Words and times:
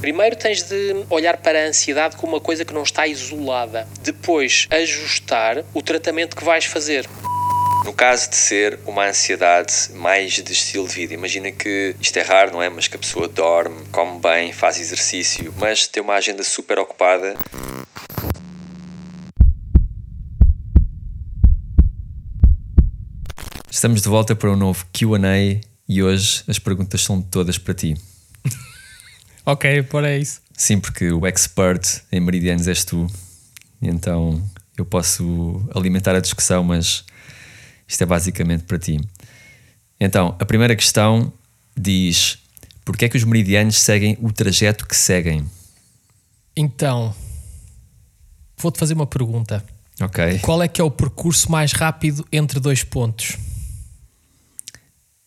Primeiro 0.00 0.34
tens 0.34 0.62
de 0.62 1.04
olhar 1.10 1.36
para 1.36 1.62
a 1.62 1.68
ansiedade 1.68 2.16
como 2.16 2.32
uma 2.32 2.40
coisa 2.40 2.64
que 2.64 2.72
não 2.72 2.82
está 2.82 3.06
isolada. 3.06 3.86
Depois, 4.00 4.66
ajustar 4.70 5.62
o 5.74 5.82
tratamento 5.82 6.34
que 6.34 6.42
vais 6.42 6.64
fazer. 6.64 7.06
No 7.84 7.92
caso 7.92 8.30
de 8.30 8.36
ser 8.36 8.78
uma 8.86 9.06
ansiedade 9.06 9.74
mais 9.92 10.32
de 10.32 10.52
estilo 10.54 10.88
de 10.88 10.94
vida, 10.94 11.12
imagina 11.12 11.52
que 11.52 11.94
isto 12.00 12.16
é 12.16 12.22
raro, 12.22 12.50
não 12.52 12.62
é? 12.62 12.70
Mas 12.70 12.88
que 12.88 12.96
a 12.96 12.98
pessoa 12.98 13.28
dorme, 13.28 13.76
come 13.92 14.18
bem, 14.20 14.54
faz 14.54 14.80
exercício, 14.80 15.52
mas 15.58 15.86
tem 15.86 16.02
uma 16.02 16.14
agenda 16.14 16.42
super 16.42 16.78
ocupada. 16.78 17.36
Estamos 23.70 24.00
de 24.00 24.08
volta 24.08 24.34
para 24.34 24.50
um 24.50 24.56
novo 24.56 24.86
QA 24.94 25.60
e 25.86 26.02
hoje 26.02 26.42
as 26.48 26.58
perguntas 26.58 27.02
são 27.02 27.20
todas 27.20 27.58
para 27.58 27.74
ti. 27.74 27.94
Ok, 29.44 29.82
por 29.84 30.04
é 30.04 30.18
isso. 30.18 30.40
Sim, 30.52 30.78
porque 30.78 31.10
o 31.10 31.26
expert 31.26 32.02
em 32.12 32.20
meridianos 32.20 32.68
és 32.68 32.84
tu, 32.84 33.06
então 33.80 34.42
eu 34.76 34.84
posso 34.84 35.62
alimentar 35.74 36.14
a 36.14 36.20
discussão, 36.20 36.62
mas 36.64 37.04
isto 37.86 38.02
é 38.02 38.06
basicamente 38.06 38.64
para 38.64 38.78
ti. 38.78 39.00
Então, 39.98 40.36
a 40.38 40.44
primeira 40.44 40.74
questão 40.76 41.32
diz: 41.76 42.38
Porquê 42.84 43.04
é 43.04 43.08
que 43.08 43.16
os 43.16 43.24
meridianos 43.24 43.78
seguem 43.78 44.16
o 44.20 44.32
trajeto 44.32 44.86
que 44.86 44.96
seguem? 44.96 45.44
Então, 46.56 47.14
vou-te 48.56 48.78
fazer 48.78 48.94
uma 48.94 49.06
pergunta. 49.06 49.64
Ok. 50.00 50.38
Qual 50.40 50.62
é 50.62 50.68
que 50.68 50.80
é 50.80 50.84
o 50.84 50.90
percurso 50.90 51.50
mais 51.50 51.72
rápido 51.72 52.26
entre 52.32 52.58
dois 52.58 52.82
pontos? 52.82 53.36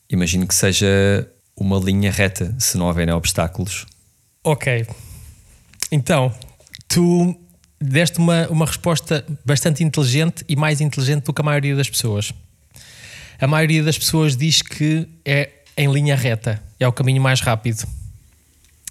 Imagino 0.10 0.48
que 0.48 0.56
seja 0.56 1.30
uma 1.56 1.78
linha 1.78 2.12
reta, 2.12 2.56
se 2.60 2.78
não 2.78 2.88
houver 2.88 3.10
obstáculos. 3.12 3.86
Ok. 4.44 4.86
Então, 5.92 6.34
tu 6.88 7.36
deste 7.80 8.18
uma, 8.18 8.48
uma 8.48 8.66
resposta 8.66 9.26
bastante 9.46 9.84
inteligente 9.84 10.44
e 10.48 10.56
mais 10.56 10.82
inteligente 10.82 11.26
do 11.26 11.34
que 11.34 11.42
a 11.42 11.44
maioria 11.44 11.76
das 11.76 11.90
pessoas 11.90 12.34
a 13.44 13.48
maioria 13.48 13.84
das 13.84 13.98
pessoas 13.98 14.38
diz 14.38 14.62
que 14.62 15.06
é 15.26 15.50
em 15.76 15.92
linha 15.92 16.16
reta, 16.16 16.64
é 16.80 16.88
o 16.88 16.94
caminho 16.94 17.22
mais 17.22 17.42
rápido. 17.42 17.86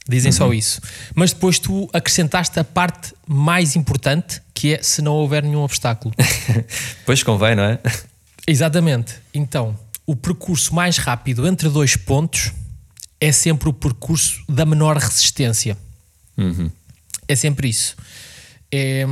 Dizem 0.07 0.31
uhum. 0.31 0.37
só 0.37 0.53
isso. 0.53 0.81
Mas 1.15 1.33
depois 1.33 1.59
tu 1.59 1.89
acrescentaste 1.91 2.59
a 2.59 2.65
parte 2.65 3.15
mais 3.27 3.77
importante, 3.77 4.43
que 4.53 4.75
é 4.75 4.83
se 4.83 5.01
não 5.01 5.15
houver 5.15 5.43
nenhum 5.43 5.63
obstáculo. 5.63 6.15
pois 7.07 7.23
convém, 7.23 7.55
não 7.55 7.63
é? 7.63 7.79
Exatamente. 8.47 9.15
Então, 9.33 9.79
o 10.05 10.15
percurso 10.15 10.75
mais 10.75 10.99
rápido 10.99 11.47
entre 11.47 11.71
dois 11.71 11.97
pontos 11.97 12.53
é 13.23 13.31
sempre 13.31 13.69
o 13.69 13.73
percurso 13.73 14.43
da 14.49 14.67
menor 14.67 14.97
resistência. 14.97 15.79
Uhum. 16.37 16.69
É 17.29 17.37
sempre 17.37 17.69
isso. 17.69 17.95
É, 18.71 19.07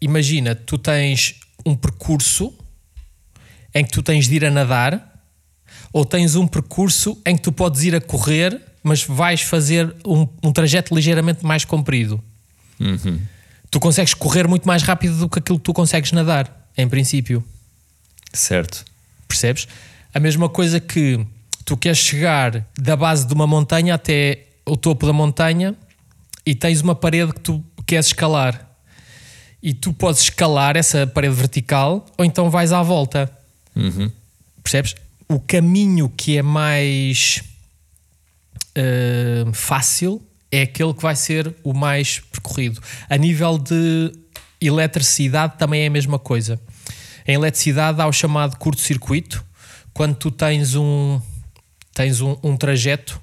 imagina, 0.00 0.54
tu 0.54 0.78
tens 0.78 1.34
um 1.66 1.76
percurso 1.76 2.54
em 3.74 3.84
que 3.84 3.90
tu 3.90 4.02
tens 4.02 4.26
de 4.26 4.36
ir 4.36 4.46
a 4.46 4.50
nadar, 4.50 5.22
ou 5.92 6.06
tens 6.06 6.36
um 6.36 6.46
percurso 6.46 7.20
em 7.26 7.36
que 7.36 7.42
tu 7.42 7.52
podes 7.52 7.82
ir 7.82 7.94
a 7.94 8.00
correr, 8.00 8.62
mas 8.82 9.02
vais 9.02 9.42
fazer 9.42 9.94
um, 10.06 10.26
um 10.42 10.50
trajeto 10.50 10.94
ligeiramente 10.94 11.44
mais 11.44 11.66
comprido. 11.66 12.24
Uhum. 12.80 13.20
Tu 13.70 13.78
consegues 13.78 14.14
correr 14.14 14.48
muito 14.48 14.66
mais 14.66 14.82
rápido 14.82 15.18
do 15.18 15.28
que 15.28 15.38
aquilo 15.38 15.58
que 15.58 15.64
tu 15.64 15.74
consegues 15.74 16.12
nadar, 16.12 16.70
em 16.78 16.88
princípio. 16.88 17.44
Certo. 18.32 18.86
Percebes? 19.28 19.68
A 20.14 20.18
mesma 20.18 20.48
coisa 20.48 20.80
que 20.80 21.26
tu 21.68 21.76
queres 21.76 21.98
chegar 21.98 22.66
da 22.78 22.96
base 22.96 23.26
de 23.26 23.34
uma 23.34 23.46
montanha 23.46 23.94
até 23.94 24.46
o 24.64 24.74
topo 24.74 25.04
da 25.04 25.12
montanha 25.12 25.76
e 26.46 26.54
tens 26.54 26.80
uma 26.80 26.94
parede 26.94 27.30
que 27.34 27.40
tu 27.40 27.62
queres 27.84 28.06
escalar. 28.06 28.66
E 29.62 29.74
tu 29.74 29.92
podes 29.92 30.22
escalar 30.22 30.78
essa 30.78 31.06
parede 31.06 31.34
vertical 31.34 32.06
ou 32.16 32.24
então 32.24 32.48
vais 32.48 32.72
à 32.72 32.82
volta. 32.82 33.30
Uhum. 33.76 34.10
Percebes? 34.62 34.94
O 35.28 35.38
caminho 35.38 36.08
que 36.08 36.38
é 36.38 36.42
mais 36.42 37.42
uh, 38.70 39.52
fácil 39.52 40.22
é 40.50 40.62
aquele 40.62 40.94
que 40.94 41.02
vai 41.02 41.16
ser 41.16 41.54
o 41.62 41.74
mais 41.74 42.20
percorrido. 42.32 42.80
A 43.10 43.18
nível 43.18 43.58
de 43.58 44.10
eletricidade 44.58 45.58
também 45.58 45.82
é 45.82 45.86
a 45.88 45.90
mesma 45.90 46.18
coisa. 46.18 46.58
Em 47.26 47.34
eletricidade 47.34 48.00
há 48.00 48.06
o 48.06 48.12
chamado 48.12 48.56
curto-circuito, 48.56 49.44
quando 49.92 50.14
tu 50.14 50.30
tens 50.30 50.74
um, 50.74 51.20
tens 51.98 52.20
um, 52.20 52.36
um, 52.44 52.56
trajeto, 52.56 53.20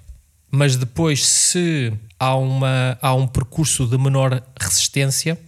mas 0.51 0.75
depois 0.75 1.25
se 1.25 1.93
há, 2.19 2.35
uma, 2.35 2.97
há 3.01 3.15
um 3.15 3.25
percurso 3.25 3.87
de 3.87 3.97
menor 3.97 4.43
resistência, 4.59 5.39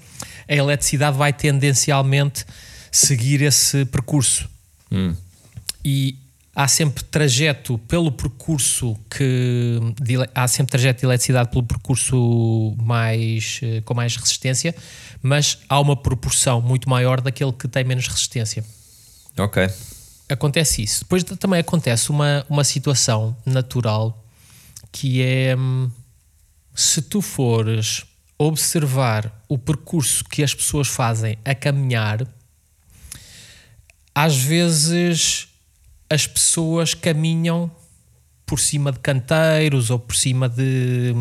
a 0.48 0.56
eletricidade 0.56 1.18
vai 1.18 1.34
tendencialmente 1.34 2.46
seguir 2.90 3.42
esse 3.42 3.84
percurso. 3.84 4.48
Hum. 4.90 5.14
E 5.84 6.18
há 6.56 6.70
sempre 6.70 7.04
trajeto 7.04 7.78
pelo 7.80 8.14
percurso 8.14 8.98
que 9.10 9.78
de, 10.02 10.16
há 10.34 10.48
sempre 10.48 10.72
trajeto 10.72 11.02
de 11.02 11.06
eletricidade 11.08 11.50
pelo 11.50 11.64
percurso 11.64 12.74
mais 12.78 13.60
eh, 13.62 13.82
com 13.82 13.94
mais 13.94 14.16
resistência, 14.16 14.74
mas 15.22 15.60
há 15.68 15.78
uma 15.82 15.98
proporção 15.98 16.62
muito 16.62 16.90
maior 16.90 17.20
daquele 17.20 17.52
que 17.52 17.68
tem 17.68 17.84
menos 17.84 18.08
resistência. 18.08 18.64
Ok. 19.38 19.68
Acontece 20.30 20.84
isso. 20.84 21.02
Depois 21.02 21.24
também 21.24 21.60
acontece 21.60 22.10
uma, 22.10 22.46
uma 22.50 22.64
situação 22.64 23.36
natural 23.46 24.26
que 24.92 25.22
é 25.22 25.56
hum, 25.56 25.90
se 26.76 27.02
tu 27.02 27.22
fores 27.22 28.06
observar 28.38 29.32
o 29.48 29.58
percurso 29.58 30.24
que 30.24 30.44
as 30.44 30.54
pessoas 30.54 30.88
fazem 30.88 31.38
a 31.44 31.56
caminhar, 31.56 32.28
às 34.14 34.38
vezes 34.38 35.48
as 36.10 36.28
pessoas 36.28 36.94
caminham 36.94 37.72
por 38.46 38.60
cima 38.60 38.92
de 38.92 39.00
canteiros 39.00 39.90
ou 39.90 40.00
por 40.00 40.16
cima 40.16 40.48
de, 40.48 41.14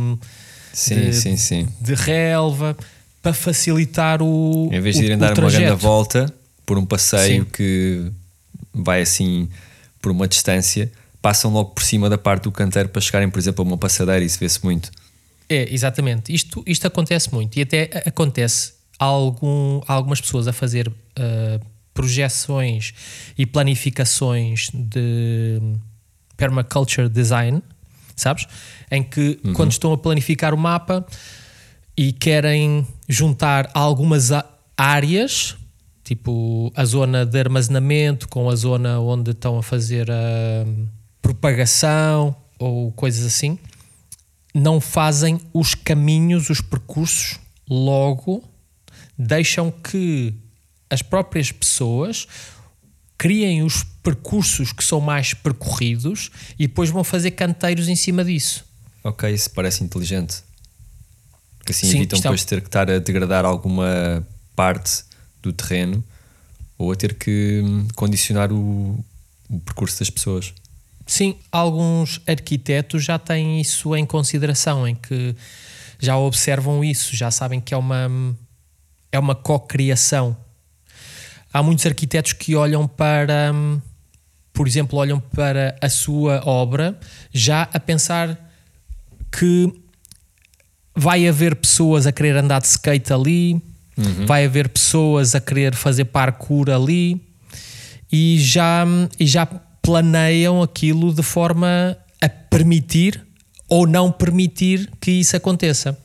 sim, 0.72 0.94
de, 0.94 1.12
sim, 1.12 1.36
sim. 1.36 1.68
de 1.80 1.94
relva 1.94 2.76
para 3.20 3.32
facilitar 3.32 4.22
o. 4.22 4.68
Em 4.72 4.80
vez 4.80 4.96
de 4.96 5.04
irem 5.04 5.18
dar 5.18 5.38
uma 5.38 5.50
grande 5.50 5.74
volta 5.74 6.32
por 6.64 6.78
um 6.78 6.86
passeio 6.86 7.44
que 7.44 8.12
vai 8.76 9.02
assim 9.02 9.48
por 10.00 10.12
uma 10.12 10.28
distância, 10.28 10.90
passam 11.20 11.52
logo 11.52 11.70
por 11.70 11.82
cima 11.82 12.08
da 12.08 12.18
parte 12.18 12.44
do 12.44 12.52
canteiro 12.52 12.88
para 12.88 13.00
chegarem, 13.00 13.28
por 13.28 13.38
exemplo, 13.38 13.64
a 13.64 13.68
uma 13.68 13.78
passadeira. 13.78 14.24
Isso 14.24 14.38
vê-se 14.38 14.62
muito. 14.64 14.90
É, 15.48 15.72
exatamente. 15.72 16.32
Isto, 16.32 16.62
isto 16.66 16.86
acontece 16.86 17.32
muito 17.32 17.56
e 17.56 17.62
até 17.62 18.02
acontece 18.06 18.74
algum, 18.98 19.80
algumas 19.86 20.20
pessoas 20.20 20.46
a 20.46 20.52
fazer. 20.52 20.88
Uh, 20.88 21.76
projeções 21.96 22.92
e 23.36 23.46
planificações 23.46 24.68
de 24.72 25.60
permaculture 26.36 27.08
design, 27.08 27.62
sabes? 28.14 28.46
Em 28.90 29.02
que 29.02 29.40
uhum. 29.42 29.54
quando 29.54 29.72
estão 29.72 29.92
a 29.92 29.98
planificar 29.98 30.52
o 30.52 30.58
mapa 30.58 31.04
e 31.96 32.12
querem 32.12 32.86
juntar 33.08 33.70
algumas 33.72 34.30
áreas, 34.76 35.56
tipo 36.06 36.72
a 36.76 36.84
zona 36.84 37.26
de 37.26 37.36
armazenamento 37.36 38.28
com 38.28 38.48
a 38.48 38.54
zona 38.54 39.00
onde 39.00 39.32
estão 39.32 39.58
a 39.58 39.62
fazer 39.62 40.08
a 40.08 40.64
propagação 41.20 42.34
ou 42.60 42.92
coisas 42.92 43.26
assim, 43.26 43.58
não 44.54 44.80
fazem 44.80 45.40
os 45.52 45.74
caminhos, 45.74 46.48
os 46.48 46.60
percursos 46.60 47.40
logo, 47.68 48.44
deixam 49.18 49.68
que 49.68 50.32
as 50.88 51.02
próprias 51.02 51.50
pessoas 51.50 52.28
criem 53.18 53.64
os 53.64 53.82
percursos 53.82 54.72
que 54.72 54.84
são 54.84 55.00
mais 55.00 55.34
percorridos 55.34 56.30
e 56.56 56.68
depois 56.68 56.88
vão 56.88 57.02
fazer 57.02 57.32
canteiros 57.32 57.88
em 57.88 57.96
cima 57.96 58.24
disso. 58.24 58.64
Ok, 59.02 59.28
isso 59.28 59.50
parece 59.50 59.82
inteligente. 59.82 60.36
Que 61.64 61.72
assim 61.72 61.88
Sim, 61.88 61.96
evitam 61.96 62.20
é 62.20 62.22
depois 62.22 62.42
é... 62.42 62.44
ter 62.44 62.60
que 62.60 62.68
estar 62.68 62.88
a 62.88 63.00
degradar 63.00 63.44
alguma 63.44 64.24
parte 64.54 65.04
do 65.42 65.52
terreno 65.52 66.02
ou 66.78 66.92
a 66.92 66.96
ter 66.96 67.14
que 67.14 67.62
hum, 67.64 67.88
condicionar 67.94 68.52
o, 68.52 69.04
o 69.48 69.60
percurso 69.60 69.98
das 69.98 70.10
pessoas. 70.10 70.52
Sim, 71.06 71.36
alguns 71.52 72.20
arquitetos 72.26 73.04
já 73.04 73.18
têm 73.18 73.60
isso 73.60 73.94
em 73.94 74.04
consideração, 74.04 74.86
em 74.86 74.94
que 74.94 75.34
já 75.98 76.16
observam 76.18 76.84
isso, 76.84 77.16
já 77.16 77.30
sabem 77.30 77.60
que 77.60 77.72
é 77.72 77.76
uma, 77.76 78.08
hum, 78.08 78.34
é 79.12 79.18
uma 79.18 79.34
co-criação 79.34 80.36
há 81.56 81.62
muitos 81.62 81.86
arquitetos 81.86 82.34
que 82.34 82.54
olham 82.54 82.86
para, 82.86 83.50
hum, 83.54 83.80
por 84.52 84.68
exemplo, 84.68 84.98
olham 84.98 85.18
para 85.18 85.74
a 85.80 85.88
sua 85.88 86.42
obra 86.44 86.98
já 87.32 87.62
a 87.72 87.80
pensar 87.80 88.38
que 89.32 89.72
vai 90.94 91.26
haver 91.26 91.56
pessoas 91.56 92.06
a 92.06 92.12
querer 92.12 92.36
andar 92.36 92.60
de 92.60 92.66
skate 92.66 93.10
ali, 93.10 93.62
uhum. 93.96 94.26
vai 94.26 94.44
haver 94.44 94.68
pessoas 94.68 95.34
a 95.34 95.40
querer 95.40 95.74
fazer 95.74 96.06
parkour 96.06 96.70
ali 96.70 97.20
e 98.10 98.38
já, 98.38 98.84
e 99.18 99.26
já 99.26 99.46
planeiam 99.46 100.62
aquilo 100.62 101.12
de 101.12 101.22
forma 101.22 101.96
a 102.20 102.28
permitir 102.28 103.24
ou 103.68 103.86
não 103.86 104.12
permitir 104.12 104.90
que 105.00 105.10
isso 105.10 105.36
aconteça. 105.36 105.98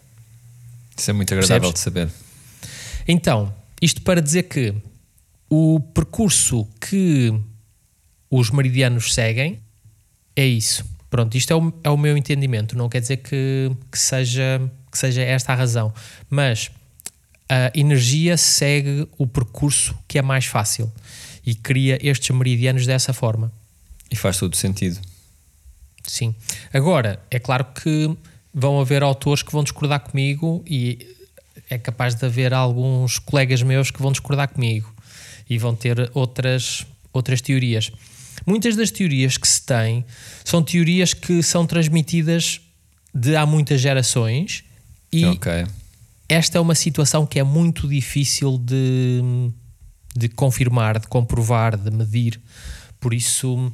Isso 0.97 1.09
é 1.09 1.13
muito 1.13 1.33
agradável 1.33 1.71
Percebes? 1.71 1.73
de 1.73 1.79
saber. 1.79 2.09
Então, 3.07 3.53
isto 3.81 4.01
para 4.01 4.21
dizer 4.21 4.43
que 4.43 4.73
o 5.49 5.79
percurso 5.93 6.67
que 6.79 7.33
os 8.29 8.49
meridianos 8.49 9.13
seguem 9.13 9.59
é 10.35 10.45
isso. 10.45 10.85
Pronto, 11.09 11.35
isto 11.35 11.51
é 11.51 11.55
o, 11.55 11.73
é 11.83 11.89
o 11.89 11.97
meu 11.97 12.15
entendimento. 12.15 12.77
Não 12.77 12.87
quer 12.87 13.01
dizer 13.01 13.17
que, 13.17 13.69
que, 13.91 13.99
seja, 13.99 14.61
que 14.89 14.97
seja 14.97 15.21
esta 15.21 15.51
a 15.51 15.55
razão, 15.55 15.93
mas 16.29 16.71
a 17.51 17.69
energia 17.77 18.37
segue 18.37 19.05
o 19.17 19.27
percurso 19.27 19.93
que 20.07 20.17
é 20.17 20.21
mais 20.21 20.45
fácil 20.45 20.89
e 21.45 21.53
cria 21.53 21.99
estes 22.01 22.33
meridianos 22.33 22.85
dessa 22.85 23.11
forma. 23.11 23.51
E 24.09 24.15
faz 24.15 24.37
todo 24.37 24.55
sentido. 24.55 25.01
Sim. 26.07 26.33
Agora, 26.71 27.21
é 27.29 27.39
claro 27.39 27.65
que 27.65 28.15
vão 28.53 28.79
haver 28.79 29.03
autores 29.03 29.43
que 29.43 29.51
vão 29.51 29.63
discordar 29.63 29.99
comigo 29.99 30.63
e 30.65 31.13
é 31.69 31.77
capaz 31.77 32.15
de 32.15 32.25
haver 32.25 32.53
alguns 32.53 33.19
colegas 33.19 33.61
meus 33.61 33.91
que 33.91 34.01
vão 34.01 34.13
discordar 34.13 34.47
comigo 34.47 34.89
e 35.49 35.57
vão 35.57 35.75
ter 35.75 36.09
outras, 36.13 36.85
outras 37.11 37.41
teorias. 37.41 37.91
Muitas 38.45 38.77
das 38.77 38.91
teorias 38.91 39.35
que 39.35 39.47
se 39.47 39.61
têm 39.61 40.05
são 40.45 40.63
teorias 40.63 41.13
que 41.13 41.43
são 41.43 41.67
transmitidas 41.67 42.61
de 43.13 43.35
há 43.35 43.45
muitas 43.45 43.81
gerações 43.81 44.63
e 45.11 45.25
ok. 45.25 45.65
Esta 46.31 46.57
é 46.57 46.61
uma 46.61 46.75
situação 46.75 47.25
que 47.25 47.37
é 47.39 47.43
muito 47.43 47.89
difícil 47.89 48.57
de, 48.57 49.51
de 50.15 50.29
confirmar, 50.29 50.97
de 50.97 51.05
comprovar, 51.07 51.75
de 51.75 51.91
medir. 51.91 52.39
Por 53.01 53.13
isso, 53.13 53.69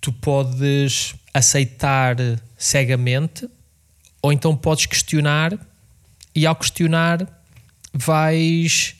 tu 0.00 0.10
podes 0.10 1.14
aceitar 1.34 2.16
cegamente 2.56 3.46
ou 4.22 4.32
então 4.32 4.56
podes 4.56 4.86
questionar 4.86 5.58
e 6.34 6.46
ao 6.46 6.56
questionar 6.56 7.28
vais 7.92 8.96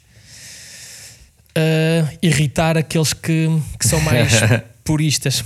ah, 1.57 2.13
irritar 2.21 2.77
aqueles 2.77 3.15
que, 3.15 3.49
que 3.81 3.89
são 3.89 3.99
mais 4.01 4.31
puristas, 4.85 5.43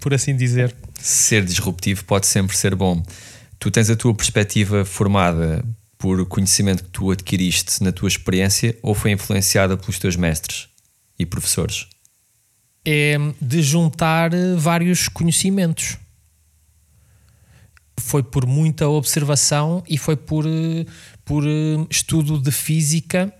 por 0.00 0.12
assim 0.12 0.34
dizer. 0.34 0.74
Ser 0.94 1.44
disruptivo 1.44 2.04
pode 2.04 2.26
sempre 2.26 2.56
ser 2.56 2.74
bom. 2.74 3.00
Tu 3.60 3.70
tens 3.70 3.88
a 3.88 3.94
tua 3.94 4.12
perspectiva 4.12 4.84
formada 4.84 5.64
por 6.06 6.24
conhecimento 6.26 6.84
que 6.84 6.90
tu 6.90 7.10
adquiriste 7.10 7.82
na 7.82 7.90
tua 7.90 8.06
experiência 8.06 8.78
ou 8.80 8.94
foi 8.94 9.10
influenciada 9.10 9.76
pelos 9.76 9.98
teus 9.98 10.14
mestres 10.14 10.68
e 11.18 11.26
professores? 11.26 11.88
é 12.86 13.16
de 13.42 13.62
juntar 13.62 14.32
eh, 14.32 14.54
vários 14.54 15.08
conhecimentos. 15.08 15.96
Foi 17.98 18.22
por 18.22 18.46
muita 18.46 18.86
observação 18.86 19.82
e 19.88 19.98
foi 19.98 20.14
por, 20.14 20.46
eh, 20.46 20.86
por 21.24 21.42
eh, 21.44 21.84
estudo 21.90 22.38
de 22.38 22.52
física 22.52 23.32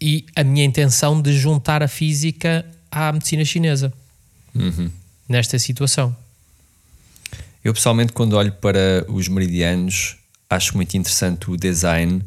e 0.00 0.24
a 0.36 0.44
minha 0.44 0.64
intenção 0.64 1.20
de 1.20 1.36
juntar 1.36 1.82
a 1.82 1.88
física 1.88 2.64
à 2.88 3.10
medicina 3.12 3.44
chinesa 3.44 3.92
nesta 5.28 5.58
situação. 5.58 6.16
Eu 7.64 7.74
pessoalmente, 7.74 8.12
quando 8.12 8.34
olho 8.34 8.52
para 8.52 9.04
os 9.08 9.26
meridianos, 9.26 10.16
acho 10.48 10.76
muito 10.76 10.96
interessante 10.96 11.50
o 11.50 11.56
design 11.56 12.22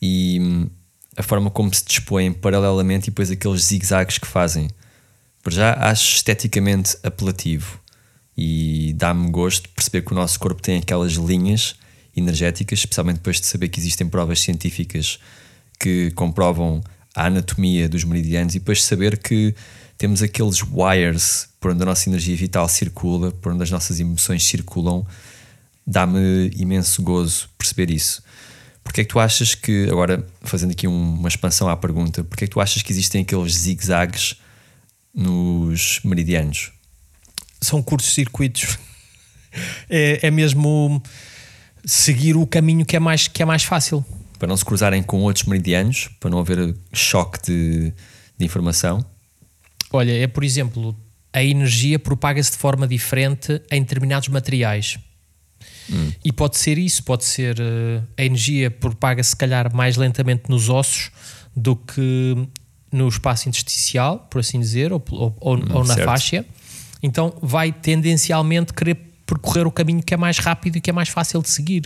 e 0.00 0.38
hum, 0.40 0.70
a 1.16 1.22
forma 1.22 1.50
como 1.50 1.74
se 1.74 1.84
dispõem 1.84 2.32
paralelamente 2.32 3.08
e 3.08 3.10
depois 3.10 3.30
aqueles 3.30 3.64
zigzags 3.64 4.18
que 4.18 4.26
fazem. 4.26 4.68
Por 5.42 5.52
já 5.52 5.74
acho 5.74 6.16
esteticamente 6.16 6.96
apelativo 7.02 7.80
e 8.36 8.92
dá-me 8.96 9.30
gosto 9.30 9.68
perceber 9.70 10.02
que 10.02 10.12
o 10.12 10.14
nosso 10.14 10.38
corpo 10.38 10.62
tem 10.62 10.78
aquelas 10.78 11.12
linhas 11.12 11.74
energéticas, 12.16 12.78
especialmente 12.80 13.16
depois 13.16 13.40
de 13.40 13.46
saber 13.46 13.68
que 13.68 13.80
existem 13.80 14.08
provas 14.08 14.40
científicas 14.40 15.18
que 15.78 16.10
comprovam 16.12 16.82
a 17.14 17.26
anatomia 17.26 17.88
dos 17.88 18.04
meridianos 18.04 18.54
e 18.54 18.58
depois 18.58 18.84
saber 18.84 19.18
que 19.18 19.54
temos 19.96 20.22
aqueles 20.22 20.62
wires 20.62 21.48
por 21.60 21.72
onde 21.72 21.82
a 21.82 21.86
nossa 21.86 22.08
energia 22.08 22.36
vital 22.36 22.68
circula, 22.68 23.32
por 23.32 23.52
onde 23.52 23.64
as 23.64 23.70
nossas 23.70 23.98
emoções 23.98 24.44
circulam, 24.44 25.04
dá-me 25.90 26.50
imenso 26.56 27.02
gozo 27.02 27.48
perceber 27.56 27.90
isso. 27.90 28.22
Porque 28.84 29.00
é 29.00 29.04
que 29.04 29.10
tu 29.10 29.18
achas 29.18 29.54
que, 29.54 29.88
agora 29.90 30.26
fazendo 30.42 30.72
aqui 30.72 30.86
um- 30.86 31.14
uma 31.14 31.28
expansão 31.28 31.68
à 31.68 31.76
pergunta, 31.76 32.22
porque 32.24 32.44
é 32.44 32.46
que 32.46 32.52
tu 32.52 32.60
achas 32.60 32.82
que 32.82 32.92
existem 32.92 33.22
aqueles 33.22 33.52
zigzags 33.54 34.36
nos 35.14 36.00
meridianos? 36.04 36.72
São 37.60 37.82
curtos-circuitos. 37.82 38.78
É, 39.88 40.26
é 40.26 40.30
mesmo 40.30 41.02
seguir 41.84 42.36
o 42.36 42.46
caminho 42.46 42.84
que 42.84 42.94
é 42.94 43.00
mais, 43.00 43.26
que 43.26 43.42
é 43.42 43.46
mais 43.46 43.64
fácil. 43.64 44.04
Para 44.38 44.46
não 44.46 44.56
se 44.56 44.64
cruzarem 44.64 45.02
com 45.02 45.20
outros 45.22 45.46
meridianos, 45.46 46.10
para 46.20 46.28
não 46.30 46.38
haver 46.38 46.76
choque 46.92 47.40
de, 47.44 47.92
de 48.38 48.44
informação? 48.44 49.04
Olha, 49.90 50.12
é 50.12 50.26
por 50.26 50.44
exemplo, 50.44 50.94
a 51.32 51.42
energia 51.42 51.98
propaga-se 51.98 52.52
de 52.52 52.58
forma 52.58 52.86
diferente 52.86 53.60
em 53.70 53.80
determinados 53.82 54.28
materiais. 54.28 54.98
E 56.24 56.32
pode 56.32 56.56
ser 56.58 56.76
isso, 56.78 57.02
pode 57.02 57.24
ser 57.24 57.58
eh, 57.60 58.02
a 58.16 58.24
energia 58.24 58.70
propaga-se, 58.70 59.30
se 59.30 59.36
calhar, 59.36 59.74
mais 59.74 59.96
lentamente 59.96 60.44
nos 60.48 60.68
ossos 60.68 61.10
do 61.56 61.74
que 61.76 62.36
no 62.92 63.08
espaço 63.08 63.48
intersticial, 63.48 64.20
por 64.30 64.40
assim 64.40 64.58
dizer, 64.60 64.92
ou, 64.92 65.02
ou- 65.10 65.36
ou- 65.40 65.58
ou 65.72 65.84
na 65.84 65.94
certo. 65.94 66.04
faixa. 66.06 66.46
Então 67.02 67.34
vai 67.42 67.72
tendencialmente 67.72 68.72
querer 68.72 68.96
percorrer 69.26 69.66
o 69.66 69.70
caminho 69.70 70.02
que 70.02 70.14
é 70.14 70.16
mais 70.16 70.38
rápido 70.38 70.76
e 70.76 70.80
que 70.80 70.88
é 70.90 70.92
mais 70.92 71.08
fácil 71.08 71.40
de 71.42 71.48
seguir. 71.50 71.84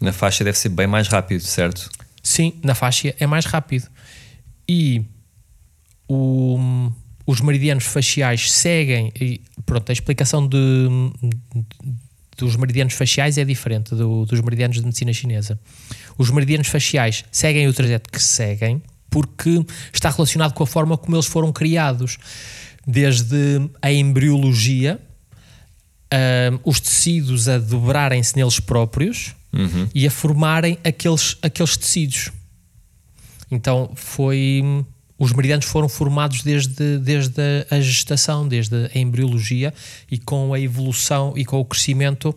Na 0.00 0.12
faixa 0.12 0.42
deve 0.44 0.58
ser 0.58 0.70
bem 0.70 0.86
mais 0.86 1.08
rápido, 1.08 1.40
certo? 1.42 1.88
Sim, 2.22 2.54
na 2.62 2.74
faixa 2.74 3.14
é 3.18 3.26
mais 3.26 3.44
rápido. 3.44 3.86
E 4.68 5.04
o- 6.08 6.90
os 7.26 7.40
meridianos 7.40 7.84
faciais 7.84 8.50
seguem. 8.50 9.12
E, 9.20 9.40
pronto, 9.64 9.88
a 9.90 9.92
explicação 9.92 10.46
de, 10.46 10.56
dos 12.36 12.56
meridianos 12.56 12.94
faciais 12.94 13.38
é 13.38 13.44
diferente 13.44 13.94
do- 13.94 14.24
dos 14.26 14.40
meridianos 14.40 14.76
de 14.76 14.82
medicina 14.84 15.12
chinesa. 15.12 15.58
Os 16.18 16.30
meridianos 16.30 16.68
faciais 16.68 17.24
seguem 17.30 17.66
o 17.68 17.72
trajeto 17.72 18.10
que 18.10 18.22
seguem 18.22 18.82
porque 19.10 19.64
está 19.92 20.10
relacionado 20.10 20.52
com 20.54 20.62
a 20.62 20.66
forma 20.66 20.96
como 20.98 21.16
eles 21.16 21.26
foram 21.26 21.52
criados. 21.52 22.18
Desde 22.86 23.60
a 23.80 23.90
embriologia, 23.92 25.00
ah, 26.10 26.58
os 26.64 26.80
tecidos 26.80 27.48
a 27.48 27.58
dobrarem-se 27.58 28.36
neles 28.36 28.60
próprios 28.60 29.34
e 29.94 30.04
a 30.06 30.10
formarem 30.10 30.76
aqueles, 30.84 31.36
aqueles 31.40 31.76
tecidos. 31.76 32.30
Então 33.50 33.92
foi. 33.94 34.84
Os 35.18 35.32
meridianos 35.32 35.66
foram 35.66 35.88
formados 35.88 36.42
desde, 36.42 36.98
desde 36.98 37.40
a 37.70 37.80
gestação, 37.80 38.46
desde 38.48 38.90
a 38.92 38.98
embriologia, 38.98 39.72
e 40.10 40.18
com 40.18 40.52
a 40.52 40.60
evolução 40.60 41.32
e 41.36 41.44
com 41.44 41.60
o 41.60 41.64
crescimento 41.64 42.34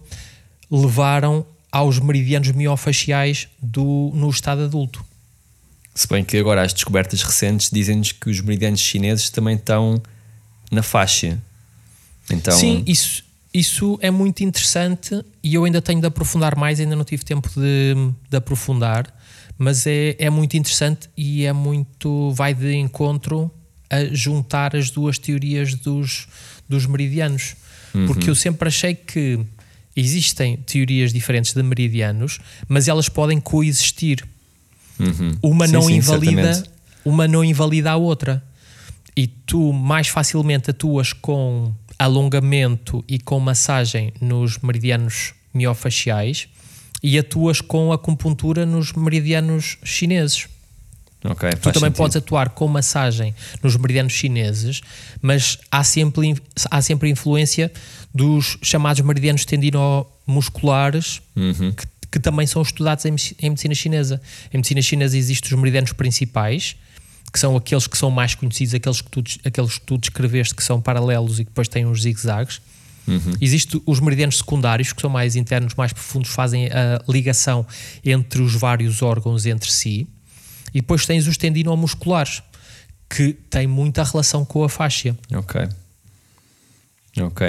levaram 0.70 1.46
aos 1.72 2.00
meridianos 2.00 2.52
miofaciais 2.52 3.48
do, 3.62 4.12
no 4.14 4.30
estado 4.30 4.64
adulto. 4.64 5.04
Se 5.94 6.08
bem 6.08 6.24
que 6.24 6.38
agora 6.38 6.62
as 6.62 6.74
descobertas 6.74 7.24
recentes 7.24 7.70
dizem-nos 7.72 8.12
que 8.12 8.30
os 8.30 8.40
meridianos 8.42 8.80
chineses 8.80 9.30
também 9.32 9.56
estão 9.56 10.02
na 10.72 10.84
faixa. 10.84 11.42
Então, 12.30 12.56
Sim, 12.56 12.84
isso, 12.86 13.24
isso 13.52 13.98
é 14.02 14.12
muito 14.12 14.44
interessante 14.44 15.26
e 15.42 15.56
eu 15.56 15.66
ainda 15.66 15.82
tenho 15.82 16.00
de 16.00 16.06
aprofundar 16.06 16.56
mais, 16.56 16.80
ainda 16.80 16.96
não 16.96 17.04
tive 17.04 17.24
tempo 17.24 17.50
de, 17.50 17.96
de 18.30 18.38
aprofundar, 18.38 19.12
mas 19.58 19.88
é, 19.88 20.16
é 20.20 20.30
muito 20.30 20.56
interessante 20.56 21.10
e 21.18 21.46
é 21.46 21.54
muito. 21.54 22.32
vai 22.32 22.54
de 22.54 22.76
encontro 22.76 23.52
a 23.90 24.06
juntar 24.14 24.76
as 24.76 24.90
duas 24.90 25.18
teorias 25.18 25.74
dos, 25.74 26.28
dos 26.68 26.86
meridianos. 26.86 27.56
Porque 28.06 28.30
eu 28.30 28.36
sempre 28.36 28.68
achei 28.68 28.94
que 28.94 29.40
existem 29.96 30.58
teorias 30.58 31.12
diferentes 31.12 31.54
de 31.54 31.64
meridianos, 31.64 32.40
mas 32.68 32.88
elas 32.88 33.10
podem 33.10 33.40
coexistir. 33.40 34.24
Uma 35.42 35.66
Sim, 35.66 35.74
não 35.74 35.82
sim, 35.84 35.96
invalida 35.96 36.54
certamente. 36.54 36.78
uma 37.04 37.28
não 37.28 37.44
invalida 37.44 37.92
a 37.92 37.96
outra. 37.96 38.44
E 39.16 39.26
tu 39.26 39.74
mais 39.74 40.10
facilmente 40.10 40.70
atuas 40.70 41.12
com 41.12 41.74
alongamento 41.98 43.04
e 43.08 43.18
com 43.18 43.40
massagem 43.40 44.14
nos 44.22 44.60
meridianos 44.60 45.34
miofaciais 45.52 46.48
e 47.10 47.18
atuas 47.18 47.62
com 47.62 47.92
acupuntura 47.94 48.66
nos 48.66 48.92
meridianos 48.94 49.78
chineses. 49.84 50.48
ok, 51.24 51.50
Tu 51.52 51.60
também 51.62 51.74
sentido. 51.80 51.94
podes 51.96 52.16
atuar 52.18 52.50
com 52.50 52.68
massagem 52.68 53.34
nos 53.64 53.76
meridianos 53.78 54.14
chineses, 54.14 54.82
mas 55.22 55.58
há 55.72 55.84
sempre, 55.84 56.36
há 56.70 56.82
sempre 56.82 57.10
influência 57.10 57.72
dos 58.14 58.58
chamados 58.62 59.02
meridianos 59.02 59.46
tendinomusculares, 59.46 61.22
Uhum. 61.36 61.72
que, 61.72 61.86
que 62.12 62.20
também 62.20 62.46
são 62.48 62.62
estudados 62.62 63.06
em, 63.06 63.16
em 63.42 63.50
medicina 63.50 63.74
chinesa. 63.76 64.22
Em 64.54 64.58
medicina 64.58 64.82
chinesa 64.82 65.18
existem 65.18 65.50
os 65.54 65.58
meridianos 65.60 65.94
principais, 65.94 66.76
que 67.32 67.40
são 67.40 67.56
aqueles 67.56 67.88
que 67.88 67.98
são 67.98 68.10
mais 68.10 68.36
conhecidos, 68.36 68.74
aqueles 68.74 69.02
que 69.02 69.10
tu, 69.10 69.24
aqueles 69.46 69.78
que 69.78 69.86
tu 69.86 69.98
descreveste 69.98 70.56
que 70.56 70.64
são 70.64 70.80
paralelos 70.82 71.40
e 71.40 71.44
que 71.46 71.50
depois 71.52 71.68
têm 71.68 71.86
uns 71.86 72.02
zigzags. 72.02 72.62
Existem 73.40 73.82
os 73.86 74.00
meridianos 74.00 74.38
secundários, 74.38 74.92
que 74.94 75.02
são 75.02 75.10
mais 75.10 75.36
internos, 75.36 75.76
mais 75.76 75.94
profundos, 75.94 76.30
fazem 76.30 76.68
a 76.68 77.02
ligação 77.10 77.66
entre 78.04 78.42
os 78.42 78.54
vários 78.54 79.02
órgãos 79.02 79.46
entre 79.46 79.72
si. 79.72 80.08
E 80.74 80.82
depois 80.82 81.06
tens 81.06 81.28
os 81.28 81.38
tendinomusculares, 81.38 82.42
que 83.10 83.34
têm 83.50 83.68
muita 83.68 84.04
relação 84.04 84.44
com 84.44 84.64
a 84.64 84.70
fáscia. 84.70 85.18
Ok. 85.34 85.62
Ok. 87.22 87.48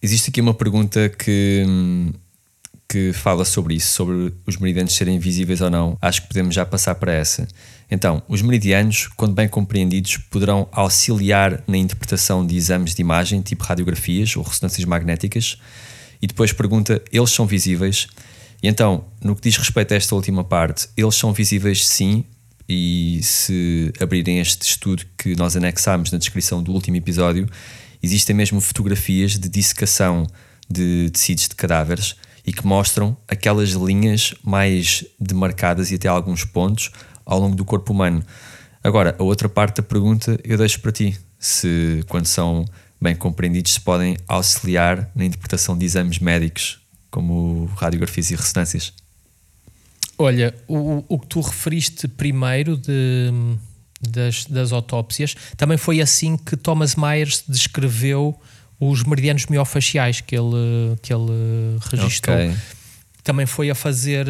Existe 0.00 0.30
aqui 0.30 0.40
uma 0.40 0.54
pergunta 0.54 1.08
que, 1.08 1.64
que 2.88 3.12
fala 3.12 3.44
sobre 3.44 3.74
isso, 3.74 3.92
sobre 3.92 4.32
os 4.46 4.56
meridianos 4.58 4.94
serem 4.94 5.18
visíveis 5.18 5.60
ou 5.60 5.70
não. 5.70 5.98
Acho 6.00 6.22
que 6.22 6.28
podemos 6.28 6.54
já 6.54 6.64
passar 6.64 6.94
para 6.94 7.12
essa. 7.12 7.46
Então, 7.90 8.22
os 8.28 8.42
meridianos, 8.42 9.08
quando 9.16 9.34
bem 9.34 9.48
compreendidos, 9.48 10.16
poderão 10.16 10.68
auxiliar 10.72 11.62
na 11.66 11.76
interpretação 11.76 12.46
de 12.46 12.56
exames 12.56 12.94
de 12.94 13.02
imagem, 13.02 13.42
tipo 13.42 13.64
radiografias 13.64 14.36
ou 14.36 14.42
ressonâncias 14.42 14.84
magnéticas. 14.84 15.58
E 16.22 16.26
depois 16.26 16.52
pergunta: 16.52 17.02
eles 17.12 17.30
são 17.30 17.46
visíveis? 17.46 18.08
E 18.62 18.68
então, 18.68 19.04
no 19.22 19.34
que 19.34 19.42
diz 19.42 19.56
respeito 19.56 19.92
a 19.92 19.96
esta 19.96 20.14
última 20.14 20.44
parte, 20.44 20.88
eles 20.96 21.14
são 21.14 21.32
visíveis 21.32 21.86
sim, 21.86 22.24
e 22.68 23.20
se 23.22 23.92
abrirem 24.00 24.40
este 24.40 24.62
estudo 24.62 25.04
que 25.16 25.36
nós 25.36 25.56
anexámos 25.56 26.10
na 26.10 26.18
descrição 26.18 26.62
do 26.62 26.72
último 26.72 26.96
episódio, 26.96 27.48
existem 28.02 28.34
mesmo 28.34 28.60
fotografias 28.60 29.38
de 29.38 29.48
dissecação 29.48 30.26
de 30.68 31.10
tecidos 31.12 31.48
de 31.48 31.54
cadáveres 31.54 32.16
e 32.46 32.52
que 32.52 32.64
mostram 32.66 33.16
aquelas 33.26 33.70
linhas 33.70 34.34
mais 34.44 35.04
demarcadas 35.18 35.90
e 35.90 35.96
até 35.96 36.08
alguns 36.08 36.44
pontos 36.44 36.90
ao 37.24 37.40
longo 37.40 37.56
do 37.56 37.64
corpo 37.64 37.92
humano. 37.92 38.22
Agora, 38.82 39.16
a 39.18 39.22
outra 39.22 39.48
parte 39.48 39.78
da 39.78 39.82
pergunta 39.82 40.38
eu 40.44 40.56
deixo 40.56 40.80
para 40.80 40.92
ti, 40.92 41.18
se 41.38 42.04
quando 42.08 42.26
são 42.26 42.64
bem 43.00 43.16
compreendidos 43.16 43.72
se 43.72 43.80
podem 43.80 44.16
auxiliar 44.28 45.10
na 45.14 45.24
interpretação 45.24 45.76
de 45.76 45.84
exames 45.84 46.18
médicos, 46.18 46.78
como 47.10 47.66
radiografias 47.76 48.30
e 48.30 48.36
ressonâncias. 48.36 48.92
Olha, 50.16 50.54
o, 50.66 51.04
o 51.08 51.18
que 51.18 51.26
tu 51.26 51.40
referiste 51.40 52.08
primeiro 52.08 52.76
de, 52.76 53.30
das, 54.00 54.46
das 54.46 54.72
autópsias, 54.72 55.34
também 55.56 55.76
foi 55.76 56.00
assim 56.00 56.36
que 56.36 56.56
Thomas 56.56 56.94
Myers 56.94 57.44
descreveu 57.46 58.38
os 58.78 59.02
meridianos 59.04 59.46
miofaciais 59.46 60.20
que 60.20 60.36
ele, 60.36 60.96
que 61.02 61.12
ele 61.12 61.78
registrou. 61.90 62.36
Ok. 62.36 62.54
Também 63.22 63.46
foi 63.46 63.70
a 63.70 63.74
fazer, 63.74 64.26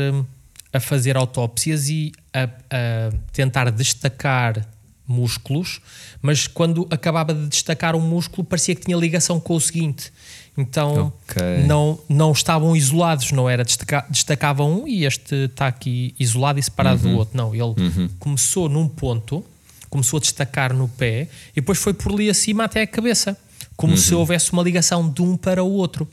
a 0.72 0.80
fazer 0.80 1.16
autópsias 1.16 1.88
e 1.88 2.12
a, 2.32 2.44
a 2.44 3.12
tentar 3.32 3.70
destacar 3.70 4.66
músculos, 5.08 5.80
mas 6.20 6.46
quando 6.48 6.86
acabava 6.90 7.32
de 7.32 7.46
destacar 7.48 7.94
um 7.94 8.00
músculo 8.00 8.44
parecia 8.44 8.74
que 8.74 8.82
tinha 8.86 8.96
ligação 8.96 9.38
com 9.38 9.54
o 9.54 9.60
seguinte. 9.60 10.12
Então 10.58 11.12
Ok. 11.28 11.42
não, 11.66 12.00
não 12.08 12.32
estavam 12.32 12.74
isolados, 12.74 13.30
não 13.30 13.48
era 13.48 13.62
destaca, 13.62 14.04
destacava 14.10 14.64
um 14.64 14.88
e 14.88 15.04
este 15.04 15.34
está 15.44 15.66
aqui 15.68 16.14
isolado 16.18 16.58
e 16.58 16.62
separado 16.62 17.02
do 17.02 17.10
outro. 17.10 17.36
Não, 17.36 17.54
ele 17.54 17.74
começou 18.18 18.68
num 18.68 18.88
ponto, 18.88 19.44
começou 19.90 20.16
a 20.16 20.20
destacar 20.20 20.72
no 20.72 20.88
pé 20.88 21.28
e 21.52 21.56
depois 21.56 21.78
foi 21.78 21.92
por 21.92 22.12
ali 22.12 22.28
acima 22.30 22.64
até 22.64 22.82
a 22.82 22.86
cabeça, 22.86 23.36
como 23.76 23.96
se 23.96 24.14
houvesse 24.14 24.52
uma 24.52 24.62
ligação 24.62 25.08
de 25.08 25.22
um 25.22 25.36
para 25.36 25.62
o 25.62 25.70
outro. 25.70 26.08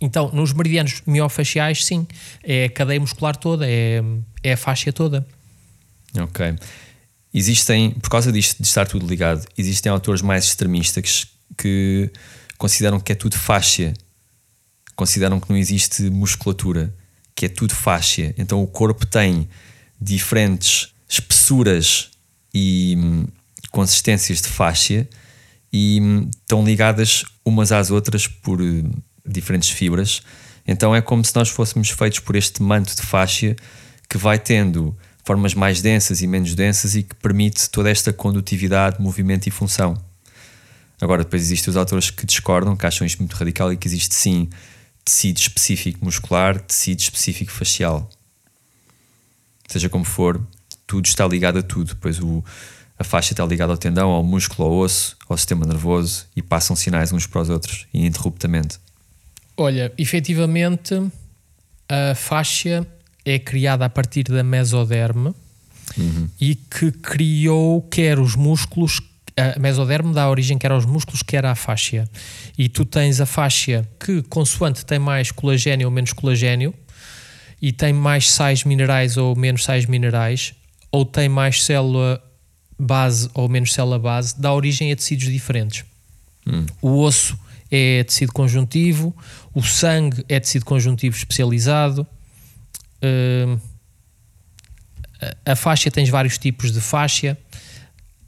Então, 0.00 0.30
nos 0.32 0.52
meridianos 0.52 1.02
miofaciais, 1.06 1.84
sim, 1.84 2.06
é 2.42 2.64
a 2.64 2.70
cadeia 2.70 3.00
muscular 3.00 3.36
toda, 3.36 3.66
é, 3.66 4.02
é 4.42 4.52
a 4.52 4.56
faixa 4.56 4.92
toda. 4.92 5.26
Ok. 6.18 6.54
Existem, 7.32 7.90
por 7.90 8.10
causa 8.10 8.32
disto 8.32 8.60
de 8.60 8.66
estar 8.66 8.86
tudo 8.86 9.06
ligado, 9.06 9.46
existem 9.56 9.90
autores 9.90 10.22
mais 10.22 10.44
extremistas 10.44 11.26
que 11.56 12.10
consideram 12.58 12.98
que 12.98 13.12
é 13.12 13.14
tudo 13.14 13.36
fáscia, 13.36 13.94
consideram 14.94 15.38
que 15.38 15.48
não 15.48 15.56
existe 15.56 16.02
musculatura, 16.10 16.92
que 17.34 17.46
é 17.46 17.48
tudo 17.48 17.74
fáscia. 17.74 18.34
Então 18.38 18.62
o 18.62 18.66
corpo 18.66 19.06
tem 19.06 19.48
diferentes 20.00 20.88
espessuras 21.08 22.10
e 22.52 22.96
hum, 22.98 23.26
consistências 23.70 24.40
de 24.40 24.48
fáscia 24.48 25.08
e 25.76 26.00
hum, 26.00 26.30
estão 26.30 26.64
ligadas 26.64 27.24
umas 27.44 27.70
às 27.70 27.90
outras 27.90 28.26
por 28.26 28.62
hum, 28.62 28.90
diferentes 29.26 29.68
fibras. 29.68 30.22
Então 30.66 30.96
é 30.96 31.02
como 31.02 31.22
se 31.22 31.36
nós 31.36 31.50
fôssemos 31.50 31.90
feitos 31.90 32.20
por 32.20 32.34
este 32.34 32.62
manto 32.62 32.96
de 32.96 33.02
fáscia 33.02 33.54
que 34.08 34.16
vai 34.16 34.38
tendo 34.38 34.96
formas 35.22 35.54
mais 35.54 35.82
densas 35.82 36.22
e 36.22 36.26
menos 36.26 36.54
densas 36.54 36.96
e 36.96 37.02
que 37.02 37.14
permite 37.16 37.68
toda 37.68 37.90
esta 37.90 38.10
condutividade, 38.10 39.00
movimento 39.02 39.48
e 39.48 39.50
função. 39.50 40.02
Agora, 40.98 41.24
depois 41.24 41.42
existem 41.42 41.70
os 41.70 41.76
autores 41.76 42.08
que 42.08 42.24
discordam, 42.24 42.74
que 42.74 42.86
acham 42.86 43.06
isto 43.06 43.18
muito 43.18 43.34
radical 43.34 43.70
e 43.70 43.76
que 43.76 43.86
existe 43.86 44.14
sim 44.14 44.48
tecido 45.04 45.36
específico 45.36 46.02
muscular, 46.02 46.58
tecido 46.58 47.00
específico 47.00 47.52
facial. 47.52 48.08
Seja 49.68 49.90
como 49.90 50.04
for, 50.04 50.40
tudo 50.86 51.04
está 51.04 51.26
ligado 51.26 51.58
a 51.58 51.62
tudo. 51.62 51.96
Pois 52.00 52.18
o, 52.18 52.42
a 52.98 53.04
faixa 53.04 53.32
está 53.32 53.44
ligada 53.44 53.72
ao 53.72 53.78
tendão, 53.78 54.10
ao 54.10 54.22
músculo, 54.22 54.68
ao 54.68 54.74
osso, 54.74 55.16
ao 55.28 55.36
sistema 55.36 55.66
nervoso 55.66 56.26
e 56.34 56.42
passam 56.42 56.74
sinais 56.74 57.12
uns 57.12 57.26
para 57.26 57.42
os 57.42 57.50
outros, 57.50 57.86
ininterruptamente. 57.92 58.78
Olha, 59.56 59.92
efetivamente, 59.98 60.94
a 61.88 62.14
faixa 62.14 62.86
é 63.24 63.38
criada 63.38 63.84
a 63.84 63.88
partir 63.88 64.24
da 64.24 64.42
mesoderme 64.42 65.34
e 66.40 66.54
que 66.54 66.90
criou 66.92 67.80
quer 67.82 68.18
os 68.18 68.34
músculos, 68.34 69.00
a 69.36 69.58
mesoderme 69.58 70.12
dá 70.12 70.28
origem 70.28 70.58
quer 70.58 70.72
aos 70.72 70.84
músculos, 70.84 71.22
quer 71.22 71.44
à 71.44 71.54
faixa. 71.54 72.08
E 72.56 72.68
tu 72.68 72.84
tens 72.84 73.20
a 73.20 73.26
faixa 73.26 73.86
que, 73.98 74.22
consoante 74.22 74.84
tem 74.84 74.98
mais 74.98 75.30
colagênio 75.30 75.86
ou 75.86 75.92
menos 75.92 76.12
colagênio, 76.12 76.74
e 77.60 77.72
tem 77.72 77.92
mais 77.92 78.30
sais 78.30 78.64
minerais 78.64 79.16
ou 79.16 79.34
menos 79.34 79.64
sais 79.64 79.86
minerais, 79.86 80.54
ou 80.90 81.04
tem 81.04 81.28
mais 81.28 81.64
célula 81.64 82.22
base 82.78 83.28
ou 83.34 83.48
menos 83.48 83.72
célula 83.72 83.98
base, 83.98 84.38
dá 84.38 84.52
origem 84.52 84.92
a 84.92 84.96
tecidos 84.96 85.26
diferentes. 85.26 85.84
O 86.80 86.98
osso 87.00 87.38
é 87.70 88.04
tecido 88.04 88.32
conjuntivo, 88.32 89.14
o 89.52 89.62
sangue 89.62 90.24
é 90.28 90.38
tecido 90.38 90.64
conjuntivo 90.64 91.16
especializado. 91.16 92.06
Hum, 93.02 93.58
a- 95.44 95.56
faixa 95.56 95.90
tens 95.90 96.08
vários 96.08 96.38
tipos 96.38 96.70
de 96.72 96.80
faixa. 96.80 97.36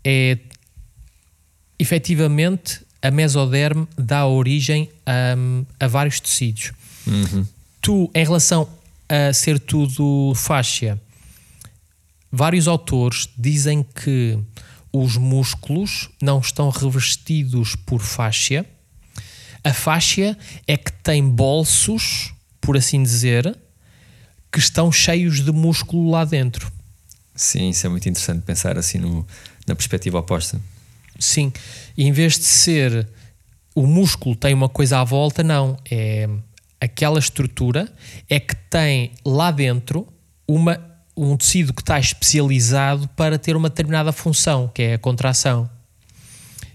É 0.04 0.38
efetivamente 1.78 2.80
a 3.00 3.10
mesoderme 3.10 3.86
dá 3.96 4.26
origem 4.26 4.90
a, 5.06 5.84
a 5.84 5.86
vários 5.86 6.18
tecidos. 6.20 6.72
Tu, 7.80 8.10
em 8.14 8.24
relação 8.24 8.68
a 9.08 9.32
ser 9.32 9.58
tudo 9.60 10.32
faixa, 10.34 11.00
vários 12.30 12.68
autores 12.68 13.28
dizem 13.36 13.82
que 13.82 14.38
os 14.92 15.16
músculos 15.16 16.08
não 16.20 16.40
estão 16.40 16.70
revestidos 16.70 17.76
por 17.76 18.00
faixa. 18.00 18.64
A 19.62 19.72
faixa 19.72 20.36
é 20.66 20.76
que 20.76 20.92
tem 20.92 21.22
bolsos, 21.28 22.32
por 22.60 22.76
assim 22.76 23.02
dizer, 23.02 23.56
que 24.50 24.58
estão 24.58 24.90
cheios 24.90 25.44
de 25.44 25.52
músculo 25.52 26.10
lá 26.10 26.24
dentro. 26.24 26.72
Sim, 27.34 27.70
isso 27.70 27.86
é 27.86 27.90
muito 27.90 28.08
interessante 28.08 28.42
pensar 28.42 28.78
assim 28.78 28.98
no, 28.98 29.26
na 29.66 29.74
perspectiva 29.74 30.18
oposta. 30.18 30.60
Sim, 31.18 31.52
e 31.96 32.04
em 32.04 32.12
vez 32.12 32.38
de 32.38 32.44
ser 32.44 33.08
o 33.74 33.86
músculo 33.86 34.34
tem 34.34 34.54
uma 34.54 34.68
coisa 34.68 35.00
à 35.00 35.04
volta, 35.04 35.42
não. 35.42 35.76
É 35.90 36.28
aquela 36.80 37.18
estrutura 37.18 37.92
é 38.28 38.38
que 38.38 38.54
tem 38.54 39.12
lá 39.24 39.50
dentro 39.50 40.06
uma, 40.46 40.80
um 41.18 41.36
tecido 41.36 41.72
que 41.72 41.82
está 41.82 41.98
especializado 41.98 43.08
para 43.08 43.38
ter 43.38 43.56
uma 43.56 43.68
determinada 43.68 44.12
função, 44.12 44.70
que 44.72 44.82
é 44.82 44.94
a 44.94 44.98
contração. 44.98 45.68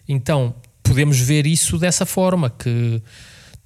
Então, 0.07 0.53
podemos 0.81 1.17
ver 1.19 1.47
isso 1.47 1.77
dessa 1.77 2.05
forma, 2.05 2.49
que 2.49 3.01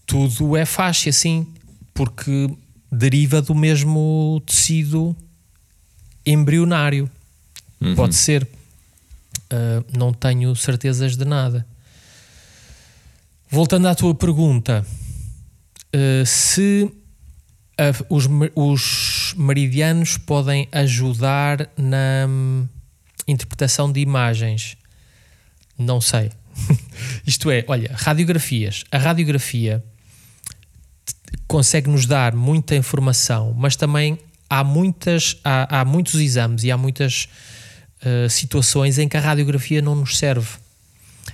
tudo 0.06 0.56
é 0.56 0.66
faixa, 0.66 1.12
sim, 1.12 1.48
porque 1.94 2.50
deriva 2.92 3.42
do 3.42 3.56
mesmo 3.56 4.42
tecido 4.46 5.16
embrionário. 6.26 7.10
Pode 7.96 8.16
ser. 8.16 8.44
Uh, 8.44 9.98
não 9.98 10.14
tenho 10.14 10.56
certezas 10.56 11.16
de 11.16 11.26
nada. 11.26 11.66
Voltando 13.50 13.88
à 13.88 13.96
tua 13.96 14.14
pergunta, 14.14 14.86
uh, 15.96 16.26
se 16.26 16.92
os, 18.10 18.28
os 18.56 18.82
meridianos 19.38 20.18
podem 20.18 20.68
ajudar 20.72 21.70
na 21.78 22.26
hum, 22.28 22.68
interpretação 23.28 23.92
de 23.92 24.00
imagens, 24.00 24.76
não 25.78 26.02
sei. 26.02 26.32
Isto 27.26 27.52
é, 27.52 27.64
olha, 27.68 27.92
radiografias. 27.94 28.84
A 28.92 28.98
radiografia 28.98 29.84
consegue 31.48 31.90
nos 31.90 32.06
dar 32.06 32.36
muita 32.36 32.76
informação, 32.76 33.54
mas 33.56 33.76
também 33.76 34.18
há, 34.50 34.64
muitas, 34.64 35.38
há, 35.44 35.82
há 35.82 35.86
muitos 35.86 36.16
exames 36.16 36.64
e 36.64 36.72
há 36.72 36.78
muitas 36.78 37.28
uh, 38.02 38.30
situações 38.30 38.98
em 38.98 39.08
que 39.08 39.18
a 39.18 39.20
radiografia 39.20 39.82
não 39.82 39.96
nos 39.96 40.18
serve. 40.18 40.50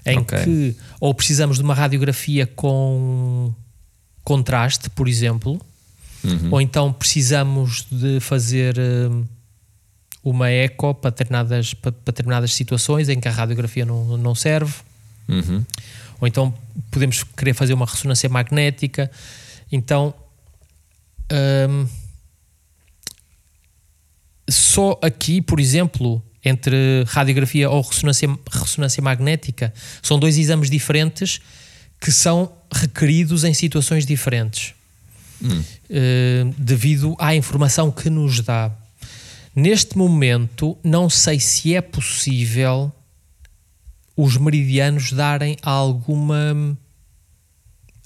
em 0.06 0.20
Ok. 0.20 0.44
que 0.44 0.76
ou 1.00 1.14
precisamos 1.14 1.58
de 1.58 1.64
uma 1.64 1.74
radiografia 1.74 2.46
com 2.46 3.54
contraste, 4.24 4.90
por 4.90 5.08
exemplo, 5.08 5.60
ou 6.52 6.62
então 6.62 6.92
precisamos 6.94 7.86
de 7.92 8.20
fazer 8.20 8.78
hum, 8.80 9.26
uma 10.24 10.50
eco 10.50 10.94
para 10.94 11.10
determinadas, 11.12 11.74
para, 11.74 11.92
para 11.92 12.12
determinadas 12.12 12.54
situações 12.54 13.10
em 13.10 13.20
que 13.20 13.28
a 13.28 13.32
radiografia 13.32 13.86
não, 13.86 14.18
não 14.18 14.36
serve, 14.36 14.74
Uhum. 15.28 15.66
ou 16.20 16.28
então 16.28 16.54
podemos 16.92 17.24
querer 17.24 17.54
fazer 17.54 17.74
uma 17.74 17.86
ressonância 17.86 18.28
magnética. 18.28 19.10
Então, 19.72 20.14
hum, 21.32 21.88
só 24.50 25.00
aqui, 25.02 25.42
por 25.42 25.60
exemplo, 25.60 26.22
entre 26.44 27.04
radiografia 27.08 27.70
ou 27.70 27.82
ressonância, 27.82 28.30
ressonância 28.52 29.02
magnética, 29.02 29.74
são 30.02 30.20
dois 30.20 30.38
exames 30.38 30.70
diferentes 30.70 31.40
que 32.00 32.12
são 32.12 32.52
requeridos 32.72 33.44
em 33.46 33.54
situações 33.54 34.06
diferentes, 34.06 34.74
eh, 35.90 36.44
devido 36.58 37.16
à 37.20 37.36
informação 37.36 37.92
que 37.92 38.10
nos 38.10 38.40
dá. 38.42 38.72
Neste 39.56 39.98
momento, 39.98 40.78
não 40.84 41.10
sei 41.10 41.40
se 41.40 41.76
é 41.76 41.82
possível 41.82 42.92
os 44.16 44.38
meridianos 44.38 45.12
darem 45.12 45.58
alguma 45.62 46.78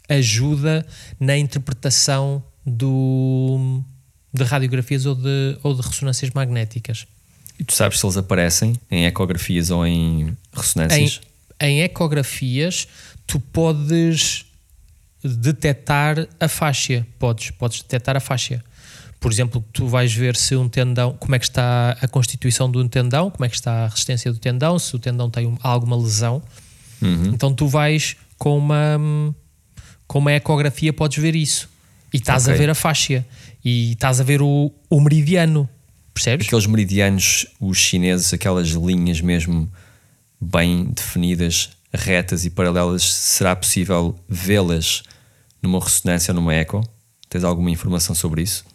ajuda 0.09 0.85
na 1.19 1.37
interpretação 1.37 2.43
do, 2.65 3.81
de 4.33 4.43
radiografias 4.43 5.05
ou 5.05 5.15
de, 5.15 5.57
ou 5.63 5.73
de 5.73 5.81
ressonâncias 5.81 6.31
magnéticas. 6.31 7.05
E 7.59 7.63
tu 7.63 7.73
sabes 7.73 7.99
se 7.99 8.05
eles 8.05 8.17
aparecem 8.17 8.75
em 8.89 9.05
ecografias 9.05 9.69
ou 9.71 9.85
em 9.85 10.27
Em, 10.27 10.37
ressonâncias? 10.53 11.21
em 11.59 11.81
ecografias, 11.81 12.87
tu 13.25 13.39
podes 13.39 14.45
detectar 15.23 16.27
a 16.39 16.47
faixa. 16.47 17.05
Podes, 17.19 17.51
podes 17.51 17.81
detectar 17.81 18.15
a 18.15 18.19
faixa. 18.19 18.63
Por 19.19 19.31
exemplo, 19.31 19.63
tu 19.73 19.87
vais 19.87 20.13
ver 20.13 20.35
se 20.35 20.55
um 20.55 20.69
tendão, 20.69 21.13
como 21.13 21.35
é 21.35 21.39
que 21.39 21.45
está 21.45 21.97
a 21.99 22.07
constituição 22.07 22.69
de 22.71 22.77
um 22.77 22.87
tendão, 22.87 23.31
como 23.31 23.45
é 23.45 23.49
que 23.49 23.55
está 23.55 23.85
a 23.85 23.87
resistência 23.87 24.31
do 24.31 24.37
tendão, 24.39 24.77
se 24.77 24.95
o 24.95 24.99
tendão 24.99 25.29
tem 25.29 25.47
um- 25.47 25.57
alguma 25.63 25.97
lesão. 25.97 26.41
Uhum. 27.01 27.25
Então 27.33 27.53
tu 27.53 27.67
vais 27.67 28.15
com 28.37 28.55
uma, 28.57 28.99
com 30.07 30.19
uma 30.19 30.31
ecografia, 30.33 30.93
podes 30.93 31.17
ver 31.21 31.35
isso. 31.35 31.67
E 32.13 32.17
estás 32.17 32.43
Ok. 32.43 32.53
a 32.53 32.57
ver 32.57 32.69
a 32.69 32.75
faixa. 32.75 33.25
E 33.65 33.93
estás 33.93 34.21
a 34.21 34.23
ver 34.23 34.41
o, 34.41 34.71
o 34.89 35.01
meridiano. 35.01 35.67
Percebes? 36.13 36.47
Aqueles 36.47 36.65
meridianos, 36.67 37.47
os 37.59 37.77
chineses, 37.77 38.33
aquelas 38.33 38.69
linhas 38.69 39.19
mesmo 39.21 39.71
bem 40.39 40.85
definidas, 40.85 41.69
retas 41.93 42.45
e 42.45 42.49
paralelas, 42.49 43.03
será 43.03 43.55
possível 43.55 44.17
vê-las 44.27 45.03
numa 45.61 45.79
ressonância 45.79 46.31
ou 46.31 46.35
numa 46.35 46.53
eco? 46.53 46.87
Tens 47.29 47.43
alguma 47.43 47.69
informação 47.71 48.15
sobre 48.15 48.41
isso? 48.41 48.65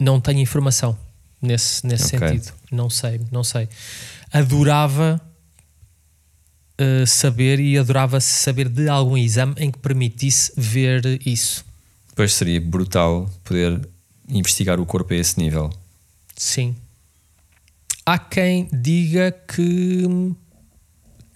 Não 0.00 0.20
tenho 0.20 0.40
informação 0.40 0.98
nesse, 1.40 1.86
nesse 1.86 2.16
Ok. 2.16 2.28
sentido. 2.28 2.52
Não 2.70 2.90
sei, 2.90 3.20
não 3.30 3.44
sei. 3.44 3.68
Adorava 4.32 5.20
eh, 6.78 7.06
saber 7.06 7.58
e 7.60 7.78
adorava 7.78 8.20
saber 8.20 8.68
de 8.68 8.88
algum 8.88 9.16
exame 9.16 9.54
em 9.58 9.70
que 9.70 9.78
permitisse 9.78 10.52
ver 10.56 11.20
isso. 11.26 11.64
Depois 12.08 12.34
seria 12.34 12.60
brutal 12.60 13.30
poder 13.44 13.88
investigar 14.28 14.80
o 14.80 14.86
corpo 14.86 15.12
a 15.14 15.16
esse 15.16 15.38
nível. 15.38 15.70
Sim. 16.36 16.74
Há 18.04 18.18
quem 18.18 18.68
diga 18.72 19.32
que, 19.32 20.04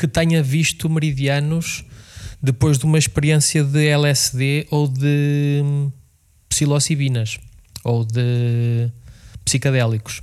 que 0.00 0.08
tenha 0.08 0.42
visto 0.42 0.88
meridianos 0.88 1.84
depois 2.42 2.78
de 2.78 2.86
uma 2.86 2.96
experiência 2.96 3.62
de 3.62 3.86
LSD 3.86 4.66
ou 4.70 4.88
de 4.88 5.62
psilocibinas 6.48 7.38
ou 7.84 8.02
de 8.02 8.90
psicadélicos. 9.44 10.22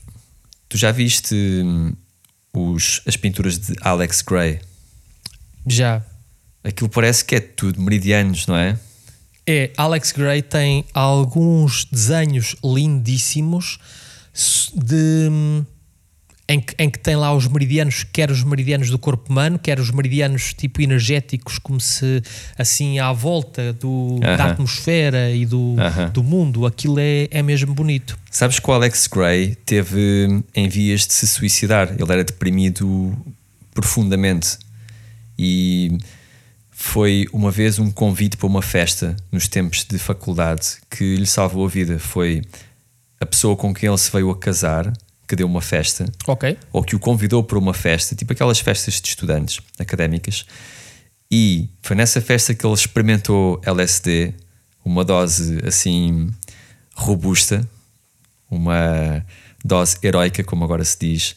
Tu 0.68 0.80
já 0.80 0.92
viste 0.92 1.36
hum, 1.36 1.94
os, 2.52 3.04
as 3.06 3.16
pinturas 3.16 3.60
de 3.60 3.76
Alex 3.82 4.24
Gray? 4.24 4.62
Já. 5.68 6.04
Aquilo 6.64 6.90
parece 6.90 7.24
que 7.24 7.36
é 7.36 7.40
tudo 7.40 7.80
meridianos, 7.80 8.48
não 8.48 8.58
é? 8.58 8.80
É, 9.46 9.72
Alex 9.78 10.12
Gray 10.12 10.42
tem 10.42 10.86
alguns 10.92 11.86
desenhos 11.86 12.56
lindíssimos 12.64 13.78
de, 14.74 15.30
em, 16.50 16.62
que, 16.62 16.74
em 16.80 16.90
que 16.90 16.98
tem 16.98 17.16
lá 17.16 17.34
os 17.36 17.48
meridianos, 17.48 18.06
quer 18.06 18.32
os 18.32 18.44
meridianos 18.44 18.90
do 18.90 18.98
corpo 18.98 19.30
humano, 19.30 19.60
quer 19.60 19.80
os 19.80 19.92
meridianos 19.92 20.54
tipo 20.54 20.82
energéticos, 20.82 21.60
como 21.60 21.80
se 21.82 22.22
assim 22.58 23.00
à 23.00 23.12
volta 23.12 23.74
do, 23.74 24.20
da 24.22 24.34
Aham. 24.34 24.52
atmosfera 24.52 25.30
e 25.32 25.46
do, 25.46 25.76
Aham. 25.78 26.10
do 26.10 26.24
mundo. 26.24 26.66
Aquilo 26.66 27.00
é, 27.00 27.28
é 27.32 27.44
mesmo 27.44 27.74
bonito. 27.74 28.18
Sabes 28.32 28.60
que 28.60 28.70
o 28.70 28.74
Alex 28.74 29.08
Gray 29.08 29.56
teve 29.66 30.42
em 30.56 30.70
vias 30.70 31.06
de 31.06 31.14
se 31.14 31.28
suicidar. 31.28 31.94
Ele 32.00 32.12
era 32.12 32.24
deprimido 32.24 33.14
profundamente. 33.74 34.58
E 35.38 35.98
foi 36.72 37.28
uma 37.34 37.52
vez 37.52 37.78
um 37.78 37.92
convite 37.92 38.38
para 38.38 38.48
uma 38.48 38.62
festa 38.62 39.16
nos 39.32 39.48
tempos 39.48 39.84
de 39.84 40.00
faculdade 40.00 40.78
que 40.90 41.18
lhe 41.18 41.26
salvou 41.26 41.66
a 41.66 41.70
vida. 41.70 42.00
Foi 42.00 42.42
a 43.20 43.26
pessoa 43.26 43.56
com 43.58 43.74
quem 43.74 43.90
ele 43.90 43.98
se 43.98 44.12
veio 44.12 44.30
a 44.30 44.38
casar 44.38 44.94
que 45.28 45.36
deu 45.36 45.46
uma 45.46 45.62
festa. 45.62 46.06
Ok. 46.26 46.58
ou 46.72 46.84
que 46.84 46.96
o 46.96 47.00
convidou 47.00 47.44
para 47.44 47.58
uma 47.58 47.74
festa, 47.74 48.16
tipo 48.16 48.34
aquelas 48.34 48.60
festas 48.60 49.02
de 49.02 49.08
estudantes 49.08 49.60
académicas, 49.78 50.46
e 51.30 51.70
foi 51.82 51.96
nessa 51.96 52.22
festa 52.22 52.54
que 52.54 52.66
ele 52.66 52.74
experimentou 52.74 53.60
LSD, 53.66 54.34
uma 54.84 55.04
dose 55.04 55.60
assim 55.66 56.30
robusta, 56.96 57.68
uma 58.50 59.26
dose 59.64 59.98
heroica, 60.02 60.44
como 60.44 60.64
agora 60.64 60.86
se 60.86 60.98
diz, 61.00 61.36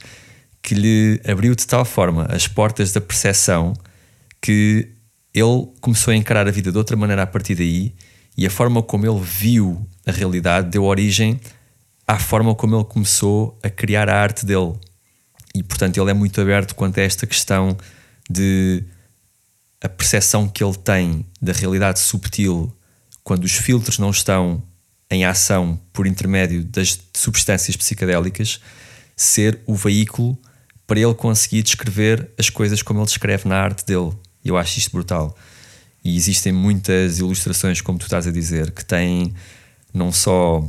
que 0.62 0.74
lhe 0.74 1.20
abriu 1.26 1.55
de 1.55 1.66
tal 1.66 1.85
forma 1.85 2.26
as 2.26 2.46
portas 2.46 2.92
da 2.92 3.00
percepção 3.00 3.74
que 4.40 4.88
ele 5.35 5.68
começou 5.81 6.12
a 6.12 6.16
encarar 6.16 6.46
a 6.46 6.50
vida 6.50 6.70
de 6.70 6.79
outra 6.79 6.96
maneira 6.96 7.22
a 7.22 7.26
partir 7.26 7.55
daí. 7.55 7.92
E 8.37 8.46
a 8.46 8.50
forma 8.50 8.83
como 8.83 9.07
ele 9.07 9.20
viu 9.20 9.87
a 10.07 10.12
realidade 10.12 10.70
deu 10.70 10.85
origem 10.85 11.40
à 12.11 12.18
forma 12.18 12.57
como 12.57 12.75
ele 12.77 12.85
começou 12.85 13.57
a 13.62 13.70
criar 13.70 14.09
a 14.09 14.20
arte 14.20 14.44
dele. 14.44 14.75
E 15.55 15.62
portanto 15.62 15.96
ele 15.96 16.11
é 16.11 16.14
muito 16.14 16.40
aberto 16.40 16.75
quanto 16.75 16.99
a 16.99 17.03
esta 17.03 17.25
questão 17.25 17.77
de 18.29 18.83
a 19.81 19.88
percepção 19.88 20.49
que 20.49 20.62
ele 20.62 20.77
tem 20.77 21.25
da 21.40 21.53
realidade 21.53 22.01
subtil 22.01 22.77
quando 23.23 23.44
os 23.44 23.53
filtros 23.53 23.99
não 23.99 24.11
estão 24.11 24.61
em 25.09 25.25
ação 25.25 25.81
por 25.92 26.05
intermédio 26.05 26.64
das 26.64 26.99
substâncias 27.14 27.77
psicadélicas 27.77 28.61
ser 29.16 29.61
o 29.64 29.75
veículo 29.77 30.37
para 30.88 30.99
ele 30.99 31.14
conseguir 31.14 31.62
descrever 31.62 32.29
as 32.37 32.51
coisas 32.51 32.83
como 32.83 32.99
ele 32.99 33.07
descreve 33.07 33.49
na 33.49 33.57
arte 33.57 33.87
dele. 33.87 34.12
Eu 34.44 34.57
acho 34.57 34.79
isto 34.79 34.90
brutal. 34.90 35.37
E 36.05 36.16
existem 36.16 36.53
muitas 36.53 37.20
ilustrações, 37.20 37.81
como 37.81 37.99
tu 37.99 38.07
estás 38.07 38.27
a 38.27 38.33
dizer, 38.33 38.73
que 38.73 38.85
têm 38.85 39.33
não 39.94 40.11
só 40.11 40.68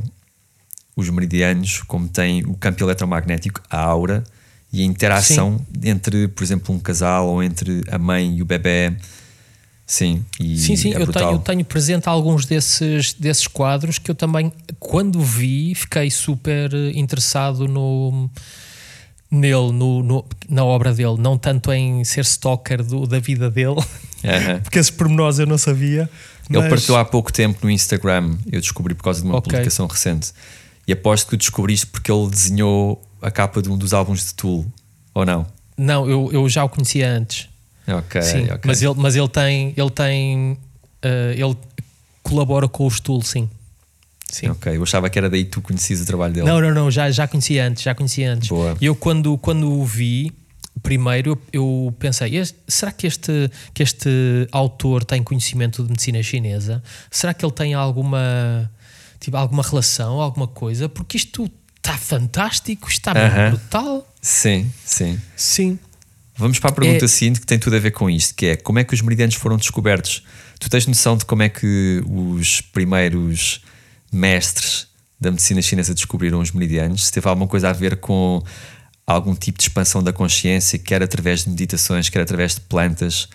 os 0.96 1.08
meridianos, 1.08 1.82
como 1.82 2.08
tem 2.08 2.44
o 2.44 2.54
campo 2.54 2.82
eletromagnético, 2.84 3.60
a 3.70 3.78
aura 3.80 4.22
e 4.72 4.82
a 4.82 4.84
interação 4.84 5.60
entre, 5.82 6.28
por 6.28 6.42
exemplo, 6.44 6.74
um 6.74 6.78
casal 6.78 7.28
ou 7.28 7.42
entre 7.42 7.82
a 7.90 7.98
mãe 7.98 8.36
e 8.36 8.42
o 8.42 8.44
bebê. 8.44 8.92
Sim, 9.86 10.24
Sim, 10.38 10.76
sim, 10.76 10.94
é 10.94 11.02
eu, 11.02 11.06
tenho, 11.12 11.30
eu 11.32 11.38
tenho 11.38 11.64
presente 11.64 12.08
alguns 12.08 12.46
desses, 12.46 13.12
desses 13.12 13.46
quadros 13.46 13.98
que 13.98 14.10
eu 14.10 14.14
também, 14.14 14.50
quando 14.78 15.20
vi, 15.20 15.74
fiquei 15.74 16.10
super 16.10 16.72
eh, 16.72 16.92
interessado 16.94 17.68
no, 17.68 18.30
nele, 19.30 19.72
no, 19.72 20.02
no- 20.02 20.24
na 20.48 20.64
obra 20.64 20.94
dele. 20.94 21.16
Não 21.18 21.36
tanto 21.36 21.70
em 21.72 22.04
ser 22.04 22.24
stalker 22.24 22.82
do- 22.82 23.06
da 23.06 23.18
vida 23.18 23.50
dele, 23.50 23.80
Aham. 24.24 24.60
porque 24.64 24.78
esses 24.78 24.90
pormenores 24.90 25.38
eu 25.38 25.46
não 25.46 25.58
sabia. 25.58 26.08
Ele 26.48 26.58
mas- 26.60 26.68
partilhou 26.70 26.98
há 26.98 27.04
pouco 27.04 27.30
tempo 27.32 27.58
no 27.62 27.70
Instagram, 27.70 28.36
eu 28.50 28.60
descobri 28.60 28.94
por 28.94 29.04
causa 29.04 29.20
de 29.20 29.26
uma 29.26 29.36
Ok. 29.36 29.50
publicação 29.50 29.86
recente. 29.86 30.32
E 30.92 30.94
aposto 30.94 31.24
que 31.24 31.30
tu 31.30 31.36
descobriste 31.38 31.86
porque 31.86 32.12
ele 32.12 32.28
desenhou 32.28 33.02
a 33.22 33.30
capa 33.30 33.62
de 33.62 33.70
um 33.70 33.78
dos 33.78 33.94
álbuns 33.94 34.26
de 34.26 34.34
Tool, 34.34 34.66
ou 35.14 35.24
não? 35.24 35.46
Não, 35.76 36.06
eu, 36.08 36.28
eu 36.32 36.46
já 36.50 36.62
o 36.64 36.68
conhecia 36.68 37.10
antes. 37.10 37.48
Ok, 37.88 38.20
sim, 38.20 38.46
mas 38.64 38.82
ele, 38.82 38.94
mas 38.98 39.16
ele 39.16 39.28
tem, 39.28 39.72
ele 39.74 39.90
tem, 39.90 40.58
eh, 41.02 41.34
ele 41.38 41.56
colabora 42.22 42.68
com 42.68 42.86
o 42.86 42.90
Stool, 42.90 43.22
sim. 43.22 43.48
Sim. 44.30 44.50
Ok, 44.50 44.76
eu 44.76 44.82
achava 44.82 45.08
que 45.08 45.18
era 45.18 45.30
daí 45.30 45.44
que 45.44 45.50
tu 45.50 45.62
conhecias 45.62 46.00
o 46.02 46.04
trabalho 46.06 46.34
dele. 46.34 46.46
Não, 46.46 46.60
não, 46.60 46.72
não, 46.74 46.90
já, 46.90 47.10
já 47.10 47.26
conhecia 47.26 47.66
antes, 47.66 47.82
já 47.82 47.94
conhecia 47.94 48.32
antes. 48.34 48.48
Boa. 48.50 48.76
E 48.80 48.84
eu 48.86 48.94
quando, 48.94 49.36
quando 49.38 49.70
o 49.72 49.84
vi, 49.84 50.30
primeiro 50.82 51.30
eu, 51.52 51.62
eu 51.86 51.94
pensei, 51.98 52.36
"Este- 52.36 52.58
será 52.68 52.92
que 52.92 53.06
este, 53.06 53.50
que 53.74 53.82
este 53.82 54.10
autor 54.52 55.04
tem 55.04 55.22
conhecimento 55.22 55.82
de 55.82 55.88
medicina 55.90 56.22
chinesa? 56.22 56.82
Será 57.10 57.32
que 57.34 57.44
ele 57.44 57.52
tem 57.52 57.74
alguma, 57.74 58.70
tipo, 59.22 59.36
alguma 59.36 59.62
relação, 59.62 60.20
alguma 60.20 60.46
coisa? 60.48 60.88
Porque 60.88 61.16
isto 61.16 61.50
está 61.76 61.96
fantástico, 61.96 62.88
está 62.88 63.12
Aham. 63.12 63.50
brutal. 63.50 64.14
Sim, 64.20 64.70
sim. 64.84 65.18
Sim. 65.36 65.78
Vamos 66.36 66.58
para 66.58 66.70
a 66.70 66.72
pergunta 66.72 67.04
É- 67.04 67.08
seguinte 67.08 67.40
que 67.40 67.46
tem 67.46 67.58
tudo 67.58 67.76
a 67.76 67.78
ver 67.78 67.90
com 67.92 68.08
isto, 68.10 68.34
que 68.34 68.46
é 68.46 68.56
como 68.56 68.78
é 68.78 68.84
que 68.84 68.94
os 68.94 69.00
meridianos 69.00 69.34
foram 69.36 69.56
descobertos? 69.56 70.22
Tu 70.58 70.68
tens 70.68 70.86
noção 70.86 71.16
de 71.16 71.24
como 71.24 71.42
é 71.42 71.48
que 71.48 72.02
os 72.06 72.60
primeiros 72.60 73.60
mestres 74.12 74.86
da 75.20 75.30
medicina 75.30 75.62
chinesa 75.62 75.94
descobriram 75.94 76.40
os 76.40 76.50
meridianos? 76.52 77.06
Se 77.06 77.12
teve 77.12 77.28
alguma 77.28 77.46
coisa 77.46 77.70
a 77.70 77.72
ver 77.72 77.96
com 77.96 78.42
algum 79.06 79.34
tipo 79.34 79.58
de 79.58 79.64
expansão 79.64 80.02
da 80.02 80.12
consciência, 80.12 80.78
quer 80.78 81.02
através 81.02 81.44
de 81.44 81.50
meditações, 81.50 82.08
quer 82.08 82.20
através 82.22 82.54
de 82.54 82.60
plantas, 82.62 83.28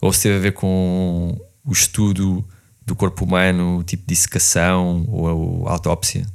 ou 0.00 0.12
se 0.12 0.22
teve 0.22 0.36
a 0.36 0.40
ver 0.40 0.52
com 0.52 1.40
o 1.64 1.72
estudo 1.72 2.44
do 2.86 2.94
corpo 2.96 3.24
humano, 3.24 3.82
tipo 3.84 4.02
de 4.06 4.14
dissecação 4.14 5.04
ou 5.08 5.68
autópsia? 5.68 6.26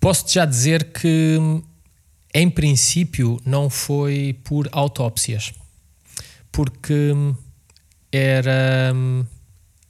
Posso-te 0.00 0.34
já 0.34 0.44
dizer 0.44 0.92
que, 0.92 1.38
em 2.34 2.50
princípio, 2.50 3.40
não 3.44 3.70
foi 3.70 4.38
por 4.44 4.68
autópsias, 4.72 5.52
porque 6.52 7.12
era 8.12 8.92
hum, 8.94 9.24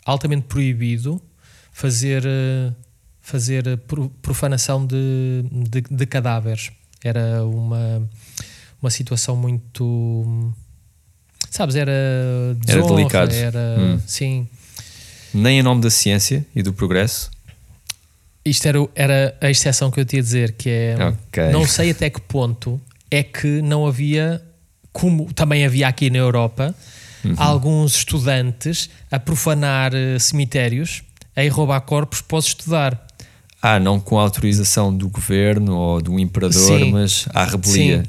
altamente 0.05 0.47
proibido 0.47 1.21
fazer, 1.73 2.25
eh, 2.25 2.73
fazer 3.21 3.77
pro- 3.87 4.09
profanação 4.23 4.87
de, 4.87 5.45
de, 5.69 5.81
de 5.83 6.07
cadáveres. 6.07 6.71
Era 7.03 7.45
uma, 7.45 8.09
uma 8.81 8.91
situação 8.91 9.37
muito. 9.37 9.85
hum, 9.85 10.53
Sabes, 11.51 11.77
era 11.77 11.93
desonra, 12.65 12.97
delicado. 12.97 13.33
Era, 13.35 13.77
Hum. 13.79 14.01
sim. 14.07 14.49
Nem 15.35 15.59
em 15.59 15.62
nome 15.62 15.81
da 15.83 15.90
ciência 15.90 16.47
e 16.55 16.62
do 16.62 16.73
progresso? 16.73 17.31
Isto 18.44 18.66
era, 18.68 18.79
era 18.94 19.37
a 19.40 19.51
exceção 19.51 19.90
que 19.90 19.99
eu 20.01 20.05
te 20.05 20.16
ia 20.16 20.23
dizer, 20.23 20.53
que 20.53 20.68
é 20.68 20.97
Ok. 21.01 21.51
não 21.51 21.66
sei 21.66 21.90
até 21.90 22.09
que 22.11 22.20
ponto 22.20 22.81
é 23.11 23.23
que 23.23 23.61
não 23.62 23.87
havia, 23.87 24.40
como 24.92 25.33
também 25.33 25.64
havia 25.64 25.88
aqui 25.88 26.11
na 26.11 26.18
Europa, 26.18 26.75
Uhum. 27.25 27.35
alguns 27.38 27.97
estudantes 27.97 28.90
a 29.11 29.18
profanar 29.18 29.94
eh, 29.94 30.18
cemitérios, 30.18 31.03
a 31.35 31.42
ir 31.42 31.49
roubar 31.49 31.81
corpos 31.81 32.20
para 32.20 32.37
os 32.37 32.44
estudar. 32.49 33.07
Ah, 33.62 33.81
não 33.81 33.99
com 33.99 34.18
a 34.18 34.23
autorização 34.23 34.94
do 34.94 35.09
governo 35.09 35.75
ou 35.75 36.03
do 36.03 36.18
imperador, 36.20 36.79
Sim. 36.81 36.92
mas 36.92 37.27
à 37.33 37.44
rebelia. 37.47 38.03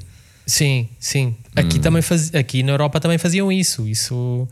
Sim, 0.45 0.89
sim. 0.99 1.27
Hum. 1.27 1.33
Aqui, 1.55 1.79
também 1.79 2.01
faz, 2.01 2.35
aqui 2.35 2.61
na 2.61 2.73
Europa 2.73 2.99
também 2.99 3.17
faziam 3.17 3.49
isso. 3.49 3.87
Isso 3.87 4.45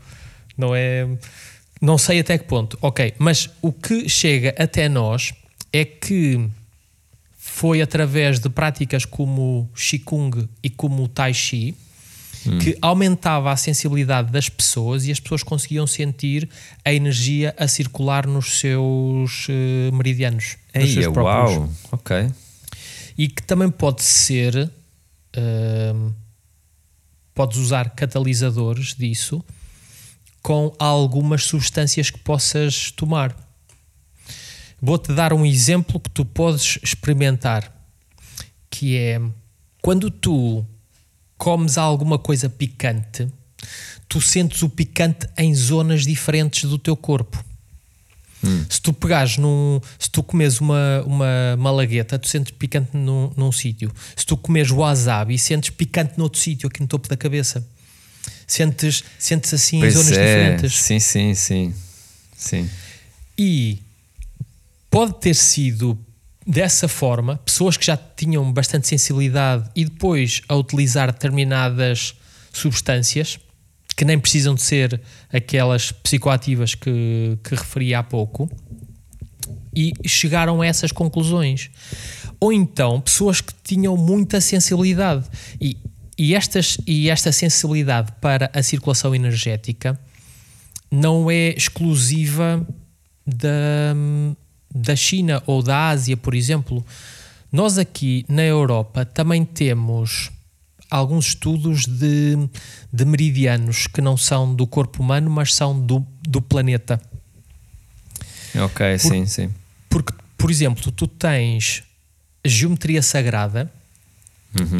não 0.56 0.74
é. 0.74 1.06
Não 1.80 1.98
sei 1.98 2.20
até 2.20 2.38
que 2.38 2.44
ponto. 2.44 2.78
Ok, 2.80 3.14
mas 3.18 3.50
o 3.60 3.72
que 3.72 4.08
chega 4.08 4.54
até 4.58 4.88
nós 4.88 5.34
é 5.72 5.84
que 5.84 6.48
foi 7.36 7.82
através 7.82 8.38
de 8.40 8.48
práticas 8.48 9.04
como 9.04 9.68
Qigong 9.74 10.48
e 10.62 10.70
como 10.70 11.06
Tai 11.08 11.32
Chi 11.34 11.76
que 12.60 12.76
aumentava 12.80 13.50
a 13.50 13.56
sensibilidade 13.56 14.30
das 14.30 14.48
pessoas 14.48 15.06
e 15.06 15.10
as 15.10 15.18
pessoas 15.18 15.42
conseguiam 15.42 15.86
sentir 15.86 16.48
a 16.84 16.92
energia 16.92 17.54
a 17.58 17.66
circular 17.66 18.26
nos 18.26 18.58
seus 18.58 19.46
eh, 19.48 19.90
meridianos. 19.92 20.56
nos 20.74 20.84
Ei, 20.84 20.92
seus 20.92 21.12
próprios 21.12 21.56
uau, 21.56 21.70
ok. 21.92 22.30
e 23.16 23.28
que 23.28 23.42
também 23.42 23.70
pode 23.70 24.02
ser 24.02 24.70
hum, 25.94 26.12
podes 27.34 27.58
usar 27.58 27.90
catalisadores 27.90 28.94
disso 28.94 29.42
com 30.44 30.74
algumas 30.78 31.44
substâncias 31.44 32.10
que 32.10 32.18
possas 32.18 32.90
tomar. 32.90 33.34
Vou-te 34.78 35.10
dar 35.14 35.32
um 35.32 35.46
exemplo 35.46 35.98
que 35.98 36.10
tu 36.10 36.22
podes 36.22 36.78
experimentar, 36.82 37.72
que 38.68 38.94
é 38.94 39.18
quando 39.80 40.10
tu 40.10 40.62
comes 41.38 41.78
alguma 41.78 42.18
coisa 42.18 42.50
picante, 42.50 43.26
tu 44.06 44.20
sentes 44.20 44.62
o 44.62 44.68
picante 44.68 45.26
em 45.38 45.54
zonas 45.54 46.02
diferentes 46.02 46.68
do 46.68 46.76
teu 46.76 46.94
corpo. 46.94 47.42
Se 48.68 48.82
tu 48.82 48.92
pegares 48.92 49.38
num. 49.38 49.80
Se 49.98 50.10
tu 50.10 50.22
comes 50.22 50.60
uma, 50.60 51.02
uma 51.06 51.56
malagueta, 51.56 52.18
tu 52.18 52.28
sentes 52.28 52.52
picante 52.52 52.94
num, 52.94 53.32
num 53.34 53.50
sítio. 53.50 53.90
Se 54.14 54.26
tu 54.26 54.36
comes 54.36 54.70
wasabi, 54.70 55.38
sentes 55.38 55.70
picante 55.70 56.18
noutro 56.18 56.38
sítio, 56.38 56.68
aqui 56.68 56.82
no 56.82 56.86
topo 56.86 57.08
da 57.08 57.16
cabeça. 57.16 57.66
Sentes, 58.54 59.02
sentes 59.18 59.52
assim 59.52 59.78
em 59.78 59.80
Pois 59.80 59.94
zonas 59.94 60.12
é, 60.12 60.26
diferentes. 60.26 60.76
sim, 60.76 61.00
sim, 61.00 61.34
sim. 61.34 61.74
Sim. 62.36 62.70
E 63.36 63.80
pode 64.88 65.14
ter 65.14 65.34
sido 65.34 65.98
dessa 66.46 66.86
forma, 66.86 67.36
pessoas 67.38 67.76
que 67.76 67.84
já 67.84 67.96
tinham 67.96 68.52
bastante 68.52 68.86
sensibilidade 68.86 69.68
e 69.74 69.84
depois 69.84 70.40
a 70.48 70.54
utilizar 70.54 71.10
determinadas 71.10 72.14
substâncias 72.52 73.40
que 73.96 74.04
nem 74.04 74.18
precisam 74.18 74.54
de 74.54 74.62
ser 74.62 75.00
aquelas 75.32 75.90
psicoativas 75.90 76.76
que, 76.76 77.36
que 77.42 77.54
referi 77.56 77.92
há 77.92 78.02
pouco 78.04 78.48
e 79.74 79.92
chegaram 80.06 80.62
a 80.62 80.66
essas 80.66 80.92
conclusões. 80.92 81.70
Ou 82.38 82.52
então 82.52 83.00
pessoas 83.00 83.40
que 83.40 83.52
tinham 83.64 83.96
muita 83.96 84.40
sensibilidade 84.40 85.24
e, 85.60 85.76
e, 86.16 86.34
estas, 86.34 86.78
e 86.86 87.10
esta 87.10 87.32
sensibilidade 87.32 88.12
para 88.20 88.50
a 88.54 88.62
circulação 88.62 89.14
energética 89.14 89.98
não 90.90 91.30
é 91.30 91.50
exclusiva 91.50 92.66
da, 93.26 93.94
da 94.72 94.94
China 94.94 95.42
ou 95.46 95.62
da 95.62 95.88
Ásia, 95.88 96.16
por 96.16 96.34
exemplo. 96.34 96.84
Nós 97.50 97.78
aqui 97.78 98.24
na 98.28 98.42
Europa 98.42 99.04
também 99.04 99.44
temos 99.44 100.30
alguns 100.90 101.28
estudos 101.28 101.86
de, 101.86 102.36
de 102.92 103.04
meridianos 103.04 103.86
que 103.86 104.00
não 104.00 104.16
são 104.16 104.54
do 104.54 104.66
corpo 104.66 105.02
humano, 105.02 105.30
mas 105.30 105.54
são 105.54 105.78
do, 105.78 106.06
do 106.22 106.40
planeta. 106.40 107.00
Ok, 108.54 108.98
sim, 108.98 109.26
sim. 109.26 109.50
Porque, 109.88 110.12
por 110.38 110.50
exemplo, 110.50 110.92
tu 110.92 111.08
tens 111.08 111.82
geometria 112.44 113.02
sagrada 113.02 113.72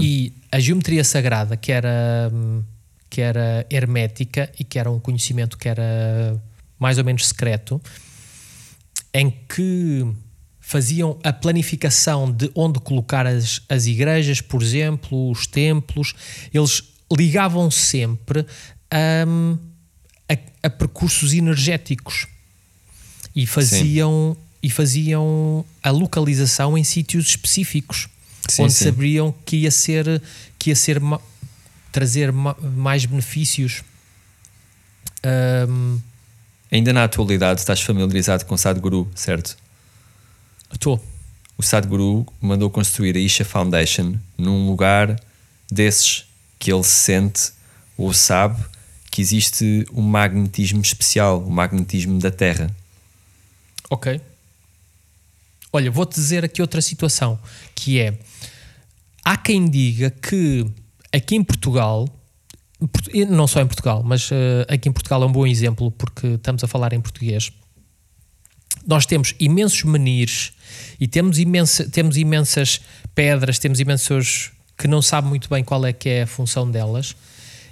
e 0.01 0.33
a 0.51 0.61
geometria 0.61 1.03
sagrada 1.03 1.57
que 1.57 1.73
era, 1.73 2.31
que 3.11 3.21
era 3.21 3.67
hermética 3.71 4.51
e 4.59 4.65
que 4.65 4.79
era 4.79 4.91
um 4.91 5.01
conhecimento 5.01 5.59
que 5.59 5.69
era 5.69 6.41
mais 6.79 6.99
ou 6.99 7.05
menos 7.05 7.27
secreto, 7.27 7.81
em 9.13 9.31
que 9.31 10.07
faziam 10.61 11.19
a 11.23 11.33
planificação 11.33 12.31
de 12.31 12.51
onde 12.55 12.81
colocar 12.81 13.27
as, 13.27 13.61
as 13.69 13.87
igrejas, 13.87 14.41
por 14.41 14.63
exemplo, 14.63 15.31
os 15.31 15.47
templos, 15.47 16.15
eles 16.53 16.83
ligavam 17.13 17.71
sempre 17.71 18.47
hum, 19.27 19.59
a, 20.29 20.67
a 20.67 20.71
percursos 20.71 21.33
energéticos. 21.33 22.27
E 23.37 23.47
faziam 23.47 24.37
e 24.63 24.71
faziam 24.71 25.63
a 25.83 25.91
localização 25.91 26.79
em 26.79 26.83
sítios 26.83 27.27
específicos 27.27 28.09
Sim, 28.49 28.65
onde 28.65 28.73
sim. 28.73 28.85
sabiam 28.85 29.35
que 29.45 29.57
ia 29.57 29.71
ser 29.71 30.21
que 30.59 30.71
ia 30.71 30.77
ser 30.77 31.01
trazer 31.93 32.33
ma- 32.33 32.57
mais 32.61 33.05
benefícios 33.05 33.83
Ahm, 35.23 35.99
Ainda 36.71 36.93
na 36.93 37.05
atualidade 37.05 37.61
estás 37.61 37.81
familiarizado 37.81 38.45
com 38.47 38.55
o 38.55 38.59
Sadhguru, 38.59 39.09
certo? 39.15 39.57
estou 40.73 41.03
O 41.57 41.63
Sadhguru 41.63 42.27
mandou 42.41 42.69
construir 42.69 43.17
a 43.17 43.21
Isha 43.21 43.45
Foundation 43.45 44.17
num 44.37 44.67
lugar 44.67 45.19
desses 45.71 46.25
que 46.59 46.73
ele 46.73 46.83
sente 46.83 47.53
ou 47.97 48.13
sabe 48.13 48.63
que 49.11 49.21
existe 49.23 49.87
um 49.93 50.03
magnetismo 50.03 50.81
especial, 50.83 51.41
o 51.43 51.51
magnetismo 51.51 52.19
da 52.19 52.31
Terra. 52.33 52.75
Ok. 53.89 54.21
Olha, 55.77 55.91
vou-te 55.91 56.15
dizer 56.15 56.45
aqui 56.45 56.63
outra 56.63 56.81
situação, 56.81 57.39
que 57.75 57.99
é 58.01 58.17
há 59.25 59.37
quem 59.37 59.69
diga 59.69 60.11
que 60.11 60.65
aqui 61.13 61.35
em 61.37 61.43
Portugal, 61.43 62.09
Port- 62.93 63.09
e 63.13 63.25
não 63.25 63.47
só 63.47 63.61
em 63.61 63.67
Portugal, 63.67 64.03
mas 64.05 64.31
eh, 64.31 64.67
aqui 64.69 64.89
em 64.89 64.93
Portugal 64.93 65.23
é 65.23 65.27
um 65.27 65.33
bom 65.33 65.47
exemplo 65.47 65.91
porque 65.91 66.27
estamos 66.29 66.63
a 66.63 66.69
falar 66.69 66.93
em 66.93 67.01
português. 67.01 67.51
Nós 68.87 69.07
temos 69.07 69.35
imensos 69.41 69.83
menires 69.85 70.53
e 71.01 71.09
temos, 71.09 71.39
imensa, 71.39 71.89
temos 71.89 72.17
imensas 72.19 72.81
pedras, 73.15 73.59
temos 73.59 73.81
imensos 73.81 74.51
que 74.77 74.87
não 74.87 75.01
sabe 75.01 75.27
muito 75.29 75.49
bem 75.49 75.65
qual 75.65 75.85
é 75.87 75.93
que 75.93 76.09
é 76.09 76.23
a 76.23 76.27
função 76.27 76.71
delas. 76.71 77.17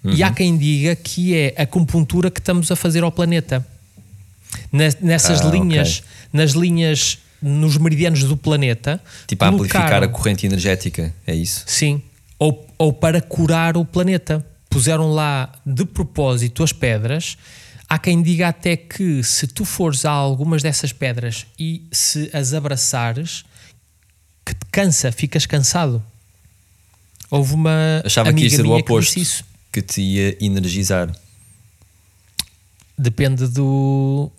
E 0.05 0.23
há 0.23 0.33
quem 0.33 0.57
diga 0.59 0.97
que 0.97 1.35
é 1.37 1.55
a 1.57 1.63
acupuntura 1.63 2.31
que 2.31 2.41
estamos 2.41 2.71
a 2.73 2.77
fazer 2.77 3.03
ao 3.05 3.13
planeta. 3.13 3.65
Nessas 4.73 5.41
Ah, 5.43 5.51
linhas, 5.51 6.03
nas 6.33 6.53
linhas, 6.53 7.19
nos 7.43 7.77
meridianos 7.77 8.23
do 8.25 8.37
planeta. 8.37 9.01
Tipo 9.27 9.45
a 9.45 9.49
amplificar 9.49 9.83
colocaram- 9.83 10.07
a 10.07 10.11
corrente 10.11 10.47
energética, 10.47 11.13
é 11.27 11.35
isso? 11.35 11.65
Sim. 11.67 12.01
Ou, 12.39 12.67
ou 12.79 12.93
para 12.93 13.21
curar 13.21 13.77
o 13.77 13.85
planeta. 13.85 14.45
Puseram 14.71 15.11
lá 15.13 15.53
de 15.67 15.85
propósito 15.85 16.63
as 16.63 16.73
pedras. 16.73 17.37
Há 17.89 17.99
quem 17.99 18.23
diga 18.23 18.49
até 18.49 18.75
que 18.77 19.23
se 19.23 19.47
tu 19.47 19.65
fores 19.67 20.05
a 20.07 20.11
algumas 20.11 20.63
dessas 20.63 20.93
pedras 20.93 21.47
e 21.59 21.83
se 21.93 22.31
as 22.33 22.55
abraçares, 22.55 23.45
que 24.47 24.55
te 24.55 24.65
cansa, 24.73 25.13
ficas 25.13 25.45
cansado. 25.45 26.03
Houve 27.31 27.53
uma 27.55 28.03
Achava 28.05 28.31
que 28.33 28.41
amiga 28.41 28.49
ia 28.49 28.57
ser 28.57 28.67
o 28.67 28.73
oposto. 28.77 29.19
isso. 29.19 29.45
que 29.71 29.83
te 29.83 30.01
ia 30.01 30.37
energizar? 30.41 31.11
Depende 32.99 33.47
do. 33.49 34.31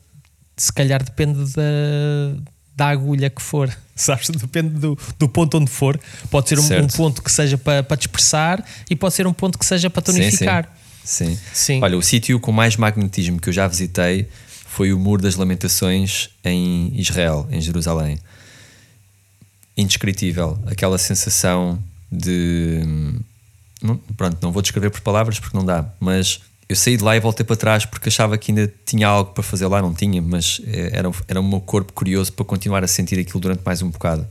Se 0.55 0.71
calhar 0.71 1.03
depende 1.03 1.39
da, 1.53 2.37
da 2.75 2.87
agulha 2.87 3.29
que 3.29 3.41
for, 3.41 3.75
sabes? 3.95 4.29
Depende 4.29 4.69
do, 4.79 4.97
do 5.19 5.27
ponto 5.29 5.57
onde 5.57 5.69
for. 5.69 5.99
Pode 6.29 6.49
ser 6.49 6.59
um, 6.59 6.63
um 6.83 6.87
ponto 6.87 7.21
que 7.21 7.31
seja 7.31 7.57
para, 7.57 7.83
para 7.83 7.97
dispersar 7.97 8.63
e 8.89 8.95
pode 8.95 9.13
ser 9.13 9.27
um 9.27 9.33
ponto 9.33 9.57
que 9.59 9.65
seja 9.65 9.89
para 9.89 10.03
Sim, 10.05 10.19
tonificar. 10.19 10.77
Sim. 11.03 11.37
Sim. 11.53 11.79
Olha, 11.83 11.97
o 11.97 12.01
sítio 12.01 12.39
com 12.39 12.51
mais 12.51 12.77
magnetismo 12.77 13.39
que 13.39 13.49
eu 13.49 13.53
já 13.53 13.67
visitei 13.67 14.27
foi 14.65 14.91
o 14.93 14.97
Muro 14.97 15.21
das 15.21 15.35
Lamentações 15.35 16.29
em 16.43 16.91
Israel, 16.99 17.47
em 17.51 17.61
Jerusalém. 17.61 18.17
Indescritível. 19.75 20.57
Aquela 20.67 20.97
sensação 20.97 21.81
de. 22.11 22.81
não- 23.81 23.97
pronto, 24.15 24.37
não 24.41 24.51
vou 24.51 24.61
descrever 24.61 24.89
por 24.91 25.01
palavras 25.01 25.39
porque 25.39 25.57
não 25.57 25.65
dá, 25.65 25.85
mas 25.99 26.39
eu 26.73 26.75
saí 26.75 26.97
de 26.97 27.03
lá 27.03 27.15
e 27.15 27.19
voltei 27.19 27.45
para 27.45 27.55
trás 27.55 27.85
porque 27.85 28.09
achava 28.09 28.35
que 28.35 28.51
ainda 28.51 28.73
tinha 28.83 29.07
algo 29.07 29.31
para 29.31 29.43
fazer 29.43 29.67
lá, 29.67 29.79
não 29.79 29.93
tinha, 29.93 30.19
mas 30.21 30.59
eh, 30.65 30.89
era, 30.91 31.11
era 31.27 31.39
o 31.39 31.43
meu 31.43 31.61
corpo 31.61 31.93
curioso 31.93 32.33
para 32.33 32.43
continuar 32.43 32.83
a 32.83 32.87
sentir 32.87 33.19
aquilo 33.19 33.39
durante 33.39 33.61
mais 33.63 33.83
um 33.83 33.89
bocado. 33.91 34.27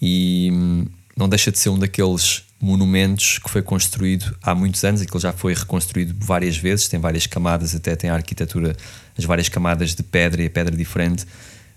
E 0.00 0.50
hum, 0.52 0.86
não 1.16 1.28
deixa 1.28 1.50
de 1.50 1.58
ser 1.58 1.68
um 1.70 1.78
daqueles 1.78 2.44
monumentos 2.60 3.38
que 3.38 3.50
foi 3.50 3.60
construído 3.60 4.36
há 4.40 4.54
muitos 4.54 4.84
anos, 4.84 5.02
aquilo 5.02 5.18
já 5.18 5.32
foi 5.32 5.52
reconstruído 5.52 6.14
várias 6.18 6.56
vezes, 6.56 6.86
tem 6.86 7.00
várias 7.00 7.26
camadas, 7.26 7.74
até 7.74 7.96
tem 7.96 8.08
a 8.08 8.14
arquitetura, 8.14 8.76
as 9.18 9.24
várias 9.24 9.48
camadas 9.48 9.94
de 9.94 10.04
pedra 10.04 10.42
e 10.42 10.46
a 10.46 10.50
pedra 10.50 10.76
diferente, 10.76 11.26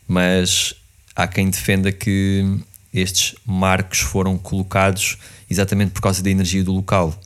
mas 0.08 0.76
há 1.16 1.28
quem 1.28 1.50
defenda 1.50 1.92
que 1.92 2.46
estes 2.94 3.36
marcos 3.46 4.00
foram 4.00 4.38
colocados 4.38 5.18
exatamente 5.50 5.92
por 5.92 6.02
causa 6.02 6.22
da 6.22 6.30
energia 6.30 6.64
do 6.64 6.72
local, 6.72 7.20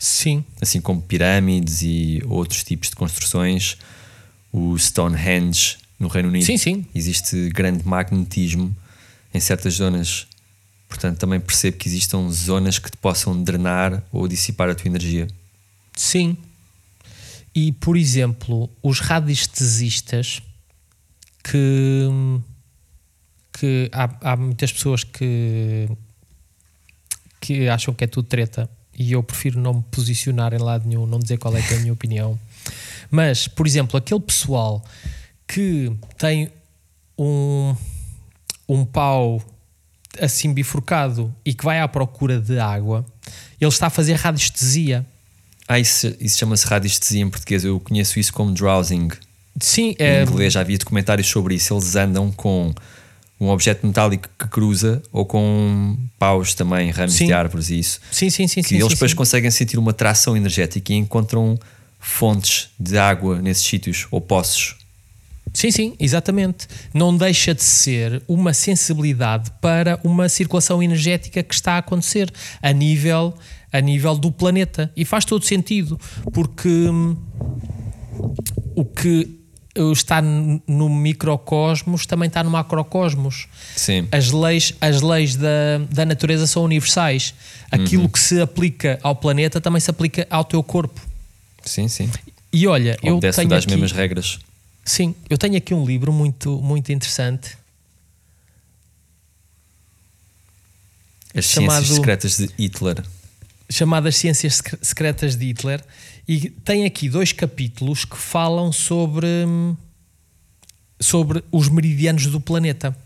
Sim. 0.00 0.42
assim 0.62 0.80
como 0.80 1.02
pirâmides 1.02 1.82
e 1.82 2.22
outros 2.24 2.64
tipos 2.64 2.88
de 2.88 2.96
construções, 2.96 3.76
o 4.50 4.76
Stonehenge 4.78 5.76
no 5.98 6.08
Reino 6.08 6.30
Unido. 6.30 6.46
Sim, 6.46 6.56
sim. 6.56 6.86
Existe 6.94 7.50
grande 7.50 7.86
magnetismo 7.86 8.74
em 9.34 9.38
certas 9.38 9.74
zonas. 9.74 10.26
Portanto, 10.88 11.18
também 11.18 11.38
percebo 11.38 11.76
que 11.76 11.86
existam 11.86 12.30
zonas 12.30 12.78
que 12.78 12.90
te 12.90 12.96
possam 12.96 13.40
drenar 13.44 14.02
ou 14.10 14.26
dissipar 14.26 14.70
a 14.70 14.74
tua 14.74 14.88
energia. 14.88 15.28
Sim. 15.94 16.34
E, 17.54 17.70
por 17.72 17.94
exemplo, 17.94 18.70
os 18.82 19.00
radiestesistas 19.00 20.40
que, 21.44 22.08
que 23.52 23.90
há, 23.92 24.32
há 24.32 24.36
muitas 24.36 24.72
pessoas 24.72 25.04
que, 25.04 25.90
que 27.38 27.68
acham 27.68 27.92
que 27.92 28.04
é 28.04 28.06
tudo 28.06 28.26
treta 28.26 28.68
e 29.00 29.12
eu 29.12 29.22
prefiro 29.22 29.58
não 29.58 29.72
me 29.72 29.82
posicionar 29.90 30.52
em 30.52 30.58
lado 30.58 30.86
nenhum, 30.86 31.06
não 31.06 31.18
dizer 31.18 31.38
qual 31.38 31.56
é, 31.56 31.60
é 31.60 31.74
a 31.74 31.78
minha 31.78 31.92
opinião. 31.94 32.38
Mas, 33.10 33.48
por 33.48 33.66
exemplo, 33.66 33.96
aquele 33.96 34.20
pessoal 34.20 34.84
que 35.48 35.90
tem 36.18 36.50
um, 37.18 37.74
um 38.68 38.84
pau 38.84 39.42
assim 40.20 40.52
bifurcado 40.52 41.34
e 41.46 41.54
que 41.54 41.64
vai 41.64 41.80
à 41.80 41.88
procura 41.88 42.38
de 42.38 42.58
água, 42.58 43.06
ele 43.58 43.70
está 43.70 43.86
a 43.86 43.90
fazer 43.90 44.16
radiestesia. 44.16 45.06
Ah, 45.66 45.78
isso, 45.78 46.14
isso 46.20 46.36
chama-se 46.36 46.66
radiestesia 46.66 47.22
em 47.22 47.30
português. 47.30 47.64
Eu 47.64 47.80
conheço 47.80 48.20
isso 48.20 48.34
como 48.34 48.52
drowsing. 48.52 49.08
Sim, 49.58 49.96
Em 49.98 50.04
é, 50.04 50.22
inglês 50.24 50.52
já 50.52 50.60
havia 50.60 50.76
documentários 50.76 51.26
sobre 51.26 51.54
isso. 51.54 51.72
Eles 51.72 51.96
andam 51.96 52.30
com 52.30 52.74
um 53.40 53.48
objeto 53.48 53.86
metálico 53.86 54.28
que 54.38 54.46
cruza 54.48 55.02
ou 55.10 55.24
com 55.24 55.96
paus 56.18 56.52
também, 56.54 56.90
ramos 56.90 57.14
Sim. 57.14 57.26
de 57.26 57.32
árvores 57.32 57.70
e 57.70 57.78
isso. 57.78 58.00
sim, 58.12 58.28
sim, 58.28 58.46
sim, 58.46 58.60
que 58.60 58.68
sim, 58.68 58.74
eles 58.74 58.88
sim, 58.88 58.94
depois 58.94 59.14
conseguem 59.14 59.50
sentir 59.50 59.78
uma 59.78 59.94
tração 59.94 60.36
energética 60.36 60.92
e 60.92 60.96
encontram 60.96 61.58
fontes 61.98 62.68
de 62.78 62.98
água 62.98 63.40
nesses 63.40 63.64
sítios 63.64 64.06
ou 64.10 64.20
poços. 64.20 64.76
Sim, 65.52 65.70
sim, 65.70 65.96
exatamente. 65.98 66.68
Não 66.94 67.16
deixa 67.16 67.54
de 67.54 67.62
ser 67.62 68.22
uma 68.28 68.52
sensibilidade 68.54 69.50
para 69.60 69.98
uma 70.04 70.28
circulação 70.28 70.82
energética 70.82 71.42
que 71.42 71.54
está 71.54 71.72
a 71.72 71.78
acontecer 71.78 72.32
a 72.62 72.72
nível, 72.72 73.34
a 73.72 73.80
nível 73.80 74.16
do 74.16 74.30
planeta. 74.30 74.92
E 74.96 75.04
faz 75.04 75.24
todo 75.24 75.44
sentido, 75.44 75.98
porque 76.32 76.68
hum, 76.68 77.16
o 78.76 78.84
que 78.84 79.39
está 79.92 80.20
no 80.20 80.88
microcosmos 80.88 82.04
também 82.06 82.26
está 82.26 82.42
no 82.42 82.50
macrocosmos. 82.50 83.46
Sim. 83.76 84.08
As 84.10 84.30
leis, 84.30 84.74
as 84.80 85.00
leis 85.00 85.36
da, 85.36 85.78
da 85.90 86.04
natureza 86.04 86.46
são 86.46 86.64
universais. 86.64 87.34
Aquilo 87.70 88.02
Uhum. 88.02 88.08
que 88.08 88.18
se 88.18 88.40
aplica 88.40 88.98
ao 89.02 89.14
planeta 89.14 89.60
também 89.60 89.80
se 89.80 89.90
aplica 89.90 90.26
ao 90.28 90.44
teu 90.44 90.62
corpo. 90.62 91.00
Sim, 91.64 91.86
sim. 91.88 92.10
E 92.52 92.66
olha, 92.66 92.96
eu 93.02 93.14
Obedece 93.16 93.36
tenho 93.36 93.48
tudo 93.48 93.56
às 93.58 93.64
aqui, 93.64 93.72
mesmas 93.72 93.92
regras. 93.92 94.38
Sim, 94.84 95.14
eu 95.28 95.38
tenho 95.38 95.56
aqui 95.56 95.72
um 95.72 95.84
livro 95.84 96.12
muito, 96.12 96.60
muito 96.60 96.90
interessante 96.90 97.56
As 101.34 101.44
Chamado- 101.44 101.76
ciências 101.76 101.96
secretas 101.96 102.36
de 102.38 102.50
Hitler. 102.58 103.04
Chamado 103.70 104.08
As 104.08 104.16
Ciências 104.16 104.56
Secre- 104.56 104.78
Secretas 104.82 105.36
de 105.36 105.46
Hitler 105.46 105.82
e 106.26 106.50
tem 106.50 106.84
aqui 106.84 107.08
dois 107.08 107.32
capítulos 107.32 108.04
que 108.04 108.16
falam 108.16 108.72
sobre, 108.72 109.26
hum, 109.46 109.76
sobre 111.00 111.42
os 111.50 111.68
meridianos 111.68 112.26
do 112.26 112.40
planeta. 112.40 112.96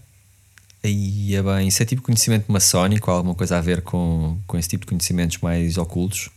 Aí 0.82 1.34
é 1.34 1.42
bem. 1.42 1.68
Isso 1.68 1.82
é 1.82 1.86
tipo 1.86 2.02
conhecimento 2.02 2.50
maçónico, 2.50 3.10
alguma 3.10 3.34
coisa 3.34 3.56
a 3.56 3.60
ver 3.60 3.80
com, 3.82 4.38
com 4.46 4.58
esse 4.58 4.68
tipo 4.68 4.84
de 4.84 4.88
conhecimentos 4.90 5.38
mais 5.38 5.78
ocultos? 5.78 6.28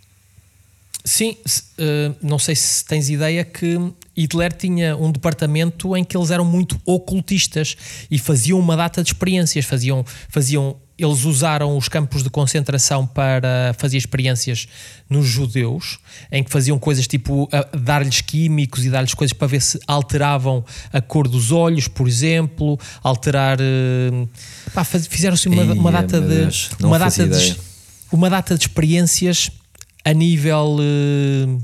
Sim, 1.03 1.37
eh, 1.77 2.11
não 2.21 2.37
sei 2.37 2.53
se 2.55 2.83
tens 2.83 3.09
ideia 3.09 3.43
que 3.45 3.77
Hitler 4.15 4.51
tinha 4.51 4.95
um 4.97 5.09
departamento 5.11 5.95
em 5.95 6.03
que 6.03 6.17
eles 6.17 6.31
eram 6.31 6.43
muito 6.43 6.79
ocultistas 6.85 7.77
e 8.11 8.17
faziam 8.19 8.59
uma 8.59 8.75
data 8.75 9.01
de 9.01 9.09
experiências, 9.09 9.63
faziam, 9.63 10.05
faziam 10.27 10.75
eles 10.97 11.25
usaram 11.25 11.77
os 11.77 11.87
campos 11.87 12.23
de 12.23 12.29
concentração 12.29 13.05
para 13.05 13.75
fazer 13.77 13.97
experiências 13.97 14.67
nos 15.09 15.27
judeus, 15.27 15.99
em 16.31 16.43
que 16.43 16.49
faziam 16.51 16.79
coisas 16.79 17.05
tipo 17.07 17.47
a- 17.51 17.77
dar-lhes 17.77 18.21
químicos 18.21 18.83
e 18.85 18.89
dar-lhes 18.89 19.13
coisas 19.13 19.31
para 19.33 19.47
ver 19.47 19.61
se 19.61 19.79
alteravam 19.85 20.65
a 20.91 20.99
cor 20.99 21.27
dos 21.27 21.51
olhos, 21.51 21.87
por 21.87 22.07
exemplo, 22.07 22.79
alterar. 23.03 23.57
eh, 23.61 24.27
pá, 24.73 24.83
Fizeram-se 24.83 25.47
uma, 25.47 25.63
uma 25.73 25.91
data 25.91 26.19
de. 26.19 26.27
Deus, 26.27 26.69
não 26.79 26.89
uma 26.89 26.97
data 26.99 27.27
de, 27.27 27.55
uma 28.11 28.29
data 28.29 28.55
de 28.57 28.63
experiências 28.63 29.51
a 30.03 30.13
nível 30.13 30.77
eh, 30.79 31.57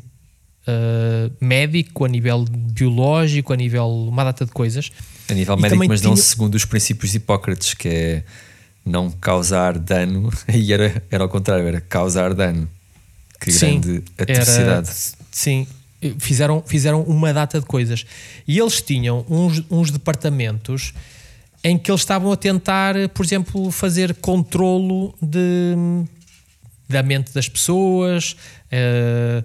eh, 0.67 1.32
médico, 1.41 2.06
a 2.06 2.08
nível 2.08 2.46
biológico, 2.50 3.52
a 3.54 3.56
nível 3.56 3.88
uma 4.10 4.24
data 4.24 4.46
de 4.46 4.52
coisas. 4.52 4.91
A 5.30 5.34
nível 5.34 5.58
E 5.58 5.62
médico, 5.62 5.86
mas 5.88 6.02
não 6.02 6.13
tinha- 6.13 6.24
segundo 6.24 6.56
os 6.56 6.65
princípios 6.65 7.12
de 7.12 7.17
Hipócrates, 7.17 7.74
que 7.74 7.88
é 7.88 8.24
não 8.86 9.10
causar 9.12 9.78
dano. 9.78 10.32
E 10.54 10.74
era, 10.74 11.04
era 11.10 11.24
ao 11.24 11.30
contrário, 11.30 11.67
era 11.67 11.82
causar 11.82 12.34
dano. 12.34 12.67
Que 13.39 13.52
Sim, 13.52 13.80
grande 13.82 14.04
era- 14.17 14.32
atrocidade. 14.32 14.89
sim, 15.32 15.67
fizeram, 16.19 16.63
fizeram 16.65 17.02
uma 17.04 17.34
data 17.34 17.60
de 17.60 17.65
coisas. 17.65 18.06
E 18.48 18.58
eles 18.60 18.82
tinham 18.82 19.26
uns, 19.30 19.62
uns 19.69 19.91
departamentos 19.91 20.93
em 21.63 21.78
que 21.78 21.89
eles 21.91 22.02
estavam 22.02 22.32
a 22.32 22.38
tentar, 22.38 22.96
por 23.13 23.26
exemplo, 23.26 23.72
fazer 23.72 24.15
controlo 24.15 25.13
de, 25.22 25.76
da 26.89 27.02
mente 27.04 27.34
das 27.34 27.48
pessoas, 27.50 28.36
eh, 28.72 29.43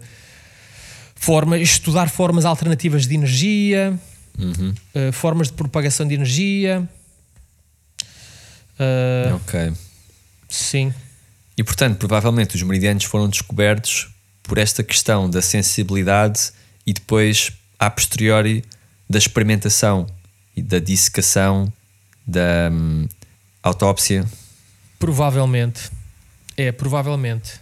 forma, 1.14 1.58
estudar 1.58 2.08
formas 2.08 2.44
alternativas 2.44 3.06
de 3.06 3.14
energia, 3.14 3.98
Uhum. 4.38 4.72
eh, 4.94 5.10
formas 5.12 5.48
de 5.48 5.54
propagação 5.54 6.06
de 6.06 6.14
energia. 6.14 6.88
Eh, 8.78 9.32
Ok. 9.34 9.72
Sim, 10.48 10.94
E 11.56 11.62
portanto, 11.64 11.98
provavelmente 11.98 12.56
os 12.56 12.62
meridianos 12.62 13.04
foram 13.04 13.28
descobertos 13.28 14.08
por 14.42 14.56
esta 14.58 14.82
questão 14.82 15.28
da 15.28 15.42
sensibilidade 15.42 16.52
e 16.86 16.92
depois, 16.94 17.52
a 17.78 17.90
posteriori, 17.90 18.64
da 19.10 19.18
experimentação 19.18 20.06
e 20.56 20.62
da 20.62 20.78
dissecação, 20.78 21.70
da 22.26 22.70
hum, 22.72 23.06
autópsia. 23.62 24.24
provavelmente. 24.98 25.90
É, 26.56 26.72
provavelmente. 26.72 27.60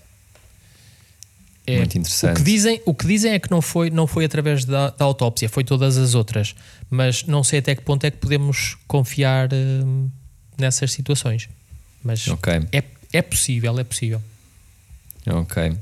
É. 1.66 1.78
Muito 1.78 1.98
interessante. 1.98 2.32
O 2.34 2.36
que 2.36 2.42
dizem, 2.44 2.80
o 2.86 2.94
que 2.94 3.06
dizem 3.06 3.32
é 3.32 3.38
que 3.40 3.50
não 3.50 3.60
foi, 3.60 3.90
não 3.90 4.06
foi 4.06 4.24
através 4.24 4.64
da, 4.64 4.90
da 4.90 5.04
autópsia, 5.04 5.48
foi 5.48 5.64
todas 5.64 5.96
as 5.98 6.14
outras. 6.14 6.54
Mas 6.88 7.24
não 7.24 7.42
sei 7.42 7.58
até 7.58 7.74
que 7.74 7.82
ponto 7.82 8.04
é 8.04 8.10
que 8.10 8.18
podemos 8.18 8.76
confiar 8.86 9.48
hum, 9.52 10.08
nessas 10.58 10.92
situações. 10.92 11.48
Mas 12.02 12.26
Ok. 12.28 12.52
é, 12.72 12.82
é 13.12 13.22
possível, 13.22 13.78
é 13.78 13.84
possível. 13.84 14.22
Ok. 15.26 15.76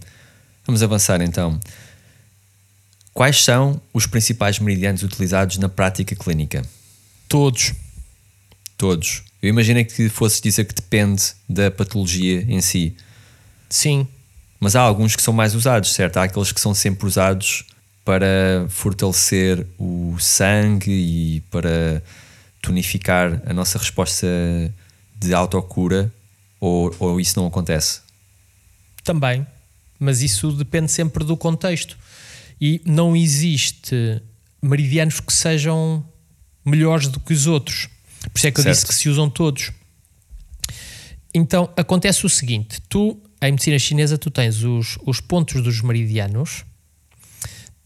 Vamos 0.66 0.82
avançar 0.82 1.20
então. 1.20 1.60
Quais 3.12 3.44
são 3.44 3.80
os 3.92 4.06
principais 4.06 4.58
meridianos 4.58 5.02
utilizados 5.02 5.58
na 5.58 5.68
prática 5.68 6.16
clínica? 6.16 6.62
Todos. 7.28 7.72
Todos. 8.76 9.22
Eu 9.40 9.50
imaginei 9.50 9.84
que 9.84 10.08
fosse 10.08 10.42
dizer 10.42 10.64
que 10.64 10.74
depende 10.74 11.22
da 11.48 11.70
patologia 11.70 12.44
em 12.48 12.60
si, 12.60 12.96
Sim. 13.68 14.06
Mas 14.60 14.76
há 14.76 14.80
alguns 14.80 15.16
que 15.16 15.20
são 15.22 15.34
mais 15.34 15.54
usados, 15.54 15.92
certo? 15.92 16.16
Há 16.18 16.22
aqueles 16.24 16.52
que 16.52 16.60
são 16.60 16.72
sempre 16.72 17.06
usados 17.06 17.64
para 18.04 18.66
fortalecer 18.68 19.66
o 19.78 20.16
sangue 20.18 20.90
e 20.92 21.40
para 21.50 22.02
tonificar 22.64 23.42
a 23.44 23.52
nossa 23.52 23.78
resposta 23.78 24.26
de 25.16 25.34
autocura, 25.34 26.12
ou, 26.58 26.94
ou 26.98 27.20
isso 27.20 27.38
não 27.38 27.46
acontece? 27.46 28.00
Também, 29.02 29.46
mas 29.98 30.22
isso 30.22 30.50
depende 30.52 30.90
sempre 30.90 31.24
do 31.24 31.36
contexto. 31.36 31.98
E 32.60 32.80
não 32.84 33.14
existe 33.14 34.22
meridianos 34.62 35.20
que 35.20 35.32
sejam 35.32 36.04
melhores 36.64 37.08
do 37.08 37.20
que 37.20 37.34
os 37.34 37.46
outros. 37.46 37.88
Por 38.32 38.38
isso 38.38 38.46
é 38.46 38.50
que 38.50 38.60
eu 38.60 38.64
Certo. 38.64 38.74
disse 38.74 38.86
que 38.86 38.94
se 38.94 39.08
usam 39.10 39.28
todos. 39.28 39.70
Então 41.34 41.68
acontece 41.76 42.24
o 42.24 42.30
seguinte: 42.30 42.80
tu, 42.88 43.20
em 43.42 43.52
medicina 43.52 43.78
chinesa, 43.78 44.16
tu 44.16 44.30
tens 44.30 44.62
os, 44.62 44.96
os 45.04 45.20
pontos 45.20 45.62
dos 45.62 45.82
meridianos, 45.82 46.64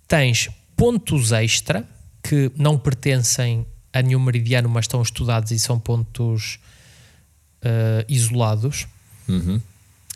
tens 0.06 0.48
pontos 0.76 1.32
extra 1.32 1.88
que 2.22 2.52
não 2.56 2.78
pertencem 2.78 3.66
a 3.92 4.02
nenhum 4.02 4.20
meridiano, 4.20 4.68
mas 4.68 4.84
estão 4.84 5.00
estudados 5.02 5.50
e 5.50 5.58
são 5.58 5.78
pontos 5.78 6.58
eh, 7.62 8.04
isolados. 8.08 8.86
Uhum. 9.28 9.60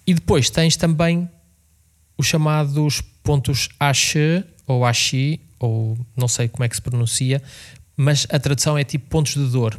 E 0.06 0.14
depois 0.14 0.50
tens 0.50 0.76
também 0.76 1.28
os 2.18 2.26
chamados 2.26 3.02
pontos 3.22 3.68
H 3.78 4.44
ou 4.66 4.84
Ashi, 4.84 5.40
ou 5.58 5.98
não 6.16 6.28
sei 6.28 6.48
como 6.48 6.64
é 6.64 6.68
que 6.68 6.76
se 6.76 6.82
pronuncia, 6.82 7.42
mas 7.96 8.26
a 8.30 8.38
tradução 8.38 8.76
é 8.76 8.84
tipo 8.84 9.08
pontos 9.08 9.34
de 9.34 9.46
dor. 9.50 9.78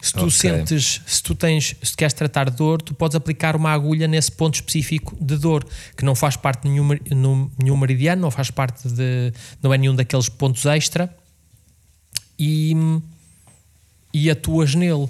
Se 0.00 0.12
tu 0.12 0.26
Ok. 0.26 0.30
sentes, 0.30 1.00
se 1.06 1.22
tu 1.22 1.34
tens, 1.34 1.74
se 1.82 1.96
queres 1.96 2.12
tratar 2.12 2.50
dor, 2.50 2.80
tu 2.80 2.94
podes 2.94 3.16
aplicar 3.16 3.56
uma 3.56 3.70
agulha 3.72 4.06
nesse 4.06 4.30
ponto 4.30 4.54
específico 4.54 5.16
de 5.20 5.36
dor, 5.36 5.66
que 5.96 6.04
não 6.04 6.14
faz 6.14 6.36
parte 6.36 6.62
de 6.62 6.68
nenhum, 6.68 7.50
nenhum 7.58 7.76
meridiano, 7.76 8.22
não 8.22 8.30
faz 8.30 8.50
parte 8.50 8.88
de, 8.88 9.32
não 9.62 9.72
é 9.72 9.78
nenhum 9.78 9.94
daqueles 9.94 10.28
pontos 10.28 10.64
extra, 10.66 11.12
e, 12.38 12.74
e 14.12 14.30
atuas 14.30 14.74
nele. 14.74 15.08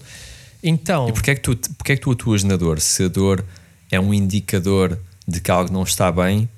Então, 0.63 1.09
E 1.09 1.13
porquê 1.13 1.31
é, 1.33 1.35
que 1.35 1.41
tu, 1.43 1.57
porquê 1.75 1.93
é 1.93 1.97
que 1.97 2.03
tu 2.03 2.11
atuas 2.11 2.43
na 2.43 2.57
dor? 2.57 2.81
Se 2.81 3.05
a 3.05 3.09
dor 3.09 3.45
é 3.91 4.01
um 4.01 4.13
indicador 4.13 4.99
de 5.27 5.41
que 5.41 5.51
algo 5.51 5.73
não 5.73 5.83
está 5.83 6.11
bem, 6.11 6.49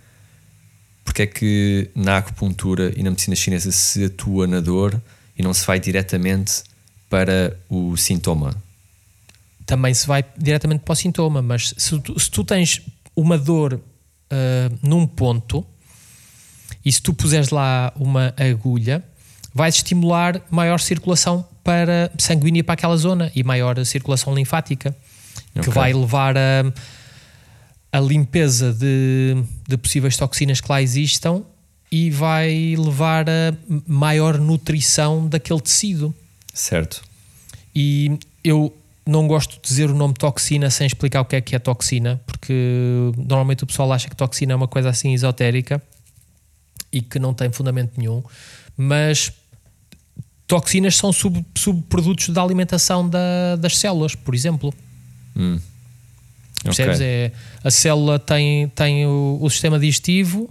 porquê 1.05 1.23
é 1.23 1.27
que 1.27 1.91
na 1.95 2.19
acupuntura 2.19 2.93
e 2.97 3.03
na 3.03 3.11
medicina 3.11 3.37
chinesa 3.37 3.73
se 3.73 4.05
atua 4.05 4.47
na 4.47 4.61
dor 4.61 5.01
e 5.37 5.43
não 5.43 5.53
se 5.53 5.67
vai 5.67 5.79
diretamente 5.79 6.63
para 7.09 7.59
o 7.69 7.97
sintoma? 7.97 8.55
também 9.69 9.93
se 9.93 10.07
vai 10.07 10.25
diretamente 10.35 10.83
para 10.83 10.95
o 10.95 10.97
sintoma, 10.97 11.43
mas 11.43 11.75
se 11.77 12.01
tu, 12.01 12.19
se 12.19 12.31
tu 12.31 12.43
tens 12.43 12.81
uma 13.15 13.37
dor 13.37 13.79
ah, 14.31 14.71
num 14.83 15.07
ponto 15.07 15.65
e 16.83 16.91
se 16.91 17.03
tu 17.03 17.13
puseres 17.13 17.51
lá 17.51 17.93
uma 17.95 18.35
agulha, 18.39 19.05
vais 19.59 19.75
estimular 19.75 20.41
maior 20.49 20.79
circulação 20.79 21.45
para 21.65 22.13
sanguínea 22.17 22.63
para 22.63 22.75
aquela 22.75 22.97
zona 22.97 23.33
e 23.35 23.43
maior 23.43 23.85
circulação 23.85 24.33
linfática, 24.33 24.95
que 25.53 25.59
Ok. 25.59 25.73
vai 25.73 25.93
levar 25.93 26.39
a, 26.39 26.73
a 27.93 27.99
limpeza 28.01 28.73
de, 28.73 29.37
de 29.69 29.77
possíveis 29.77 30.17
toxinas 30.17 30.61
que 30.61 30.71
lá 30.71 30.81
existam 30.81 31.43
e 31.91 32.09
vai 32.09 32.77
levar 32.79 33.29
a 33.29 33.53
maior 33.85 34.39
nutrição 34.39 35.27
daquele 35.27 35.61
tecido. 35.61 36.15
Certo? 36.55 37.03
E 37.75 38.17
eu 38.45 38.73
não 39.05 39.27
gosto 39.27 39.57
de 39.57 39.63
dizer 39.63 39.91
o 39.91 39.95
nome 39.95 40.15
toxina 40.15 40.71
sem 40.71 40.87
explicar 40.87 41.23
o 41.23 41.25
que 41.25 41.35
é 41.35 41.41
que 41.41 41.57
é 41.57 41.59
toxina, 41.59 42.21
porque 42.27 43.11
normalmente 43.17 43.65
o 43.65 43.67
pessoal 43.67 43.93
acha 43.93 44.09
que 44.09 44.15
toxina 44.15 44.53
é 44.53 44.57
uma 44.57 44.69
coisa 44.69 44.89
assim 44.89 45.13
esotérica 45.15 45.83
e 46.93 47.01
que 47.03 47.19
não 47.19 47.35
tem 47.35 47.51
fundamento 47.51 47.95
nenhum, 47.97 48.23
mas 48.77 49.33
toxinas 50.49 50.97
são 50.97 51.13
sub- 51.13 51.45
subprodutos 51.57 52.31
da 52.31 52.43
alimentação 52.43 53.09
da- 53.09 53.55
das 53.57 53.77
células, 53.77 54.15
por 54.17 54.35
exemplo. 54.35 54.75
Hum. 55.37 55.61
Percebes? 56.65 56.97
Ok. 56.97 57.07
É, 57.07 57.33
a 57.63 57.71
célula 57.71 58.19
tem, 58.19 58.67
tem 58.71 59.07
o, 59.07 59.39
o 59.41 59.49
sistema 59.49 59.79
digestivo 59.79 60.49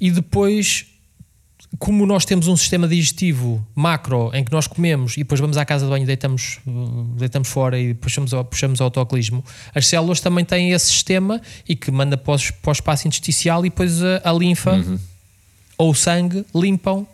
e 0.00 0.10
depois, 0.10 0.86
como 1.78 2.04
nós 2.04 2.24
temos 2.24 2.48
um 2.48 2.56
sistema 2.56 2.88
digestivo 2.88 3.64
macro 3.74 4.30
em 4.34 4.42
que 4.42 4.50
nós 4.50 4.66
comemos 4.66 5.12
e 5.14 5.18
depois 5.18 5.40
vamos 5.40 5.56
à 5.56 5.64
casa 5.64 5.84
de 5.84 5.90
banho 5.90 6.04
deitamos, 6.04 6.58
deitamos 7.16 7.46
fora 7.48 7.78
e 7.78 7.94
puxamos, 7.94 8.32
puxamos 8.50 8.80
ao 8.80 8.86
autocolismo, 8.86 9.44
as 9.74 9.86
células 9.86 10.18
também 10.20 10.44
têm 10.44 10.72
esse 10.72 10.86
sistema 10.86 11.40
e 11.68 11.76
que 11.76 11.90
manda 11.92 12.16
para, 12.16 12.34
os- 12.34 12.50
para 12.50 12.70
o 12.70 12.72
espaço 12.72 13.06
intersticial 13.06 13.64
e 13.64 13.68
depois 13.70 14.02
a, 14.02 14.22
a 14.24 14.32
linfa 14.32 14.72
Uhum. 14.72 14.98
ou 15.78 15.90
o 15.90 15.94
sangue 15.94 16.44
limpam 16.54 17.06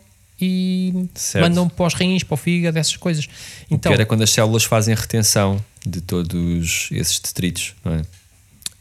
e 0.43 1.09
Certo. 1.15 1.43
mandam 1.43 1.69
para 1.69 1.85
os 1.85 1.93
rins, 1.93 2.23
para 2.23 2.33
o 2.33 2.37
fígado, 2.37 2.77
essas 2.77 2.97
coisas. 2.97 3.27
Então, 3.69 3.89
que 3.91 3.93
era 3.93 4.05
quando 4.05 4.23
as 4.23 4.29
células 4.29 4.63
fazem 4.63 4.93
a 4.93 4.97
retenção 4.97 5.63
de 5.85 6.01
todos 6.01 6.89
esses 6.91 7.19
detritos, 7.19 7.73
não 7.83 7.93
é? 7.93 8.01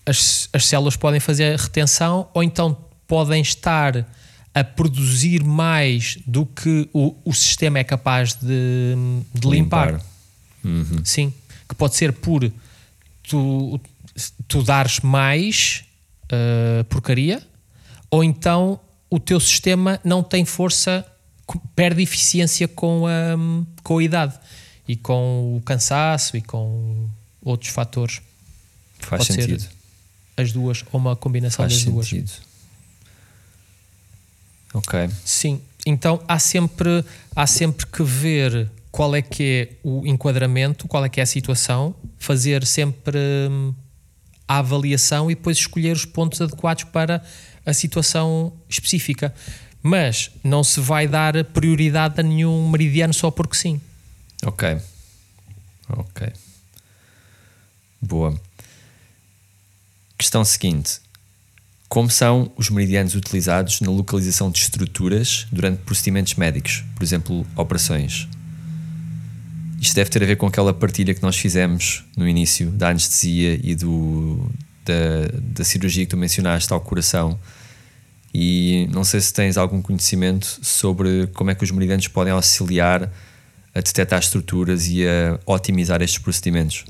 as, 0.07 0.48
as 0.53 0.66
células 0.66 0.96
podem 0.96 1.20
fazer 1.20 1.55
a 1.55 1.57
retenção 1.57 2.29
ou 2.35 2.42
então 2.42 2.77
podem 3.07 3.40
estar 3.40 4.07
a 4.55 4.64
produzir 4.64 5.42
mais 5.42 6.18
do 6.27 6.44
que 6.44 6.88
o, 6.92 7.14
o 7.25 7.33
sistema 7.33 7.79
é 7.79 7.85
capaz 7.85 8.35
de, 8.35 8.94
de 9.33 9.48
limpar. 9.48 10.01
Uhum. 10.62 11.03
Sim, 11.05 11.33
que 11.68 11.75
pode 11.75 11.94
ser 11.94 12.12
por 12.12 12.51
tu, 13.22 13.81
tu 14.46 14.62
dares 14.62 15.01
mais 15.01 15.85
uh, 16.25 16.85
porcaria 16.85 17.42
ou 18.11 18.22
então 18.22 18.79
o 19.09 19.18
teu 19.18 19.40
sistema 19.40 20.01
não 20.05 20.22
tem 20.22 20.44
força, 20.44 21.07
perde 21.74 22.02
eficiência 22.02 22.66
com 22.68 23.07
a, 23.07 23.37
com 23.83 23.98
a 23.98 24.02
idade 24.02 24.38
e 24.87 24.96
com 24.96 25.57
o 25.57 25.61
cansaço 25.62 26.37
e 26.37 26.42
com 26.42 27.09
outros 27.42 27.70
fatores. 27.70 28.20
Faz 28.98 29.26
Pode 29.26 29.35
ser. 29.35 29.42
sentido. 29.42 29.68
As 30.37 30.52
duas 30.52 30.85
ou 30.92 31.00
uma 31.00 31.14
combinação 31.14 31.64
Faz 31.64 31.74
das 31.74 31.85
duas. 31.85 32.07
sentido. 32.07 32.33
Ok. 34.74 35.11
Sim, 35.24 35.61
então 35.85 36.22
há 36.26 36.38
sempre, 36.38 37.05
há 37.37 37.46
sempre 37.46 37.87
que 37.87 38.02
ver 38.02 38.70
qual 38.90 39.14
é 39.14 39.22
que 39.22 39.42
é 39.42 39.76
o 39.83 40.07
enquadramento, 40.07 40.88
qual 40.88 41.05
é 41.05 41.09
que 41.09 41.20
é 41.20 41.22
a 41.22 41.26
situação, 41.26 41.94
fazer 42.18 42.64
sempre 42.66 43.18
hum, 43.50 43.74
a 44.48 44.59
avaliação 44.59 45.31
e 45.31 45.35
depois 45.35 45.59
escolher 45.59 45.92
os 45.96 46.05
pontos 46.05 46.40
adequados 46.40 46.85
para 46.85 47.22
a 47.64 47.72
situação 47.72 48.52
específica. 48.68 49.35
Mas 49.83 50.31
não 50.45 50.62
se 50.62 50.81
vai 50.81 51.09
dar 51.09 51.45
prioridade 51.45 52.21
a 52.21 52.23
nenhum 52.23 52.71
meridiano 52.71 53.12
só 53.12 53.31
porque 53.31 53.57
sim. 53.57 53.81
Ok. 54.45 54.79
Ok. 55.88 56.29
Boa. 58.01 58.40
Questão 60.16 60.45
seguinte. 60.45 61.01
Como 61.88 62.09
são 62.11 62.51
os 62.57 62.71
meridianos 62.71 63.14
utilizados 63.14 63.81
na 63.81 63.90
localização 63.90 64.51
de 64.51 64.61
estruturas 64.61 65.47
durante 65.53 65.83
procedimentos 65.83 66.35
médicos, 66.37 66.85
por 66.95 67.03
exemplo, 67.03 67.47
operações? 67.55 68.29
Isto 69.81 69.97
deve 69.97 70.11
ter 70.11 70.23
a 70.23 70.27
ver 70.27 70.37
com 70.37 70.47
aquela 70.47 70.73
partilha 70.73 71.12
que 71.12 71.23
nós 71.23 71.37
fizemos 71.37 72.05
no 72.16 72.27
início 72.27 72.71
da 72.71 72.90
anestesia 72.90 73.61
e 73.62 73.75
do, 73.75 74.49
da, 74.85 75.27
da 75.42 75.64
cirurgia 75.64 76.05
que 76.05 76.11
tu 76.11 76.16
mencionaste 76.16 76.73
ao 76.73 76.81
coração. 76.81 77.38
E 78.35 78.88
não 78.90 79.05
sei 79.05 79.21
se 79.21 79.33
tens 79.33 79.57
algum 79.57 79.83
conhecimento 79.83 80.59
sobre 80.62 81.27
como 81.29 81.51
é 81.51 81.55
que 81.55 81.64
os 81.64 81.71
meridianos 81.71 82.09
podem 82.09 82.33
auxiliar 82.33 83.11
a 83.75 83.81
detectar 83.81 84.21
estruturas 84.21 84.88
e 84.88 85.07
a 85.07 85.38
otimizar 85.47 86.01
estes 86.03 86.18
procedimentos. 86.18 86.85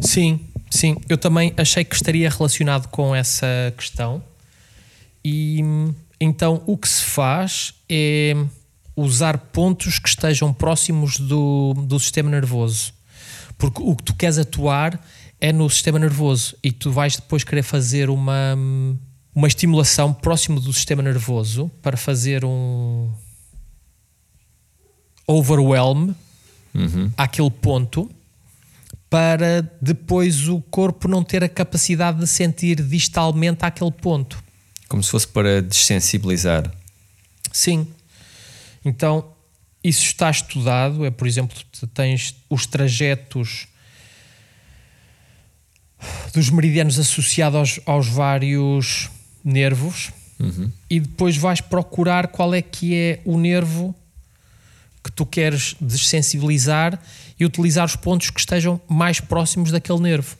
Sim, 0.00 0.40
sim. 0.70 0.96
Eu 1.08 1.16
também 1.16 1.52
achei 1.56 1.84
que 1.84 1.94
estaria 1.94 2.28
relacionado 2.28 2.88
com 2.88 3.14
essa 3.14 3.46
questão. 3.76 4.22
E 5.24 5.60
então 6.20 6.62
o 6.66 6.76
que 6.76 6.88
se 6.88 7.04
faz 7.04 7.74
é 7.88 8.34
usar 8.96 9.38
pontos 9.38 9.98
que 9.98 10.08
estejam 10.08 10.52
próximos 10.52 11.18
do, 11.18 11.74
do 11.74 11.98
sistema 11.98 12.30
nervoso. 12.30 12.92
Porque 13.56 13.80
o 13.82 13.94
que 13.94 14.02
tu 14.04 14.14
queres 14.14 14.38
atuar 14.38 15.00
é 15.40 15.52
no 15.52 15.68
sistema 15.70 15.98
nervoso 15.98 16.56
e 16.62 16.70
tu 16.70 16.90
vais 16.90 17.16
depois 17.16 17.44
querer 17.44 17.62
fazer 17.62 18.10
uma, 18.10 18.56
uma 19.34 19.48
estimulação 19.48 20.12
próximo 20.12 20.60
do 20.60 20.72
sistema 20.72 21.02
nervoso 21.02 21.70
para 21.82 21.96
fazer 21.96 22.44
um 22.44 23.10
overwhelm 25.26 26.12
Uhum. 26.72 27.10
àquele 27.16 27.50
ponto 27.50 28.08
para 29.10 29.68
depois 29.82 30.46
o 30.46 30.60
corpo 30.60 31.08
não 31.08 31.24
ter 31.24 31.42
a 31.42 31.48
capacidade 31.48 32.20
de 32.20 32.28
sentir 32.28 32.80
distalmente 32.80 33.64
àquele 33.64 33.90
ponto. 33.90 34.42
Como 34.88 35.02
se 35.02 35.10
fosse 35.10 35.26
para 35.26 35.60
dessensibilizar. 35.60 36.72
Sim. 37.52 37.88
Então, 38.84 39.32
isso 39.82 40.04
está 40.04 40.30
estudado. 40.30 41.04
É, 41.04 41.10
por 41.10 41.26
exemplo, 41.26 41.56
tens 41.92 42.36
os 42.48 42.66
trajetos 42.66 43.66
dos 46.32 46.48
meridianos 46.48 46.96
associados 46.98 47.58
aos, 47.58 47.80
aos 47.84 48.06
vários 48.06 49.10
nervos 49.44 50.12
e 50.88 51.00
depois 51.00 51.36
vais 51.36 51.60
procurar 51.60 52.28
qual 52.28 52.54
é 52.54 52.62
que 52.62 52.94
é 52.94 53.20
o 53.24 53.38
nervo 53.38 53.94
que 55.04 55.12
tu 55.12 55.26
queres 55.26 55.76
desensibilizar 55.80 57.00
e 57.38 57.44
utilizar 57.44 57.84
os 57.84 57.96
pontos 57.96 58.30
que 58.30 58.40
estejam 58.40 58.80
mais 58.88 59.20
próximos 59.20 59.70
daquele 59.70 60.00
nervo. 60.00 60.36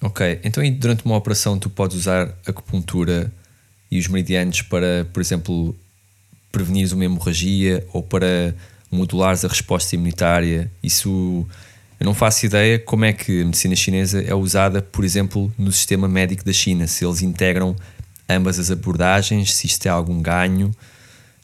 Ok, 0.00 0.40
então 0.42 0.62
durante 0.72 1.04
uma 1.04 1.16
operação 1.16 1.58
tu 1.58 1.70
podes 1.70 1.96
usar 1.96 2.34
acupuntura 2.46 3.32
e 3.90 3.98
os 3.98 4.08
meridianos 4.08 4.62
para, 4.62 5.06
por 5.12 5.20
exemplo, 5.20 5.76
prevenires 6.50 6.92
uma 6.92 7.04
hemorragia 7.04 7.86
ou 7.92 8.02
para 8.02 8.54
modulares 8.90 9.44
a 9.44 9.48
resposta 9.48 9.94
imunitária. 9.94 10.70
Isso 10.82 11.46
eu 12.00 12.04
não 12.04 12.14
faço 12.14 12.44
ideia 12.44 12.78
como 12.78 13.04
é 13.04 13.12
que 13.12 13.42
a 13.42 13.44
medicina 13.44 13.76
chinesa 13.76 14.22
é 14.22 14.34
usada, 14.34 14.82
por 14.82 15.04
exemplo, 15.04 15.52
no 15.56 15.70
sistema 15.70 16.08
médico 16.08 16.44
da 16.44 16.52
China, 16.52 16.86
se 16.86 17.04
eles 17.04 17.22
integram 17.22 17.76
ambas 18.36 18.58
as 18.58 18.70
abordagens, 18.70 19.54
se 19.54 19.66
isto 19.66 19.86
é 19.86 19.88
algum 19.88 20.20
ganho. 20.20 20.74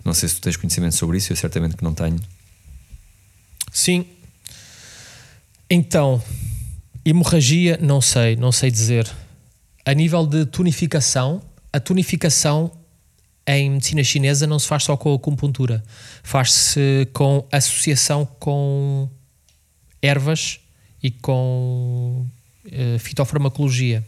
Não 0.05 0.15
sei 0.15 0.29
se 0.29 0.37
tu 0.37 0.41
tens 0.41 0.57
conhecimento 0.57 0.95
sobre 0.95 1.19
isso, 1.19 1.33
eu 1.33 1.37
certamente 1.37 1.77
que 1.77 1.85
não 1.85 1.95
tenho. 1.95 2.19
Sim. 3.73 4.07
Então, 5.71 6.23
hemorragia, 7.05 7.79
não 7.81 8.01
sei, 8.01 8.37
não 8.37 8.53
sei 8.53 8.71
dizer. 8.71 9.11
A 9.85 9.93
nível 9.93 10.27
de 10.27 10.47
tonificação, 10.47 11.43
a 11.73 11.81
tonificação 11.81 12.73
em 13.47 13.71
medicina 13.71 14.05
chinesa 14.05 14.47
não 14.47 14.59
se 14.59 14.67
faz 14.67 14.85
só 14.85 14.97
com 14.97 15.13
a 15.13 15.17
acupuntura, 15.17 15.83
faz-se 16.23 17.09
com 17.15 17.47
associação 17.51 18.27
com 18.39 19.09
ervas 20.03 20.61
e 21.03 21.11
com 21.11 22.27
eh, 22.71 22.99
fitofarmacologia. 22.99 24.05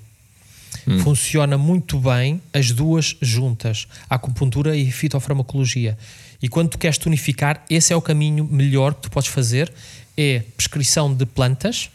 Funciona 1.03 1.59
muito 1.59 1.99
bem 1.99 2.41
as 2.53 2.71
duas 2.71 3.17
juntas, 3.21 3.87
a 4.09 4.15
acupuntura 4.15 4.77
e 4.77 4.89
a 4.89 4.93
fitofarmacologia. 4.93 5.97
E 6.43 6.49
quando 6.49 6.71
tu 6.71 6.79
queres 6.79 6.99
tonificar, 6.99 7.65
esse 7.69 7.93
é 7.93 7.97
o 7.97 8.01
caminho 8.01 8.49
melhor 8.51 8.95
que 8.95 9.03
tu 9.03 9.11
podes 9.11 9.29
fazer, 9.29 9.73
é 10.17 10.43
prescrição 10.57 11.13
de 11.15 11.27
plantas 11.27 11.91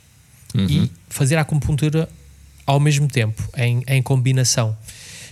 e 0.69 0.91
fazer 1.09 1.35
a 1.35 1.41
acupuntura 1.41 2.07
ao 2.65 2.79
mesmo 2.79 3.07
tempo, 3.07 3.43
em, 3.57 3.83
em 3.87 4.01
combinação. 4.01 4.77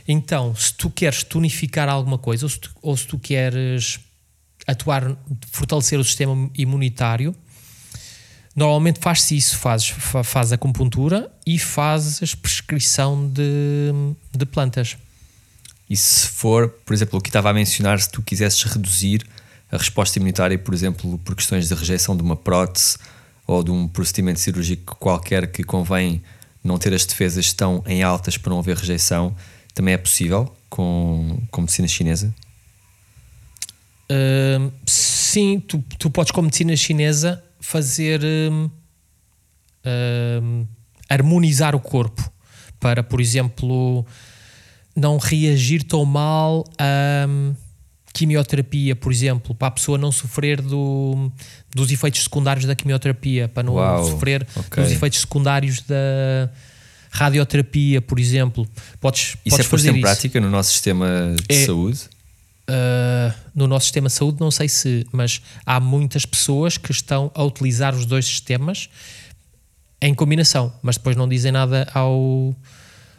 Então, 0.08 0.56
se 0.56 0.74
tu 0.74 0.90
queres 0.90 1.24
tonificar 1.24 1.88
alguma 1.88 2.18
coisa, 2.18 2.46
ou 2.46 2.50
se 2.50 2.60
tu, 2.60 2.72
ou 2.82 2.98
se 2.98 3.08
tu 3.08 3.18
queres 3.18 4.00
atuar, 4.68 5.16
fortalecer 5.52 6.00
o 6.00 6.04
sistema 6.04 6.50
imunitário, 6.56 7.36
normalmente 8.56 9.00
faz-se 9.00 9.36
isso, 9.36 9.58
fazes, 9.58 9.90
fa- 9.90 10.24
faz 10.24 10.52
acupuntura 10.52 11.32
e 11.46 11.58
fazes 11.58 12.36
prescrição 12.36 13.28
de, 13.30 13.92
de 14.32 14.46
plantas. 14.46 14.98
E 15.90 15.98
se 15.98 16.28
for, 16.28 16.70
por 16.86 16.94
exemplo, 16.94 17.20
o 17.20 17.22
que 17.22 17.30
estava 17.30 17.50
a 17.50 17.54
mencionar, 17.54 18.00
se 18.00 18.10
tu 18.10 18.22
quisesses 18.22 18.64
reduzir 18.64 19.26
a 19.72 19.78
resposta 19.78 20.18
imunitária, 20.18 20.58
por 20.58 20.74
exemplo, 20.74 21.18
por 21.20 21.36
questões 21.36 21.68
de 21.68 21.74
rejeição 21.74 22.16
de 22.16 22.22
uma 22.22 22.36
prótese 22.36 22.98
ou 23.46 23.64
de 23.64 23.72
um 23.72 23.88
procedimento 23.88 24.40
cirúrgico 24.40 24.96
qualquer 24.96 25.52
que 25.52 25.64
convém 25.64 26.22
não 26.64 26.78
ter 26.78 26.94
as 26.94 27.06
defesas 27.06 27.52
tão 27.52 27.84
em 27.86 28.04
altas 28.04 28.38
para 28.38 28.52
não 28.52 28.60
haver 28.60 28.78
rejeição, 28.78 29.36
também 29.74 29.94
é 29.94 29.98
possível 29.98 30.56
com, 30.70 31.40
com 31.52 31.62
medicina 31.62 31.88
chinesa? 31.88 32.34
Hum, 34.10 34.72
sim, 34.86 35.60
tu, 35.60 35.84
tu 35.98 36.10
podes, 36.10 36.32
com 36.32 36.42
medicina 36.42 36.76
chinesa, 36.78 37.44
fazer 37.78 38.22
hum, 38.24 38.70
hum, 40.44 40.68
harmonizar 41.10 41.76
o 41.76 41.80
corpo 41.80 42.32
para, 42.80 43.02
por 43.02 43.20
exemplo, 43.20 44.06
não 44.96 45.18
reagir 45.18 45.82
tão 45.84 46.06
mal 46.06 46.64
a 46.78 47.26
hum, 47.28 47.56
quimioterapia, 48.14 48.96
por 48.96 49.12
exemplo, 49.12 49.56
para 49.56 49.70
a 49.70 49.72
pessoa 49.72 49.98
não 49.98 50.12
sofrer 50.12 50.62
do, 50.62 51.32
dos 51.76 51.92
efeitos 51.92 52.22
secundários 52.24 52.66
da 52.66 52.76
quimioterapia, 52.76 53.48
para 53.48 53.64
não 53.64 53.74
Uau, 53.74 54.06
sofrer 54.08 54.46
ok. 54.56 54.84
dos 54.84 54.92
efeitos 54.92 55.22
secundários 55.22 55.82
da 55.82 56.52
radioterapia, 57.10 58.02
por 58.04 58.20
exemplo. 58.20 58.68
Podes, 59.00 59.36
Isso 59.44 59.50
podes 59.50 59.66
é 59.66 59.70
fazer 59.70 59.96
em 59.96 60.02
prática 60.02 60.40
no 60.40 60.50
nosso 60.50 60.72
sistema 60.74 61.34
de 61.50 61.56
É- 61.56 61.66
saúde? 61.66 62.02
Uh, 62.70 63.34
no 63.54 63.68
nosso 63.68 63.86
sistema 63.88 64.08
de 64.08 64.14
saúde, 64.14 64.38
não 64.40 64.50
sei 64.50 64.70
se, 64.70 65.06
mas 65.12 65.42
há 65.66 65.82
muitas 65.82 66.26
pessoas 66.26 66.78
que 66.78 66.92
estão 66.92 67.30
a 67.36 67.44
utilizar 67.44 67.94
os 67.94 68.06
dois 68.06 68.26
sistemas 68.26 68.90
em 70.02 70.14
combinação, 70.14 70.74
mas 70.82 70.96
depois 70.98 71.16
não 71.18 71.28
dizem 71.28 71.52
nada 71.52 71.90
ao, 71.94 72.56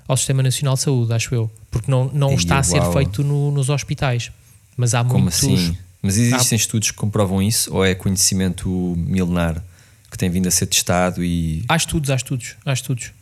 ao 0.09 0.17
Sistema 0.17 0.43
Nacional 0.43 0.75
de 0.77 0.81
Saúde, 0.81 1.13
acho 1.13 1.35
eu, 1.35 1.51
porque 1.71 1.91
não, 1.91 2.11
não 2.13 2.31
Ei, 2.31 2.37
está 2.37 2.59
a 2.59 2.63
ser 2.63 2.81
uau. 2.81 2.93
feito 2.95 3.23
no- 3.23 3.51
nos 3.51 3.69
hospitais. 3.69 4.33
Mas 4.79 4.95
há 4.95 5.05
Como 5.05 5.19
muitos. 5.25 5.39
assim? 5.45 5.77
Mas 6.03 6.17
existem 6.17 6.57
estudos 6.57 6.91
que 6.91 6.97
comprovam 6.97 7.43
isso 7.43 7.73
ou 7.75 7.85
é 7.85 7.95
conhecimento 7.95 8.69
milenar 8.97 9.63
que 10.11 10.17
tem 10.19 10.31
vindo 10.31 10.47
a 10.47 10.51
ser 10.51 10.67
testado 10.67 11.23
e 11.23 11.65
Há 11.69 11.77
estudos, 11.77 12.09
há 12.11 12.15
estudos, 12.17 12.57
há 12.65 12.73
estudos. 12.73 13.13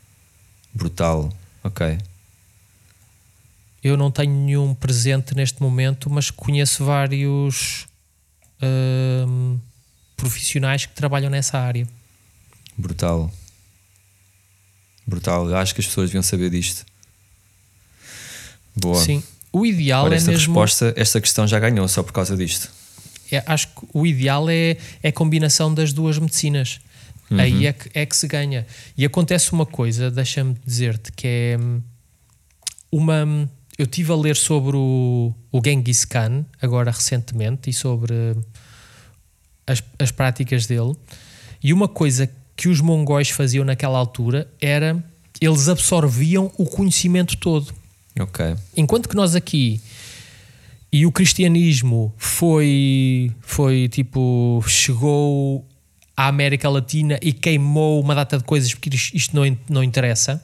brutal? 0.72 1.32
Ok. 1.64 1.98
Eu 3.82 3.96
não 3.96 4.10
tenho 4.10 4.32
nenhum 4.32 4.74
presente 4.74 5.34
neste 5.34 5.60
momento, 5.60 6.08
mas 6.08 6.30
conheço 6.30 6.84
vários 6.84 7.86
hum, 8.62 9.58
profissionais 10.16 10.86
que 10.86 10.94
trabalham 10.94 11.28
nessa 11.28 11.58
área. 11.58 11.86
Brutal. 12.78 13.30
Brutal. 15.06 15.48
Eu 15.50 15.56
acho 15.56 15.74
que 15.74 15.80
as 15.80 15.86
pessoas 15.86 16.10
deviam 16.10 16.22
saber 16.22 16.50
disto. 16.50 16.86
Boa. 18.76 19.02
Sim. 19.02 19.22
O 19.52 19.66
ideal 19.66 20.04
Olha, 20.04 20.14
é 20.14 20.16
esta 20.16 20.30
mesmo. 20.30 20.46
resposta, 20.46 20.94
esta 20.96 21.20
questão 21.20 21.46
já 21.46 21.58
ganhou 21.58 21.86
só 21.88 22.02
por 22.02 22.12
causa 22.12 22.36
disto. 22.36 22.70
É, 23.30 23.42
acho 23.46 23.68
que 23.68 23.86
o 23.92 24.06
ideal 24.06 24.48
é, 24.48 24.76
é 25.02 25.08
a 25.08 25.12
combinação 25.12 25.74
das 25.74 25.92
duas 25.92 26.18
medicinas. 26.18 26.80
Aí 27.38 27.66
é 27.66 27.72
que, 27.72 27.90
é 27.94 28.04
que 28.04 28.14
se 28.14 28.26
ganha. 28.26 28.66
E 28.96 29.04
acontece 29.04 29.52
uma 29.52 29.64
coisa, 29.64 30.10
deixa-me 30.10 30.56
dizer-te, 30.64 31.12
que 31.12 31.26
é 31.26 31.58
hum, 31.58 31.82
uma. 32.90 33.48
Eu 33.82 33.86
estive 33.86 34.12
a 34.12 34.14
ler 34.14 34.36
sobre 34.36 34.76
o, 34.76 35.34
o 35.50 35.60
Genghis 35.60 36.04
Khan, 36.04 36.46
agora 36.62 36.92
recentemente, 36.92 37.68
e 37.68 37.72
sobre 37.72 38.14
as, 39.66 39.82
as 39.98 40.12
práticas 40.12 40.66
dele. 40.66 40.94
E 41.60 41.72
uma 41.72 41.88
coisa 41.88 42.30
que 42.54 42.68
os 42.68 42.80
mongóis 42.80 43.30
faziam 43.30 43.64
naquela 43.64 43.98
altura 43.98 44.48
era 44.60 45.04
eles 45.40 45.68
absorviam 45.68 46.52
o 46.56 46.64
conhecimento 46.64 47.36
todo. 47.36 47.74
Ok. 48.20 48.54
Enquanto 48.76 49.08
que 49.08 49.16
nós 49.16 49.34
aqui 49.34 49.80
e 50.92 51.04
o 51.04 51.10
cristianismo 51.10 52.14
foi 52.16 53.32
foi 53.40 53.88
tipo 53.88 54.62
chegou 54.64 55.66
à 56.16 56.28
América 56.28 56.68
Latina 56.68 57.18
e 57.20 57.32
queimou 57.32 58.00
uma 58.00 58.14
data 58.14 58.38
de 58.38 58.44
coisas 58.44 58.72
porque 58.72 58.90
isto 58.94 59.34
não, 59.34 59.58
não 59.68 59.82
interessa. 59.82 60.40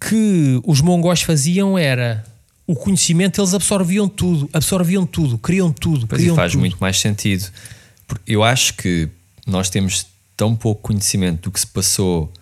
Que 0.00 0.60
os 0.64 0.80
mongóis 0.80 1.22
faziam 1.22 1.76
era 1.76 2.24
o 2.66 2.74
conhecimento, 2.76 3.40
eles 3.40 3.54
absorviam 3.54 4.08
tudo, 4.08 4.48
absorviam 4.52 5.06
tudo, 5.06 5.38
criam 5.38 5.72
tudo, 5.72 6.06
Pois 6.06 6.20
e 6.20 6.24
criam 6.24 6.36
faz 6.36 6.52
tudo. 6.52 6.60
muito 6.60 6.76
mais 6.78 6.98
sentido. 7.00 7.46
Eu 8.26 8.44
acho 8.44 8.74
que 8.74 9.08
nós 9.46 9.70
temos 9.70 10.06
tão 10.36 10.54
pouco 10.54 10.82
conhecimento 10.82 11.42
do 11.44 11.50
que 11.50 11.58
se 11.58 11.66
passou 11.66 12.32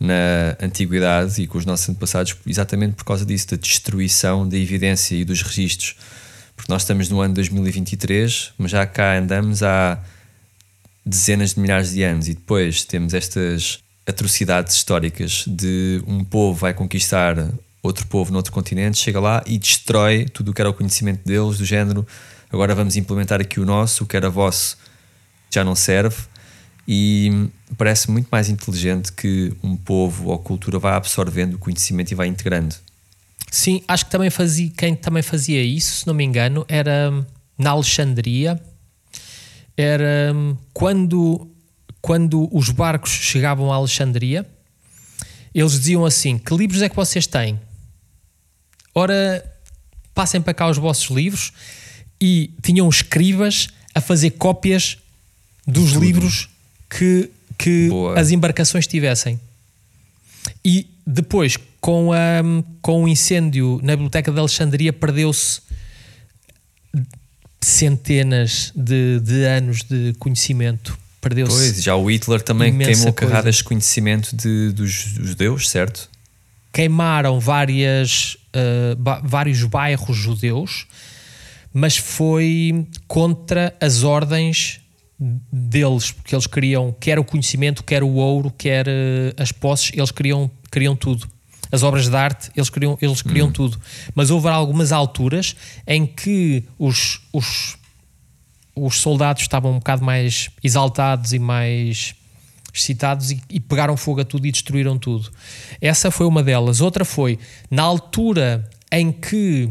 na 0.00 0.56
antiguidade 0.60 1.40
e 1.40 1.46
com 1.46 1.58
os 1.58 1.64
nossos 1.64 1.88
antepassados, 1.88 2.34
exatamente 2.46 2.94
por 2.94 3.04
causa 3.04 3.24
disso, 3.24 3.50
da 3.52 3.56
destruição 3.56 4.48
da 4.48 4.58
evidência 4.58 5.14
e 5.14 5.24
dos 5.24 5.42
registros. 5.42 5.94
Porque 6.56 6.70
nós 6.70 6.82
estamos 6.82 7.08
no 7.08 7.20
ano 7.20 7.34
2023, 7.34 8.52
mas 8.58 8.72
já 8.72 8.84
cá 8.84 9.16
andamos 9.16 9.62
há 9.62 9.98
dezenas 11.06 11.54
de 11.54 11.60
milhares 11.60 11.92
de 11.92 12.02
anos 12.02 12.28
e 12.28 12.34
depois 12.34 12.84
temos 12.84 13.14
estas 13.14 13.78
atrocidades 14.06 14.76
históricas 14.76 15.44
de 15.46 16.02
um 16.06 16.24
povo 16.24 16.58
vai 16.58 16.74
conquistar 16.74 17.36
outro 17.82 18.06
povo 18.06 18.32
noutro 18.32 18.52
continente, 18.52 18.98
chega 18.98 19.20
lá 19.20 19.42
e 19.46 19.58
destrói 19.58 20.26
tudo 20.26 20.50
o 20.50 20.54
que 20.54 20.60
era 20.60 20.70
o 20.70 20.74
conhecimento 20.74 21.24
deles, 21.24 21.58
do 21.58 21.64
género 21.64 22.06
agora 22.50 22.74
vamos 22.74 22.96
implementar 22.96 23.40
aqui 23.40 23.58
o 23.58 23.64
nosso, 23.64 24.04
o 24.04 24.06
que 24.06 24.16
era 24.16 24.28
vosso 24.28 24.76
já 25.50 25.64
não 25.64 25.74
serve 25.74 26.16
e 26.86 27.48
parece 27.76 28.10
muito 28.10 28.28
mais 28.30 28.48
inteligente 28.48 29.12
que 29.12 29.52
um 29.62 29.76
povo 29.76 30.30
ou 30.30 30.38
cultura 30.38 30.78
vá 30.78 30.96
absorvendo 30.96 31.54
o 31.54 31.58
conhecimento 31.58 32.12
e 32.12 32.14
vai 32.14 32.26
integrando. 32.26 32.74
Sim, 33.50 33.82
acho 33.86 34.06
que 34.06 34.10
também 34.10 34.30
fazia, 34.30 34.70
quem 34.70 34.94
também 34.94 35.22
fazia 35.22 35.62
isso, 35.62 36.00
se 36.00 36.06
não 36.06 36.14
me 36.14 36.24
engano, 36.24 36.64
era 36.68 37.10
hum, 37.12 37.24
na 37.58 37.70
Alexandria. 37.70 38.60
Era 39.76 40.32
hum, 40.34 40.56
quando, 40.72 41.48
quando 42.02 42.48
os 42.52 42.68
barcos 42.68 43.10
chegavam 43.12 43.72
a 43.72 43.76
Alexandria, 43.76 44.44
eles 45.54 45.72
diziam 45.72 46.04
assim: 46.04 46.36
Que 46.36 46.54
livros 46.54 46.82
é 46.82 46.88
que 46.88 46.96
vocês 46.96 47.26
têm? 47.26 47.58
Ora, 48.92 49.42
passem 50.12 50.42
para 50.42 50.52
cá 50.52 50.68
os 50.68 50.76
vossos 50.76 51.08
livros 51.14 51.52
e 52.20 52.50
tinham 52.60 52.88
escribas 52.88 53.68
a 53.94 54.00
fazer 54.00 54.32
cópias 54.32 54.98
dos 55.66 55.92
livros 55.92 56.48
que, 56.90 57.30
que 57.56 57.88
Boa. 57.88 58.18
as 58.18 58.30
embarcações 58.30 58.86
tivessem. 58.86 59.40
E 60.64 60.88
depois, 61.06 61.56
com, 61.80 62.12
a, 62.12 62.42
com 62.80 63.04
o 63.04 63.08
incêndio 63.08 63.80
na 63.82 63.92
Biblioteca 63.92 64.30
de 64.30 64.38
Alexandria, 64.38 64.92
perdeu-se 64.92 65.60
centenas 67.60 68.72
de, 68.74 69.20
de 69.20 69.44
anos 69.44 69.82
de 69.84 70.14
conhecimento. 70.18 70.98
Perdeu-se. 71.22 71.52
Pois, 71.56 71.82
já 71.82 71.96
o 71.96 72.10
Hitler 72.10 72.42
também 72.42 72.76
queimou 72.76 73.12
coisa. 73.14 73.30
carradas 73.32 73.54
de 73.56 73.64
conhecimento 73.64 74.36
de, 74.36 74.72
dos, 74.72 75.04
dos 75.14 75.28
judeus, 75.28 75.70
certo? 75.70 76.10
queimaram 76.72 77.38
várias, 77.38 78.36
uh, 78.56 78.96
ba- 78.96 79.20
vários 79.22 79.62
bairros 79.64 80.16
judeus, 80.16 80.86
mas 81.72 81.96
foi 81.98 82.86
contra 83.06 83.74
as 83.80 84.02
ordens 84.04 84.80
deles, 85.52 86.10
porque 86.10 86.34
eles 86.34 86.46
queriam 86.46 86.94
quer 86.98 87.18
o 87.18 87.24
conhecimento, 87.24 87.84
quer 87.84 88.02
o 88.02 88.08
ouro, 88.14 88.50
quer 88.56 88.88
uh, 88.88 88.90
as 89.36 89.52
posses, 89.52 89.92
eles 89.94 90.10
queriam, 90.10 90.50
queriam 90.70 90.96
tudo. 90.96 91.28
As 91.70 91.82
obras 91.82 92.08
de 92.08 92.16
arte, 92.16 92.50
eles 92.56 92.68
queriam, 92.68 92.98
eles 93.00 93.22
queriam 93.22 93.50
tudo. 93.52 93.78
Mas 94.14 94.30
houve 94.30 94.48
algumas 94.48 94.92
alturas 94.92 95.54
em 95.86 96.06
que 96.06 96.64
os, 96.78 97.20
os, 97.32 97.76
os 98.74 99.00
soldados 99.00 99.42
estavam 99.42 99.72
um 99.72 99.78
bocado 99.78 100.04
mais 100.04 100.50
exaltados 100.62 101.32
e 101.32 101.38
mais 101.38 102.14
excitados 102.72 103.30
e, 103.30 103.40
e 103.50 103.60
pegaram 103.60 103.96
fogo 103.96 104.20
a 104.20 104.24
tudo 104.24 104.46
e 104.46 104.52
destruíram 104.52 104.98
tudo. 104.98 105.30
Essa 105.80 106.10
foi 106.10 106.26
uma 106.26 106.42
delas. 106.42 106.80
Outra 106.80 107.04
foi 107.04 107.38
na 107.70 107.82
altura 107.82 108.68
em 108.90 109.12
que 109.12 109.70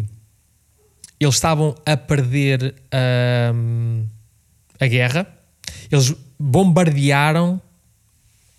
eles 1.19 1.35
estavam 1.35 1.75
a 1.85 1.95
perder 1.95 2.75
hum, 3.53 4.05
a 4.79 4.87
guerra, 4.87 5.27
eles 5.91 6.13
bombardearam 6.39 7.61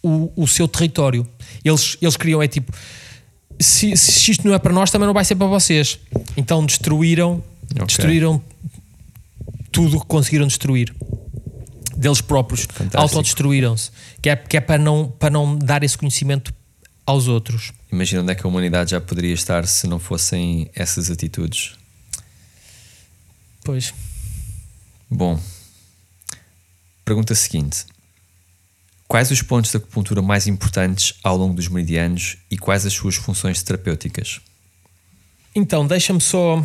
o, 0.02 0.32
o 0.36 0.46
seu 0.46 0.68
território. 0.68 1.26
Eles, 1.64 1.96
eles 2.00 2.16
queriam, 2.16 2.42
é 2.42 2.46
tipo, 2.46 2.72
se, 3.58 3.96
se 3.96 4.30
isto 4.30 4.46
não 4.46 4.54
é 4.54 4.58
para 4.58 4.72
nós, 4.72 4.90
também 4.90 5.06
não 5.06 5.14
vai 5.14 5.24
ser 5.24 5.34
para 5.34 5.46
vocês. 5.46 5.98
Então 6.36 6.64
destruíram, 6.64 7.42
Ok. 7.72 7.86
destruíram 7.86 8.42
tudo 9.72 9.96
o 9.96 10.00
que 10.00 10.06
conseguiram 10.06 10.46
destruir 10.46 10.94
deles 11.96 12.20
próprios. 12.20 12.66
Autodestruíram-se. 12.94 13.90
Que 14.20 14.30
é, 14.30 14.36
que 14.36 14.56
é 14.56 14.60
para, 14.60 14.80
não, 14.80 15.08
para 15.08 15.30
não 15.30 15.58
dar 15.58 15.82
esse 15.82 15.96
conhecimento 15.96 16.54
aos 17.04 17.26
outros. 17.26 17.72
Imagina 17.90 18.22
onde 18.22 18.32
é 18.32 18.34
que 18.34 18.46
a 18.46 18.48
humanidade 18.48 18.92
já 18.92 19.00
poderia 19.00 19.34
estar 19.34 19.66
se 19.66 19.86
não 19.86 19.98
fossem 19.98 20.70
essas 20.74 21.10
atitudes. 21.10 21.74
Pois. 23.64 23.92
Bom, 25.10 25.38
pergunta 27.04 27.34
seguinte: 27.34 27.84
Quais 29.12 29.30
os 29.30 29.42
pontos 29.42 29.70
da 29.70 29.76
acupuntura 29.76 30.22
mais 30.22 30.46
importantes 30.46 31.12
ao 31.22 31.36
longo 31.36 31.52
dos 31.52 31.68
meridianos 31.68 32.38
e 32.50 32.56
quais 32.56 32.86
as 32.86 32.94
suas 32.94 33.14
funções 33.14 33.62
terapêuticas? 33.62 34.40
Então, 35.54 35.86
deixa-me 35.86 36.18
só 36.18 36.64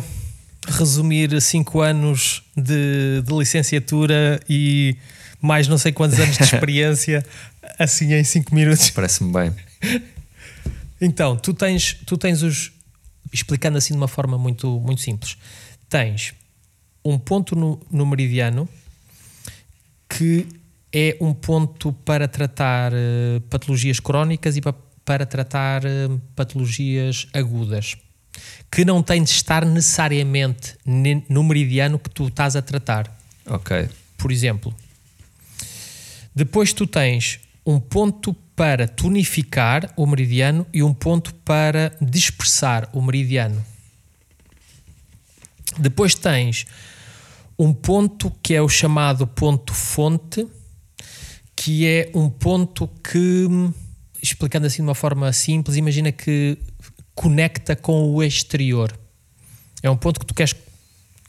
resumir 0.70 1.40
5 1.40 1.80
anos 1.80 2.42
de, 2.56 3.22
de 3.22 3.34
licenciatura 3.34 4.40
e 4.48 4.96
mais 5.40 5.68
não 5.68 5.78
sei 5.78 5.92
quantos 5.92 6.18
anos 6.18 6.36
de 6.36 6.42
experiência 6.44 7.24
assim 7.78 8.12
em 8.14 8.24
5 8.24 8.54
minutos. 8.54 8.90
Parece-me 8.90 9.32
bem. 9.32 9.52
Então, 11.00 11.36
tu 11.36 11.54
tens, 11.54 11.94
tu 12.06 12.16
tens 12.16 12.42
os. 12.42 12.72
Explicando 13.32 13.76
assim 13.76 13.92
de 13.92 13.98
uma 13.98 14.08
forma 14.08 14.38
muito, 14.38 14.80
muito 14.80 15.02
simples, 15.02 15.36
tens 15.88 16.32
um 17.04 17.18
ponto 17.18 17.54
no, 17.54 17.78
no 17.90 18.06
meridiano 18.06 18.66
que 20.08 20.46
é 20.90 21.14
um 21.20 21.34
ponto 21.34 21.92
para 21.92 22.26
tratar 22.26 22.90
eh, 22.94 23.40
patologias 23.50 24.00
crónicas 24.00 24.56
e 24.56 24.62
pa- 24.62 24.74
para 25.04 25.26
tratar 25.26 25.84
eh, 25.84 26.08
patologias 26.34 27.26
agudas, 27.34 27.98
que 28.70 28.84
não 28.84 29.02
tem 29.02 29.22
de 29.22 29.30
estar 29.30 29.64
necessariamente 29.64 30.76
ne- 30.84 31.24
no 31.28 31.42
meridiano 31.42 31.98
que 31.98 32.10
tu 32.10 32.28
estás 32.28 32.54
a 32.56 32.62
tratar 32.62 33.10
Ok. 33.46 33.88
por 34.16 34.30
exemplo. 34.30 34.74
Depois 36.34 36.72
tu 36.72 36.86
tens 36.86 37.40
um 37.66 37.80
ponto 37.80 38.34
para 38.54 38.86
tonificar 38.88 39.92
o 39.96 40.06
meridiano 40.06 40.66
e 40.72 40.82
um 40.82 40.92
ponto 40.94 41.34
para 41.34 41.96
dispersar 42.00 42.88
o 42.92 43.00
meridiano. 43.02 43.64
Depois 45.78 46.14
tens 46.14 46.66
um 47.58 47.72
ponto 47.72 48.30
que 48.42 48.54
é 48.54 48.62
o 48.62 48.68
chamado 48.68 49.26
ponto 49.26 49.74
fonte, 49.74 50.46
que 51.54 51.86
é 51.86 52.10
um 52.14 52.28
ponto 52.30 52.88
que, 53.02 53.46
explicando 54.22 54.66
assim 54.66 54.76
de 54.76 54.82
uma 54.88 54.94
forma 54.94 55.32
simples, 55.32 55.76
imagina 55.76 56.10
que 56.12 56.56
conecta 57.18 57.74
com 57.74 58.14
o 58.14 58.22
exterior. 58.22 58.96
É 59.82 59.90
um 59.90 59.96
ponto 59.96 60.20
que 60.20 60.26
tu 60.26 60.32
queres 60.32 60.54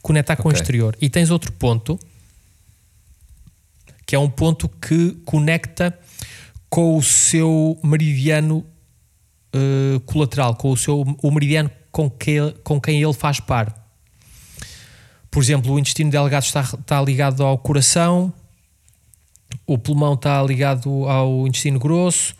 conectar 0.04 0.36
com 0.36 0.48
o 0.48 0.52
Ok. 0.52 0.62
exterior. 0.62 0.96
E 1.02 1.10
tens 1.10 1.32
outro 1.32 1.52
ponto 1.52 2.00
que 4.06 4.16
é 4.16 4.20
um 4.20 4.30
ponto 4.30 4.70
que 4.70 5.14
conecta 5.26 5.98
com 6.70 6.96
o 6.96 7.02
seu 7.02 7.80
meridiano 7.84 8.64
eh, 9.52 10.00
colateral, 10.06 10.56
com 10.56 10.70
o 10.70 10.78
seu 10.78 11.02
o 11.24 11.32
meridiano 11.32 11.72
com, 11.92 12.08
que, 12.08 12.40
com 12.64 12.80
quem 12.80 13.02
ele 13.02 13.14
faz 13.14 13.40
par. 13.40 13.76
Por 15.32 15.42
exemplo, 15.42 15.74
o 15.74 15.80
intestino 15.80 16.12
delgado 16.12 16.44
está, 16.44 16.62
está 16.62 17.02
ligado 17.02 17.44
ao 17.44 17.58
coração, 17.58 18.32
o 19.66 19.76
pulmão 19.76 20.14
está 20.14 20.42
ligado 20.44 21.08
ao 21.08 21.48
intestino 21.48 21.80
grosso, 21.80 22.36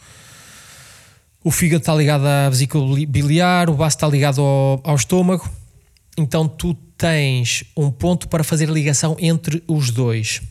o 1.50 1.52
fígado 1.52 1.82
está 1.82 1.96
ligado 1.96 2.28
à 2.28 2.48
vesícula 2.48 2.86
bili- 2.94 3.06
biliar, 3.08 3.72
o 3.72 3.74
baço 3.74 3.98
está 3.98 4.08
ligado 4.08 4.40
ao, 4.40 4.80
ao 4.84 4.96
estômago. 4.96 5.50
Então 6.16 6.48
tu 6.48 6.76
tens 6.96 7.64
um 7.76 7.90
ponto 7.90 8.28
para 8.28 8.44
fazer 8.44 8.70
a 8.70 8.72
ligação 8.72 9.18
entre 9.20 9.64
os 9.68 9.90
dois. 9.90 10.42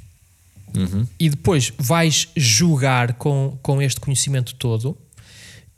E 1.21 1.31
depois 1.31 1.73
vais 1.79 2.29
julgar 2.37 3.13
com, 3.15 3.57
com 3.63 3.81
este 3.81 4.01
conhecimento 4.01 4.55
todo 4.57 4.99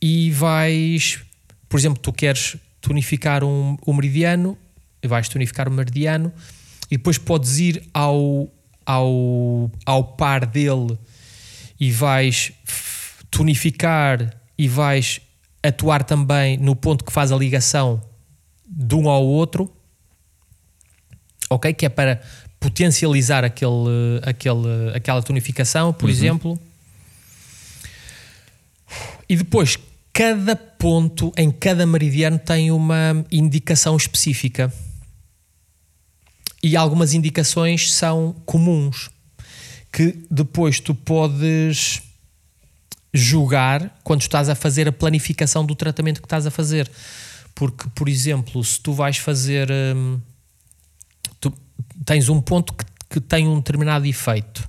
e 0.00 0.30
vais, 0.30 1.18
por 1.68 1.78
exemplo, 1.78 2.00
tu 2.00 2.12
queres 2.14 2.56
tonificar 2.80 3.44
um, 3.44 3.76
um 3.86 3.92
meridiano, 3.92 4.56
vais 5.04 5.28
tonificar 5.28 5.68
o 5.68 5.70
meridiano 5.70 6.32
e 6.90 6.96
depois 6.96 7.18
podes 7.18 7.58
ir 7.58 7.82
ao, 7.92 8.48
ao, 8.86 9.70
ao 9.84 10.04
par 10.04 10.46
dele 10.46 10.96
e 11.78 11.92
vais 11.92 12.52
tonificar 13.30 14.39
e 14.61 14.68
vais 14.68 15.22
atuar 15.62 16.04
também 16.04 16.58
no 16.58 16.76
ponto 16.76 17.02
que 17.02 17.11
faz 17.11 17.32
a 17.32 17.36
ligação 17.36 17.98
de 18.66 18.94
um 18.94 19.08
ao 19.08 19.24
outro, 19.24 19.74
ok? 21.48 21.72
Que 21.72 21.86
é 21.86 21.88
para 21.88 22.20
potencializar 22.61 23.42
aquele, 23.42 24.20
aquele, 24.22 24.94
aquela 24.94 25.22
tonificação, 25.22 25.94
por 25.94 26.11
exemplo. 26.11 26.61
E 29.26 29.34
depois, 29.34 29.78
cada 30.12 30.54
ponto 30.54 31.32
em 31.38 31.50
cada 31.50 31.86
meridiano 31.86 32.38
tem 32.38 32.70
uma 32.70 33.24
indicação 33.32 33.96
específica. 33.96 34.70
E 36.62 36.76
algumas 36.76 37.14
indicações 37.14 37.90
são 37.94 38.36
comuns, 38.44 39.08
que 39.90 40.22
depois 40.30 40.80
tu 40.80 40.94
podes 40.94 42.09
julgar 43.12 43.98
quando 44.04 44.22
estás 44.22 44.48
a 44.48 44.54
fazer 44.54 44.86
a 44.88 44.92
planificação 44.92 45.64
do 45.64 45.74
tratamento 45.74 46.20
que 46.20 46.26
estás 46.26 46.46
a 46.46 46.50
fazer. 46.50 46.90
Porque, 47.54 47.88
por 47.94 48.08
exemplo, 48.08 48.62
se 48.64 48.80
tu 48.80 48.92
vais 48.92 49.16
fazer. 49.16 49.68
hum, 49.70 50.20
tu 51.40 51.52
tens 52.04 52.28
um 52.28 52.40
ponto 52.40 52.72
que, 52.72 52.84
que 53.11 53.20
tem 53.20 53.46
um 53.48 53.56
determinado 53.56 54.06
efeito 54.06 54.68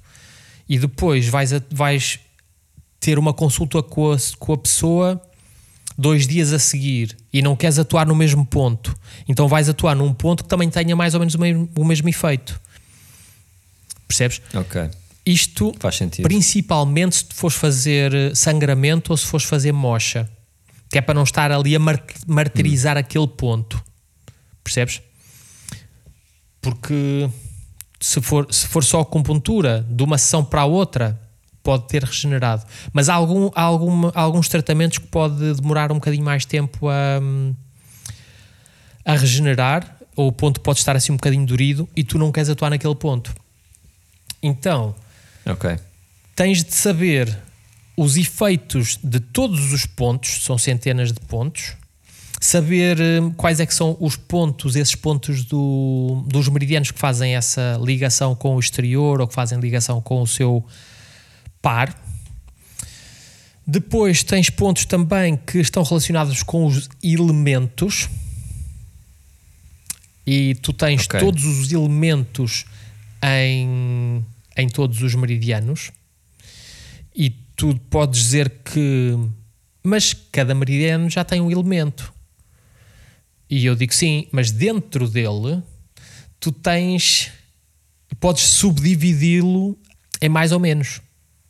e 0.68 0.80
depois 0.80 1.28
vais, 1.28 1.54
a- 1.54 1.62
vais 1.72 2.20
ter 3.00 3.20
uma 3.20 3.34
consulta 3.34 3.82
com 3.84 4.12
a, 4.12 4.18
com 4.40 4.54
a 4.54 4.58
pessoa 4.58 5.22
dois 5.98 6.26
dias 6.26 6.52
a 6.54 6.58
seguir 6.60 7.16
e 7.32 7.42
não 7.42 7.56
queres 7.56 7.78
atuar 7.78 8.08
no 8.08 8.16
mesmo 8.16 8.44
ponto, 8.46 8.96
então 9.28 9.48
vais 9.48 9.70
atuar 9.70 9.96
num 9.96 10.14
ponto 10.14 10.44
que 10.44 10.50
também 10.50 10.70
tenha 10.70 10.96
mais 10.96 11.14
ou 11.14 11.20
menos 11.20 11.36
o 11.36 11.40
mesmo, 11.40 11.70
o 11.76 11.86
mesmo 11.86 12.10
efeito. 12.10 12.60
Percebes? 14.08 14.42
Ok. 14.54 14.90
Isto 15.26 15.74
Faz 15.80 15.96
sentido. 15.96 16.24
principalmente 16.28 17.16
se 17.18 17.26
fores 17.32 17.56
fazer 17.56 18.14
eh, 18.14 18.36
sangramento 18.36 19.12
ou 19.12 19.18
se 19.18 19.26
fores 19.26 19.46
fazer 19.46 19.72
mocha, 19.72 20.30
que 20.90 20.98
é 20.98 21.02
para 21.02 21.14
não 21.14 21.24
estar 21.24 21.52
ali 21.52 21.76
a 21.76 21.80
mar- 21.80 22.04
martirizar 22.28 22.98
aquele 22.98 23.28
ponto. 23.28 23.82
Percebes? 24.64 25.02
Porque 26.62 27.30
se 28.00 28.22
for, 28.22 28.48
se 28.52 28.68
for 28.68 28.84
só 28.84 29.02
acupuntura 29.02 29.86
de 29.90 30.04
uma 30.04 30.18
sessão 30.18 30.44
para 30.44 30.62
a 30.62 30.66
outra, 30.66 31.20
pode 31.64 31.88
ter 31.88 32.04
regenerado. 32.04 32.66
Mas 32.92 33.08
há, 33.10 33.14
algum, 33.14 33.50
há, 33.56 33.62
alguma- 33.62 34.12
há 34.16 34.22
alguns 34.22 34.48
tratamentos 34.50 34.98
que 34.98 35.08
pode 35.08 35.54
demorar 35.54 35.92
um 35.92 35.96
bocadinho 35.96 36.26
mais 36.26 36.46
tempo 36.46 36.90
a, 36.90 37.20
a 39.06 39.14
regenerar, 39.16 39.98
ou 40.16 40.28
o 40.28 40.32
ponto 40.32 40.60
pode 40.62 40.80
estar 40.80 40.96
assim 40.96 41.12
um 41.12 41.16
bocadinho 41.16 41.46
dorido 41.46 41.88
e 41.96 42.04
tu 42.04 42.18
não 42.18 42.32
queres 42.32 42.50
atuar 42.50 42.70
naquele 42.72 42.96
ponto. 42.96 43.34
Então, 44.44 44.96
Ok. 45.46 45.78
tens 46.36 46.64
de 46.64 46.74
saber 46.74 47.38
os 47.98 48.18
efeitos 48.18 48.98
de 49.04 49.20
todos 49.20 49.74
os 49.74 49.86
pontos, 49.86 50.44
são 50.44 50.58
centenas 50.58 51.12
de 51.12 51.20
pontos, 51.20 51.74
saber 52.40 53.00
hum, 53.00 53.32
quais 53.32 53.60
é 53.60 53.66
que 53.66 53.74
são 53.74 53.96
os 54.00 54.16
pontos, 54.16 54.76
esses 54.76 54.96
pontos 54.96 55.44
do, 55.46 56.24
dos 56.28 56.48
meridianos 56.48 56.90
que 56.90 56.98
fazem 57.00 57.36
essa 57.36 57.80
ligação 57.84 58.34
com 58.34 58.56
o 58.56 58.60
exterior 58.60 59.22
ou 59.22 59.28
que 59.28 59.34
fazem 59.34 59.60
ligação 59.60 60.02
com 60.02 60.22
o 60.22 60.28
seu 60.28 60.66
par. 61.62 61.96
Depois 63.68 64.24
tens 64.24 64.50
pontos 64.50 64.86
também 64.86 65.38
que 65.38 65.60
estão 65.60 65.84
relacionados 65.84 66.42
com 66.42 66.66
os 66.66 66.90
elementos. 67.04 68.10
E 70.26 70.56
tu 70.56 70.74
tens 70.74 71.06
Ok. 71.06 71.20
todos 71.20 71.46
os 71.46 71.72
elementos 71.72 72.66
em, 73.24 74.26
em 74.58 74.68
todos 74.68 75.02
os 75.02 75.16
meridianos. 75.16 75.92
E 77.16 77.30
tu 77.56 77.76
podes 77.90 78.22
dizer 78.24 78.50
que. 78.64 79.18
Mas 79.84 80.14
cada 80.14 80.54
meridiano 80.54 81.10
já 81.10 81.24
tem 81.24 81.42
um 81.42 81.50
elemento. 81.50 82.14
E 83.50 83.66
eu 83.66 83.76
digo 83.76 83.94
sim, 83.94 84.28
mas 84.32 84.52
dentro 84.52 85.08
dele 85.10 85.62
tu 86.40 86.52
tens. 86.52 87.32
Podes 88.20 88.44
subdividi-lo 88.44 89.78
em 90.22 90.30
mais 90.30 90.52
ou 90.52 90.60
menos. 90.60 91.02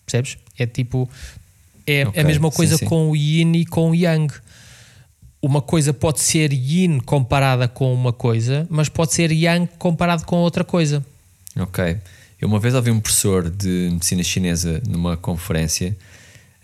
Percebes? 0.05 0.37
É 0.57 0.65
tipo. 0.65 1.09
É 1.85 2.07
Ok, 2.07 2.21
a 2.21 2.25
mesma 2.25 2.49
sim, 2.51 2.55
coisa 2.55 2.77
sim. 2.77 2.85
com 2.85 3.09
o 3.09 3.15
yin 3.15 3.53
e 3.53 3.65
com 3.65 3.91
o 3.91 3.95
yang. 3.95 4.31
Uma 5.41 5.61
coisa 5.61 5.91
pode 5.91 6.19
ser 6.19 6.53
yin 6.53 6.99
comparada 6.99 7.67
com 7.67 7.91
uma 7.93 8.13
coisa, 8.13 8.67
mas 8.69 8.87
pode 8.87 9.13
ser 9.13 9.31
yang 9.31 9.67
comparado 9.79 10.23
com 10.25 10.37
outra 10.37 10.63
coisa. 10.63 11.03
Ok. 11.57 11.97
Eu 12.41 12.47
uma 12.47 12.59
vez 12.59 12.73
ouvi 12.73 12.89
um 12.89 12.99
professor 12.99 13.47
de 13.51 13.89
medicina 13.91 14.23
chinesa 14.23 14.81
numa 14.89 15.15
conferência 15.15 15.95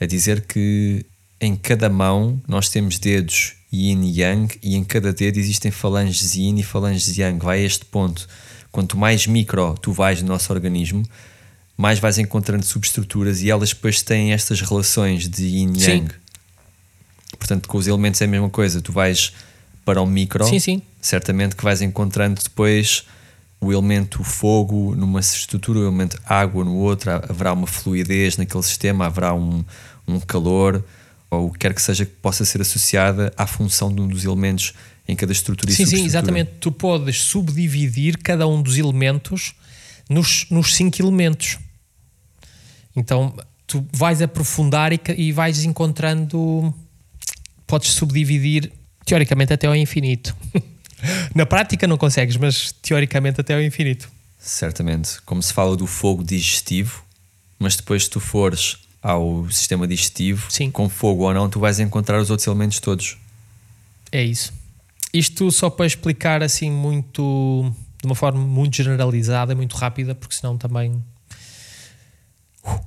a 0.01 0.07
dizer 0.07 0.41
que 0.41 1.05
em 1.39 1.55
cada 1.55 1.88
mão 1.88 2.41
nós 2.47 2.67
temos 2.67 2.97
dedos 2.97 3.53
yin 3.71 4.01
e 4.01 4.21
yang 4.21 4.47
e 4.63 4.75
em 4.75 4.84
cada 4.84 5.13
dedo 5.13 5.38
existem 5.38 5.69
falanges 5.69 6.36
yin 6.36 6.57
e 6.57 6.63
falanges 6.63 7.15
yang. 7.15 7.38
Vai 7.43 7.59
a 7.59 7.63
este 7.63 7.86
ponto. 7.86 8.28
Quanto 8.71 8.97
mais 8.97 9.28
micro 9.28 9.75
tu 9.80 9.91
vais 9.91 10.19
no 10.23 10.30
nosso 10.30 10.51
organismo, 10.51 11.03
mais 11.78 11.99
vais 11.99 12.17
encontrando 12.17 12.65
subestruturas 12.65 13.41
e 13.43 13.51
elas 13.51 13.69
depois 13.69 14.01
têm 14.01 14.34
estas 14.34 14.61
relações 14.61 15.30
de 15.30 15.43
yin 15.45 15.73
e 15.75 15.84
yang. 15.84 16.11
Portanto, 17.38 17.67
com 17.67 17.78
os 17.78 17.86
elementos 17.86 18.19
é 18.19 18.25
a 18.25 18.28
mesma 18.28 18.49
coisa. 18.49 18.82
Tu 18.82 18.91
vais 18.91 19.32
para 19.86 20.01
o 20.01 20.07
micro, 20.07 20.43
Sim, 20.43 20.59
sim. 20.59 20.82
certamente 20.99 21.55
que 21.55 21.63
vais 21.63 21.84
encontrando 21.84 22.41
depois 22.41 23.05
o 23.60 23.72
elemento 23.72 24.24
fogo 24.24 24.95
numa 24.95 25.20
estrutura, 25.20 25.80
o 25.80 25.84
elemento 25.84 26.20
água 26.26 26.64
no 26.64 26.76
outro, 26.76 27.12
ha- 27.12 27.26
haverá 27.30 27.53
uma 27.53 27.68
fluidez 27.68 28.38
naquele 28.38 28.64
sistema, 28.64 29.05
haverá 29.05 29.34
um, 29.34 29.64
um 30.08 30.20
calor, 30.20 30.84
ou 31.30 31.47
o 31.47 31.51
que 31.51 31.60
quer 31.60 31.74
que 31.74 31.82
seja 31.82 32.05
que 32.05 32.14
possa 32.14 32.45
ser 32.45 32.62
associada 32.62 33.34
à 33.36 33.45
função 33.47 33.93
de 33.93 33.99
um 34.01 34.08
dos 34.08 34.24
elementos 34.24 34.74
em 35.08 35.16
cada 35.16 35.32
estrutura 35.32 35.72
e 35.72 35.74
Sim, 35.76 35.86
sim, 35.86 36.05
exatamente. 36.05 36.51
Tu 36.60 36.72
podes 36.72 37.22
subdividir 37.22 38.18
cada 38.20 38.47
um 38.47 38.62
dos 38.62 38.78
elementos 38.78 39.53
nos, 40.10 40.45
nos 40.49 40.76
cinco 40.76 41.01
elementos. 41.01 41.58
Então 42.95 43.34
tu 43.66 43.86
vais 43.91 44.22
aprofundar 44.22 44.93
e, 44.93 44.99
e 45.18 45.32
vais 45.32 45.64
encontrando. 45.64 46.74
Podes 47.66 47.91
subdividir 47.91 48.72
teoricamente 49.05 49.51
até 49.53 49.68
ao 49.68 49.76
infinito. 49.76 50.36
Na 51.34 51.45
prática 51.45 51.88
não 51.88 51.97
consegues, 51.97 52.38
mas 52.38 52.71
teoricamente 52.82 53.41
até 53.41 53.53
ao 53.53 53.61
infinito. 53.61 54.09
Certamente. 54.39 55.21
Como 55.23 55.41
se 55.41 55.53
fala 55.53 55.75
do 55.75 55.88
fogo 55.88 56.23
digestivo, 56.23 57.03
mas 57.59 57.75
depois 57.75 58.03
se 58.05 58.09
tu 58.09 58.19
fores 58.19 58.78
ao 59.01 59.49
sistema 59.49 59.88
digestivo, 59.88 60.51
Sim. 60.51 60.71
com 60.71 60.89
fogo 60.89 61.23
ou 61.23 61.34
não, 61.34 61.49
tu 61.49 61.59
vais 61.59 61.80
encontrar 61.80 62.19
os 62.19 62.30
outros 62.30 62.47
elementos 62.47 62.80
todos. 62.80 63.17
É 64.11 64.23
isso. 64.23 64.53
Isto 65.13 65.51
só 65.51 65.69
para 65.69 65.86
explicar 65.86 66.43
assim 66.43 66.69
muito 66.71 67.73
de 68.01 68.05
uma 68.05 68.15
forma 68.15 68.39
muito 68.39 68.75
generalizada, 68.75 69.55
muito 69.55 69.75
rápida, 69.75 70.13
porque 70.13 70.36
senão 70.36 70.57
também 70.57 71.03
Uh, 72.63 72.80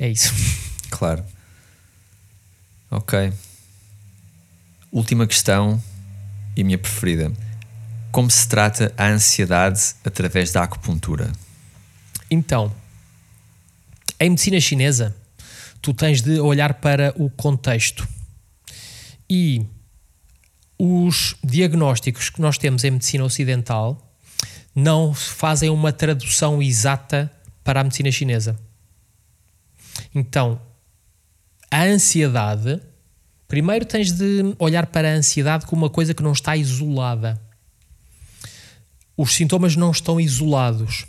é 0.00 0.08
isso. 0.08 0.32
Claro. 0.88 1.22
Ok. 2.90 3.32
Última 4.90 5.26
questão 5.26 5.82
e 6.56 6.64
minha 6.64 6.78
preferida. 6.78 7.30
Como 8.16 8.30
se 8.30 8.48
trata 8.48 8.94
a 8.96 9.08
ansiedade 9.08 9.78
através 10.02 10.50
da 10.50 10.62
acupuntura? 10.62 11.30
Então, 12.30 12.72
em 14.18 14.30
medicina 14.30 14.58
chinesa, 14.58 15.14
tu 15.82 15.92
tens 15.92 16.22
de 16.22 16.40
olhar 16.40 16.72
para 16.80 17.12
o 17.18 17.28
contexto. 17.28 18.08
E 19.28 19.66
os 20.78 21.36
diagnósticos 21.44 22.30
que 22.30 22.40
nós 22.40 22.56
temos 22.56 22.84
em 22.84 22.92
medicina 22.92 23.22
ocidental 23.22 24.16
não 24.74 25.12
fazem 25.12 25.68
uma 25.68 25.92
tradução 25.92 26.62
exata 26.62 27.30
para 27.62 27.82
a 27.82 27.84
medicina 27.84 28.10
chinesa. 28.10 28.58
Então, 30.14 30.58
a 31.70 31.82
ansiedade, 31.82 32.80
primeiro 33.46 33.84
tens 33.84 34.10
de 34.10 34.54
olhar 34.58 34.86
para 34.86 35.06
a 35.06 35.16
ansiedade 35.16 35.66
como 35.66 35.82
uma 35.82 35.90
coisa 35.90 36.14
que 36.14 36.22
não 36.22 36.32
está 36.32 36.56
isolada. 36.56 37.44
Os 39.16 39.34
sintomas 39.34 39.76
não 39.76 39.90
estão 39.90 40.20
isolados 40.20 41.06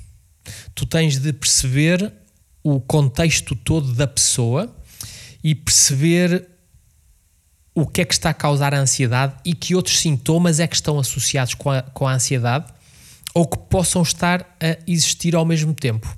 tu 0.73 0.85
tens 0.85 1.17
de 1.17 1.33
perceber 1.33 2.11
o 2.63 2.79
contexto 2.79 3.55
todo 3.55 3.93
da 3.93 4.07
pessoa 4.07 4.73
e 5.43 5.55
perceber 5.55 6.47
o 7.73 7.85
que 7.85 8.01
é 8.01 8.05
que 8.05 8.13
está 8.13 8.31
a 8.31 8.33
causar 8.33 8.73
a 8.73 8.79
ansiedade 8.79 9.35
e 9.45 9.53
que 9.53 9.75
outros 9.75 9.99
sintomas 9.99 10.59
é 10.59 10.67
que 10.67 10.75
estão 10.75 10.99
associados 10.99 11.53
com 11.53 11.69
a, 11.69 11.81
com 11.81 12.07
a 12.07 12.13
ansiedade 12.13 12.65
ou 13.33 13.47
que 13.47 13.57
possam 13.57 14.01
estar 14.01 14.41
a 14.59 14.77
existir 14.87 15.35
ao 15.35 15.45
mesmo 15.45 15.73
tempo. 15.73 16.11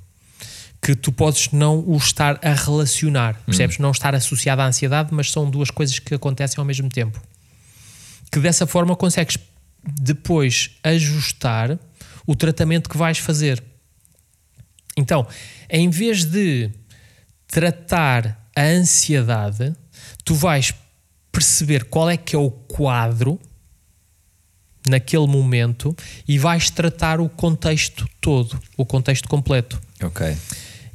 Que 0.82 0.96
tu 0.96 1.12
podes 1.12 1.52
não 1.52 1.80
o 1.86 1.98
estar 1.98 2.40
a 2.42 2.54
relacionar, 2.54 3.42
percebes? 3.46 3.78
Não 3.78 3.92
estar 3.92 4.16
associado 4.16 4.62
à 4.62 4.66
ansiedade, 4.66 5.10
mas 5.14 5.30
são 5.30 5.50
duas 5.50 5.70
coisas 5.70 6.00
que 6.00 6.16
acontecem 6.16 6.58
ao 6.58 6.66
mesmo 6.66 6.88
tempo. 6.88 7.22
Que 8.32 8.40
dessa 8.40 8.66
forma 8.66 8.96
consegues 8.96 9.38
depois 9.84 10.78
ajustar 10.84 11.80
o 12.26 12.36
tratamento 12.36 12.90
que 12.90 12.98
vais 12.98 13.18
fazer. 13.18 13.64
Então, 14.96 15.26
em 15.70 15.90
vez 15.90 16.26
de 16.26 16.70
tratar 17.48 18.50
a 18.56 18.64
ansiedade, 18.64 19.76
tu 20.24 20.36
vais 20.36 20.74
perceber 21.32 21.86
qual 21.86 22.10
é 22.10 22.18
que 22.18 22.36
é 22.36 22.40
o 22.40 22.52
quadro 22.52 23.40
naquele 24.88 25.28
momento 25.28 25.96
e 26.28 26.38
vais 26.38 26.70
tratar 26.70 27.20
o 27.20 27.30
contexto 27.30 28.08
todo, 28.20 28.60
o 28.78 28.86
contexto 28.86 29.28
completo. 29.28 29.80
Ok. 30.02 30.36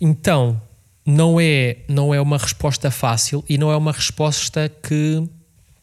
Então, 0.01 0.61
não 1.07 1.39
é, 1.41 1.79
não 1.89 2.15
é 2.15 2.21
uma 2.21 2.39
resposta 2.39 2.91
fácil 2.91 3.45
e 3.49 3.59
não 3.59 3.71
é 3.71 3.77
uma 3.77 3.93
resposta 3.93 4.69
que, 4.69 5.23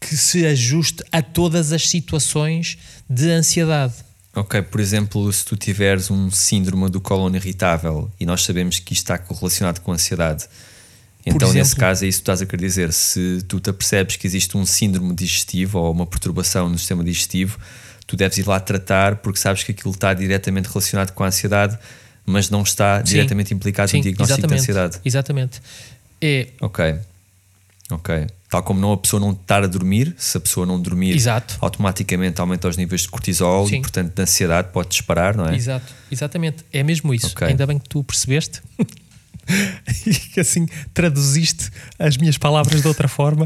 que 0.01 0.17
se 0.17 0.45
ajuste 0.45 1.03
a 1.11 1.21
todas 1.21 1.71
as 1.71 1.87
situações 1.87 2.77
de 3.07 3.29
ansiedade. 3.29 3.93
Ok, 4.35 4.61
por 4.63 4.81
exemplo, 4.81 5.31
se 5.31 5.45
tu 5.45 5.55
tiveres 5.55 6.09
um 6.09 6.31
síndrome 6.31 6.89
do 6.89 6.99
cólon 6.99 7.35
irritável 7.35 8.09
e 8.19 8.25
nós 8.25 8.43
sabemos 8.43 8.79
que 8.79 8.93
isto 8.93 9.03
está 9.03 9.17
correlacionado 9.17 9.79
com 9.81 9.91
ansiedade, 9.91 10.45
então 11.25 11.49
nesse 11.49 11.59
exemplo? 11.59 11.79
caso 11.79 12.05
é 12.05 12.07
isso 12.07 12.19
que 12.19 12.23
tu 12.23 12.31
estás 12.31 12.41
a 12.41 12.45
querer 12.45 12.65
dizer. 12.65 12.91
Se 12.93 13.43
tu 13.47 13.59
te 13.59 13.69
apercebes 13.69 14.15
que 14.15 14.25
existe 14.25 14.57
um 14.57 14.65
síndrome 14.65 15.13
digestivo 15.13 15.77
ou 15.79 15.91
uma 15.91 16.07
perturbação 16.07 16.67
no 16.67 16.79
sistema 16.79 17.03
digestivo, 17.03 17.59
tu 18.07 18.15
deves 18.15 18.37
ir 18.39 18.47
lá 18.47 18.59
tratar 18.59 19.17
porque 19.17 19.39
sabes 19.39 19.63
que 19.63 19.71
aquilo 19.71 19.93
está 19.93 20.13
diretamente 20.13 20.67
relacionado 20.67 21.11
com 21.11 21.23
a 21.23 21.27
ansiedade, 21.27 21.77
mas 22.25 22.49
não 22.49 22.63
está 22.63 22.99
Sim. 22.99 23.13
diretamente 23.13 23.53
implicado 23.53 23.91
no 23.95 24.01
diagnóstico 24.01 24.47
de 24.47 24.53
ansiedade. 24.53 24.97
Exatamente. 25.05 25.61
É, 26.19 26.47
Ok. 26.61 26.95
Ok. 27.91 28.27
Tal 28.49 28.63
como 28.63 28.79
não 28.79 28.91
a 28.93 28.97
pessoa 28.97 29.19
não 29.19 29.31
estar 29.31 29.63
a 29.63 29.67
dormir, 29.67 30.15
se 30.17 30.37
a 30.37 30.39
pessoa 30.39 30.65
não 30.65 30.81
dormir, 30.81 31.15
Exato. 31.15 31.57
automaticamente 31.61 32.39
aumenta 32.41 32.67
os 32.67 32.77
níveis 32.77 33.01
de 33.01 33.09
cortisol 33.09 33.67
Sim. 33.67 33.77
e, 33.77 33.81
portanto, 33.81 34.13
de 34.13 34.21
ansiedade 34.21 34.69
pode 34.71 34.89
disparar, 34.89 35.35
não 35.35 35.45
é? 35.45 35.55
Exato, 35.55 35.93
exatamente. 36.11 36.65
É 36.71 36.83
mesmo 36.83 37.13
isso. 37.13 37.27
Ok. 37.27 37.47
Ainda 37.47 37.65
bem 37.65 37.77
que 37.77 37.87
tu 37.87 38.03
percebeste 38.03 38.61
e 40.05 40.13
que 40.13 40.39
assim 40.39 40.67
traduziste 40.93 41.69
as 41.99 42.17
minhas 42.17 42.37
palavras 42.37 42.81
de 42.81 42.87
outra 42.87 43.07
forma, 43.07 43.45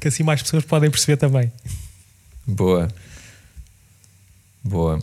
que 0.00 0.08
assim 0.08 0.22
mais 0.22 0.42
pessoas 0.42 0.64
podem 0.64 0.90
perceber 0.90 1.16
também. 1.16 1.52
Boa. 2.46 2.88
Boa. 4.62 4.98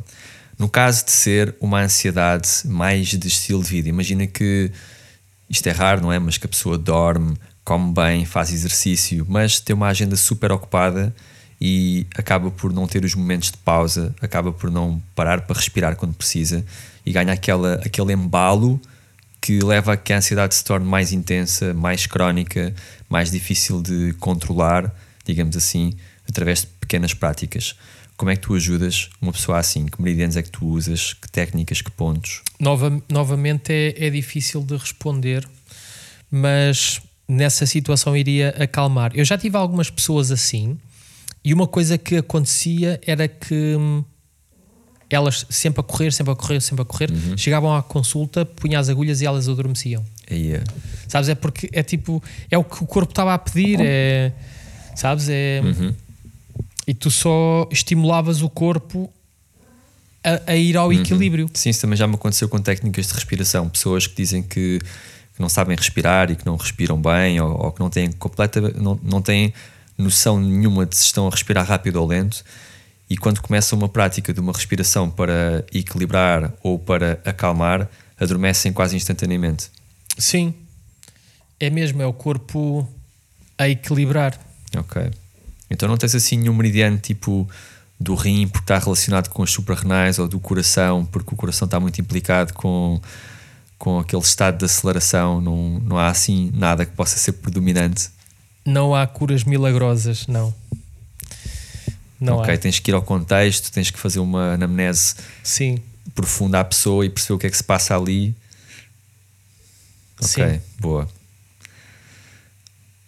No 0.58 0.68
caso 0.68 1.06
de 1.06 1.12
ser 1.12 1.56
uma 1.60 1.82
ansiedade 1.82 2.48
mais 2.66 3.08
de 3.08 3.28
estilo 3.28 3.62
de 3.64 3.70
vida, 3.70 3.90
imagina 3.90 4.26
que 4.26 4.72
isto 5.50 5.68
é 5.68 5.72
raro, 5.72 6.02
não 6.02 6.12
é? 6.12 6.20
Mas 6.20 6.38
que 6.38 6.46
a 6.46 6.50
pessoa 6.50 6.78
dorme, 6.78 7.38
come 7.68 7.92
bem, 7.92 8.24
faz 8.24 8.54
exercício, 8.54 9.26
mas 9.28 9.60
tem 9.60 9.76
uma 9.76 9.88
agenda 9.88 10.16
super 10.16 10.54
ocupada 10.54 11.14
e 11.60 12.08
acaba 12.16 12.50
por 12.50 12.72
não 12.72 12.88
ter 12.88 13.04
os 13.04 13.14
momentos 13.14 13.52
de 13.52 13.58
pausa, 13.58 14.16
acaba 14.22 14.54
por 14.54 14.72
não 14.72 15.04
parar 15.14 15.42
para 15.42 15.58
respirar 15.58 15.98
quando 15.98 16.14
precisa 16.14 16.64
e 17.06 17.12
ganha 17.12 17.34
aquela, 17.34 17.74
aquele 17.86 18.14
embalo 18.14 18.80
que 19.42 19.60
leva 19.60 19.92
a 19.92 19.98
que 19.98 20.14
a 20.14 20.18
ansiedade 20.18 20.56
se 20.56 20.64
torne 20.64 20.86
mais 20.86 21.12
intensa, 21.12 21.74
mais 21.74 22.08
crónica, 22.08 22.74
mais 23.10 23.32
difícil 23.32 23.82
de 23.82 24.14
controlar, 24.14 24.96
digamos 25.26 25.58
assim, 25.58 25.92
através 26.26 26.62
de 26.62 26.68
pequenas 26.80 27.14
práticas. 27.14 27.76
Como 28.16 28.32
é 28.32 28.38
que 28.38 28.44
tu 28.44 28.56
ajudas 28.56 29.10
uma 29.22 29.34
pessoa 29.34 29.58
assim? 29.58 29.88
Que 29.88 30.02
meridianos 30.02 30.38
é 30.38 30.42
que 30.42 30.52
tu 30.52 30.66
usas? 30.66 31.16
Que 31.16 31.30
técnicas, 31.30 31.82
que 31.82 31.92
pontos? 31.92 32.44
Nova, 32.62 33.04
novamente 33.10 33.74
é, 33.74 34.08
é 34.08 34.10
difícil 34.10 34.64
de 34.64 34.78
responder, 34.78 35.46
mas 36.32 37.02
nessa 37.28 37.66
situação 37.66 38.16
iria 38.16 38.50
acalmar. 38.58 39.12
Eu 39.14 39.26
já 39.26 39.38
tive 39.38 39.58
algumas 39.58 39.90
pessoas 39.90 40.32
assim, 40.32 40.78
e 41.44 41.54
uma 41.54 41.68
coisa 41.68 41.98
que 41.98 42.18
acontecia 42.18 43.00
era 43.06 43.28
que 43.28 43.76
hum, 43.76 44.04
elas 45.10 45.46
sempre 45.50 45.82
a 45.82 45.84
correr, 45.84 46.12
sempre 46.12 46.34
a 46.34 46.36
correr, 46.36 46.62
sempre 46.62 46.82
a 46.82 46.86
correr, 46.86 47.10
chegavam 47.38 47.74
à 47.76 47.82
consulta, 47.82 48.46
punham 48.46 48.80
as 48.80 48.90
agulhas 48.90 49.22
e 49.22 49.26
elas 49.26 49.48
adormeciam. 49.48 50.04
É. 50.30 50.64
Sabes? 51.08 51.30
É 51.30 51.36
porque 51.36 51.70
é 51.72 51.82
tipo, 51.84 52.22
é 52.52 52.58
o 52.58 52.64
que 52.64 52.84
o 52.84 52.88
corpo 52.88 53.12
estava 53.12 53.34
a 53.34 53.38
pedir, 53.38 53.80
é, 53.82 54.34
sabes? 54.96 55.30
É, 55.30 55.62
E 56.86 56.94
tu 56.94 57.12
só 57.12 57.68
estimulavas 57.72 58.42
o 58.42 58.50
corpo 58.50 59.12
a, 60.24 60.52
a 60.52 60.56
ir 60.56 60.76
ao 60.76 60.92
equilíbrio. 60.92 61.50
Sim, 61.54 61.70
isso 61.70 61.82
também 61.82 61.98
já 61.98 62.08
me 62.08 62.16
aconteceu 62.16 62.50
com 62.50 62.60
técnicas 62.60 63.08
de 63.08 63.14
respiração. 63.14 63.70
Pessoas 63.70 64.08
que 64.08 64.16
dizem 64.16 64.44
que, 64.44 64.80
que 65.38 65.42
não 65.42 65.50
sabem 65.50 65.78
respirar 65.78 66.32
e 66.32 66.36
que 66.36 66.44
não 66.44 66.56
respiram 66.56 67.00
bem 67.00 67.40
ou, 67.40 67.66
ou 67.66 67.72
que 67.72 67.80
não 67.80 67.92
têm 67.92 68.12
completa, 68.12 68.60
não, 68.76 69.00
não 69.04 69.22
têm 69.22 69.54
noção 69.96 70.40
nenhuma 70.40 70.84
de 70.84 70.98
se 70.98 71.04
estão 71.04 71.28
a 71.28 71.30
respirar 71.30 71.64
rápido 71.64 71.98
ou 71.98 72.08
lento. 72.08 72.44
E 73.08 73.16
quando 73.16 73.40
começam 73.40 73.78
uma 73.78 73.88
prática 73.88 74.34
de 74.34 74.40
uma 74.40 74.52
respiração 74.52 75.12
para 75.12 75.64
equilibrar 75.72 76.52
ou 76.64 76.80
para 76.80 77.22
acalmar, 77.24 77.88
adormecem 78.20 78.74
quase 78.74 78.96
instantaneamente. 78.96 79.70
Sim, 80.18 80.56
é 81.60 81.70
mesmo, 81.70 82.02
é 82.02 82.06
o 82.08 82.14
corpo 82.14 82.90
a 83.60 83.70
equilibrar. 83.70 84.40
Ok. 84.76 85.12
Então 85.70 85.88
não 85.88 85.98
tens 85.98 86.16
assim 86.16 86.38
nenhum 86.38 86.56
meridiano 86.56 86.98
tipo 86.98 87.48
do 88.00 88.16
rim 88.16 88.48
porque 88.48 88.64
está 88.64 88.80
relacionado 88.80 89.30
com 89.30 89.44
as 89.44 89.52
suprarrenais 89.52 90.18
ou 90.18 90.28
do 90.28 90.40
coração 90.40 91.06
porque 91.06 91.34
o 91.34 91.38
coração 91.38 91.66
está 91.68 91.80
muito 91.80 92.02
implicado 92.02 92.54
com, 92.54 93.00
com 93.78 94.00
aquele 94.00 94.22
estado 94.22 94.60
de 94.60 94.66
aceleração. 94.66 95.40
Não, 95.42 95.80
não 95.80 95.98
há 95.98 96.10
assim 96.10 96.52
nada 96.54 96.86
que 96.86 96.94
possa 96.94 97.18
ser 97.18 97.34
predominante. 97.34 98.10
Não 98.66 98.94
há 98.94 99.06
curas 99.08 99.44
milagrosas, 99.44 100.28
não. 100.28 100.54
Não 102.20 102.38
ok, 102.38 102.54
há. 102.54 102.58
tens 102.58 102.80
que 102.80 102.92
ir 102.92 102.94
ao 102.96 103.02
contexto, 103.02 103.72
tens 103.72 103.92
que 103.92 104.00
fazer 104.00 104.20
uma 104.20 104.54
anamnese 104.54 105.16
Sim, 105.44 105.80
profunda 106.16 106.60
à 106.60 106.64
pessoa 106.64 107.06
e 107.06 107.10
perceber 107.10 107.36
o 107.36 107.38
que 107.38 107.48
é 107.48 107.50
que 107.50 107.58
se 107.58 107.64
passa 107.64 107.96
ali. 107.96 108.36
Ok, 110.20 110.28
Sim. 110.28 110.62
boa. 110.80 111.08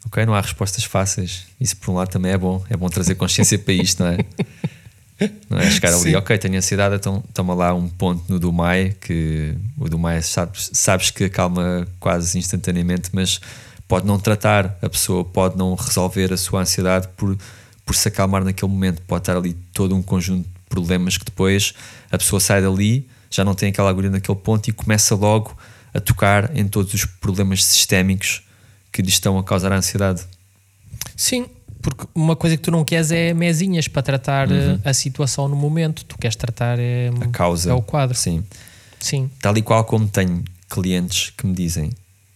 Ok, 0.06 0.26
não 0.26 0.34
há 0.34 0.42
respostas 0.42 0.84
fáceis. 0.84 1.46
Isso 1.60 1.76
por 1.78 1.92
um 1.92 1.96
lado 1.96 2.10
também 2.10 2.32
é 2.32 2.38
bom. 2.38 2.64
É 2.70 2.78
bom 2.78 2.88
trazer 2.90 3.16
consciência 3.16 3.58
para 3.60 3.74
isto, 3.74 4.04
não 4.04 4.12
é? 4.12 4.18
Não 5.50 5.58
é 5.58 5.70
chegar 5.70 5.94
ali, 5.94 6.16
ok, 6.16 6.38
tenho 6.38 6.58
ansiedade, 6.58 6.96
então 6.96 7.24
toma 7.34 7.54
lá 7.54 7.74
um 7.74 7.88
ponto 7.90 8.24
no 8.30 8.40
Dumai, 8.40 8.96
que 9.02 9.56
o 9.78 9.90
Dumai 9.90 10.22
sabes, 10.22 10.70
sabes 10.74 11.12
que 11.12 11.26
acalma 11.26 11.88
quase 12.00 12.38
instantaneamente, 12.38 13.10
mas 13.12 13.40
pode 13.88 14.06
não 14.06 14.20
tratar 14.20 14.78
a 14.82 14.88
pessoa, 14.88 15.26
pode 15.26 15.58
não 15.58 15.74
resolver 15.74 16.32
a 16.32 16.38
sua 16.38 16.62
ansiedade 16.62 17.10
por, 17.18 17.38
por 17.84 17.96
se 17.96 18.08
acalmar 18.08 18.44
naquele 18.44 18.72
momento. 18.72 19.02
Pode 19.02 19.24
estar 19.24 19.36
ali 19.36 19.54
todo 19.74 19.96
um 19.96 20.02
conjunto 20.02 20.44
de 20.44 20.60
problemas 20.70 21.18
que 21.18 21.26
depois 21.26 21.74
a 22.12 22.18
pessoa 22.18 22.40
sai 22.40 22.62
dali, 22.62 23.10
já 23.32 23.44
não 23.44 23.56
tem 23.56 23.70
aquela 23.70 23.90
agulha 23.90 24.10
naquele 24.10 24.38
ponto 24.38 24.70
e 24.70 24.72
começa 24.72 25.16
logo 25.16 25.58
a 25.92 26.00
tocar 26.00 26.56
em 26.56 26.68
todos 26.68 26.94
os 26.94 27.04
problemas 27.04 27.66
sistémicos 27.66 28.44
que 28.92 29.02
lhe 29.02 29.10
estão 29.10 29.38
a 29.40 29.44
causar 29.44 29.72
a 29.72 29.78
ansiedade. 29.78 30.24
sim, 31.16 31.48
porque 31.82 32.06
uma 32.14 32.36
coisa 32.36 32.58
que 32.58 32.64
tu 32.64 32.72
não 32.72 32.84
queres 32.84 33.12
é 33.12 33.34
mesinhas 33.34 33.88
para 33.88 34.02
tratar 34.02 34.52
eh, 34.52 34.80
a 34.84 34.94
situação 34.94 35.48
no 35.48 35.56
momento. 35.56 36.04
Tu 36.06 36.18
queres 36.18 36.36
tratar 36.36 36.78
é, 36.80 37.10
A 37.22 37.28
causa. 37.28 37.72
é 37.72 37.74
o 37.74 37.82
quadro. 37.82 38.18
Sim. 38.18 38.44
Sim, 39.00 39.32
Tal 39.42 39.58
e 39.58 39.62
qual 39.62 39.86
como 39.86 40.08
tenho 40.10 40.44
clientes 40.70 41.30
que 41.38 41.48
me 41.48 41.54
dizem: 41.54 41.92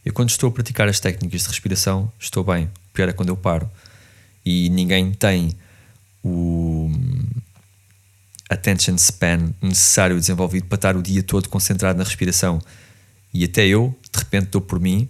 Eu, 0.06 0.14
quando 0.14 0.30
estou 0.30 0.48
a 0.50 0.52
praticar 0.52 0.88
as 0.88 1.00
técnicas 1.00 1.41
de 1.41 1.48
respiração, 1.50 2.10
estou 2.18 2.44
bem. 2.44 2.66
O 2.66 2.94
pior 2.94 3.10
é 3.10 3.14
quando 3.14 3.30
eu 3.30 3.36
paro. 3.38 3.70
E 4.46 4.70
ninguém 4.70 5.12
tem 5.12 5.54
o 6.24 6.89
attention 8.50 8.96
span 8.98 9.54
necessário 9.62 10.18
desenvolvido 10.18 10.68
para 10.68 10.76
estar 10.76 10.96
o 10.96 11.02
dia 11.02 11.24
todo 11.24 11.50
concentrado 11.50 11.98
na 11.98 12.04
respiração. 12.04 12.62
E 13.34 13.44
até 13.44 13.66
eu, 13.66 13.94
de 14.12 14.20
repente, 14.20 14.48
dou 14.48 14.62
por 14.62 14.80
mim 14.80 15.10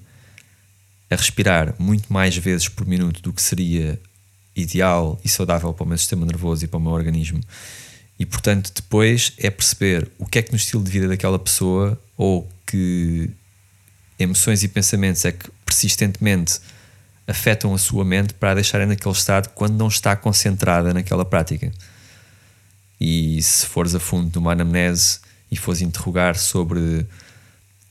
a 1.09 1.15
respirar 1.15 1.75
muito 1.77 2.11
mais 2.11 2.35
vezes 2.37 2.67
por 2.69 2.87
minuto 2.87 3.21
do 3.21 3.33
que 3.33 3.41
seria 3.41 3.99
ideal 4.55 5.19
e 5.23 5.29
saudável 5.29 5.73
para 5.73 5.83
o 5.83 5.87
meu 5.87 5.97
sistema 5.97 6.25
nervoso 6.25 6.65
e 6.65 6.67
para 6.67 6.77
o 6.77 6.81
meu 6.81 6.91
organismo. 6.91 7.41
E 8.19 8.25
portanto, 8.25 8.71
depois 8.73 9.33
é 9.37 9.49
perceber 9.49 10.09
o 10.17 10.25
que 10.25 10.39
é 10.39 10.41
que 10.41 10.51
no 10.51 10.57
estilo 10.57 10.83
de 10.83 10.91
vida 10.91 11.07
daquela 11.07 11.39
pessoa 11.39 11.99
ou 12.15 12.47
que 12.65 13.29
emoções 14.19 14.63
e 14.63 14.67
pensamentos 14.67 15.25
é 15.25 15.31
que 15.31 15.49
persistentemente 15.65 16.59
afetam 17.27 17.73
a 17.73 17.77
sua 17.77 18.03
mente 18.03 18.33
para 18.33 18.51
a 18.51 18.55
deixarem 18.55 18.87
naquele 18.87 19.13
estado 19.13 19.49
quando 19.49 19.75
não 19.75 19.87
está 19.87 20.15
concentrada 20.15 20.93
naquela 20.93 21.25
prática. 21.25 21.71
E 22.99 23.41
se 23.41 23.65
fores 23.65 23.95
a 23.95 23.99
fundo 23.99 24.31
numa 24.35 24.51
anamnese 24.51 25.19
e 25.51 25.57
fores 25.57 25.81
interrogar 25.81 26.37
sobre 26.37 27.05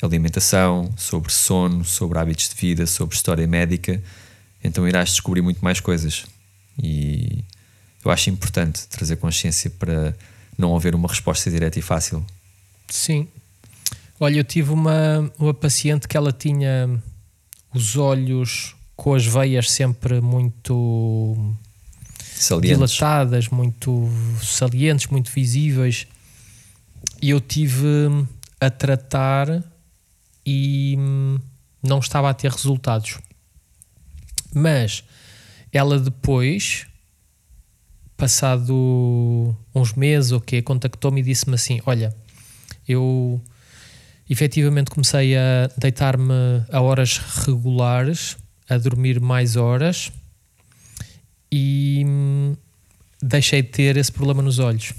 alimentação, 0.03 0.93
sobre 0.97 1.33
sono, 1.33 1.85
sobre 1.85 2.19
hábitos 2.19 2.49
de 2.49 2.55
vida, 2.55 2.87
sobre 2.87 3.15
história 3.15 3.47
médica, 3.47 4.03
então 4.63 4.87
irás 4.87 5.11
descobrir 5.11 5.43
muito 5.43 5.63
mais 5.63 5.81
coisas. 5.81 6.25
E 6.81 7.45
eu 8.05 8.11
acho 8.11 8.31
importante 8.31 8.87
trazer 8.89 9.17
consciência 9.17 9.71
para 9.71 10.15
não 10.57 10.75
haver 10.77 10.95
uma 10.95 11.09
resposta 11.09 11.51
direta 11.51 11.79
e 11.79 11.83
fácil. 11.83 12.25
sim. 12.89 13.29
Olha, 14.21 14.37
eu 14.37 14.45
tive 14.45 14.71
uma, 14.71 15.33
uma 15.37 15.53
paciente 15.53 16.07
que 16.07 16.17
ela 16.17 16.33
tinha 16.33 17.03
os 17.75 17.97
olhos 17.97 18.77
com 18.95 19.15
as 19.15 19.27
veias 19.27 19.69
sempre 19.69 20.21
muito 20.21 21.55
Salientes. 22.37 22.71
dilatadas, 22.77 23.49
muito 23.49 24.09
salientes, 24.41 25.09
muito 25.09 25.33
visíveis. 25.33 26.07
E 27.21 27.31
eu 27.31 27.41
tive 27.41 27.85
hum, 27.85 28.27
a 28.61 28.71
tratar 28.71 29.63
e 30.47 30.95
hum, 30.97 31.41
não 31.83 31.99
estava 31.99 32.31
a 32.31 32.35
ter 32.35 32.53
resultados. 32.53 33.19
Mas 34.55 35.03
ela 35.73 35.99
depois, 35.99 36.87
passado 38.17 39.57
uns 39.75 39.95
meses 39.95 40.33
ou 40.33 40.41
quê, 40.41 40.61
contactou-me 40.61 41.21
e 41.21 41.25
disse-me 41.25 41.55
assim: 41.55 41.81
Olha, 41.87 42.15
eu 42.87 43.41
efetivamente 44.29 44.91
comecei 44.91 45.37
a 45.37 45.71
deitar-me 45.77 46.33
a 46.71 46.81
horas 46.81 47.19
regulares, 47.47 48.37
a 48.69 48.77
dormir 48.79 49.21
mais 49.21 49.57
horas 49.57 50.13
e 51.51 52.05
deixei 53.23 53.63
de 53.63 53.69
ter 53.69 53.97
esse 53.97 54.11
problema 54.11 54.43
nos 54.43 54.59
olhos. 54.59 54.93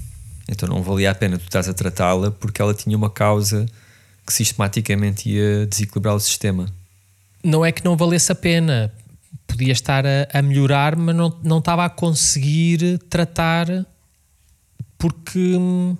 Então 0.48 0.68
não 0.68 0.82
valia 0.82 1.10
a 1.10 1.14
pena 1.14 1.38
tu 1.38 1.44
estás 1.44 1.68
a 1.68 1.74
tratá-la 1.74 2.30
porque 2.30 2.60
ela 2.60 2.74
tinha 2.74 2.96
uma 2.96 3.10
causa 3.10 3.66
que 4.26 4.32
sistematicamente 4.32 5.28
ia 5.28 5.66
desequilibrar 5.66 6.14
o 6.14 6.20
sistema. 6.20 6.66
Não 7.42 7.64
é 7.64 7.72
que 7.72 7.84
não 7.84 7.96
valesse 7.96 8.30
a 8.32 8.34
pena, 8.34 8.92
podia 9.46 9.72
estar 9.72 10.04
a, 10.06 10.28
a 10.32 10.42
melhorar, 10.42 10.96
mas 10.96 11.14
não, 11.14 11.38
não 11.42 11.58
estava 11.58 11.84
a 11.84 11.88
conseguir 11.88 12.98
tratar 13.10 13.86
porque 14.98 15.56
hum, 15.56 15.96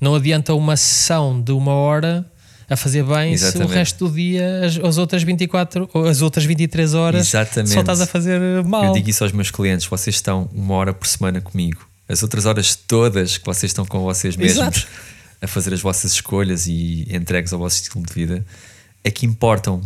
não 0.00 0.14
adianta 0.14 0.54
uma 0.54 0.76
sessão 0.76 1.40
de 1.40 1.52
uma 1.52 1.72
hora 1.72 2.24
a 2.68 2.76
fazer 2.76 3.02
bem 3.02 3.36
se 3.36 3.44
Exatamente. 3.44 3.70
o 3.70 3.74
resto 3.74 4.08
do 4.08 4.14
dia, 4.14 4.64
as, 4.64 4.76
as 4.78 4.98
outras 4.98 5.22
24 5.22 5.88
ou 5.92 6.06
as 6.06 6.20
outras 6.20 6.44
23 6.44 6.94
horas, 6.94 7.26
Exatamente. 7.28 7.72
só 7.72 7.80
estás 7.80 8.00
a 8.00 8.06
fazer 8.06 8.40
Eu 8.40 8.64
mal. 8.64 8.92
digo 8.92 9.08
isso 9.08 9.24
aos 9.24 9.32
meus 9.32 9.50
clientes: 9.50 9.86
vocês 9.86 10.16
estão 10.16 10.48
uma 10.52 10.74
hora 10.74 10.92
por 10.92 11.06
semana 11.06 11.40
comigo. 11.40 11.86
As 12.08 12.22
outras 12.22 12.46
horas 12.46 12.74
todas 12.74 13.36
que 13.38 13.44
vocês 13.44 13.70
estão 13.70 13.84
com 13.84 14.00
vocês 14.00 14.36
mesmos 14.36 14.76
Exato. 14.76 14.86
a 15.42 15.46
fazer 15.46 15.74
as 15.74 15.80
vossas 15.80 16.12
escolhas 16.12 16.66
e 16.66 17.06
entregues 17.10 17.52
ao 17.52 17.58
vosso 17.58 17.82
estilo 17.82 18.04
de 18.04 18.12
vida 18.12 18.44
é 19.04 19.10
que 19.10 19.26
importam. 19.26 19.80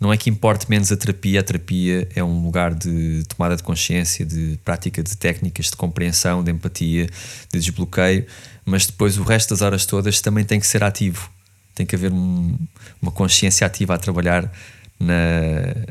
Não 0.00 0.12
é 0.12 0.16
que 0.16 0.30
importe 0.30 0.70
menos 0.70 0.92
a 0.92 0.96
terapia, 0.96 1.40
a 1.40 1.42
terapia 1.42 2.08
é 2.14 2.22
um 2.22 2.40
lugar 2.44 2.72
de 2.72 3.24
tomada 3.28 3.56
de 3.56 3.62
consciência, 3.64 4.24
de 4.24 4.58
prática 4.64 5.02
de 5.02 5.16
técnicas 5.16 5.66
de 5.66 5.76
compreensão, 5.76 6.42
de 6.44 6.52
empatia, 6.52 7.06
de 7.52 7.58
desbloqueio, 7.58 8.24
mas 8.64 8.86
depois 8.86 9.18
o 9.18 9.22
resto 9.24 9.50
das 9.50 9.60
horas 9.62 9.84
todas 9.86 10.20
também 10.20 10.44
tem 10.44 10.60
que 10.60 10.66
ser 10.68 10.84
ativo. 10.84 11.28
Tem 11.74 11.84
que 11.84 11.96
haver 11.96 12.12
um- 12.12 12.56
uma 13.02 13.10
consciência 13.10 13.66
ativa 13.66 13.94
a 13.94 13.98
trabalhar 13.98 14.52
na, 15.00 15.14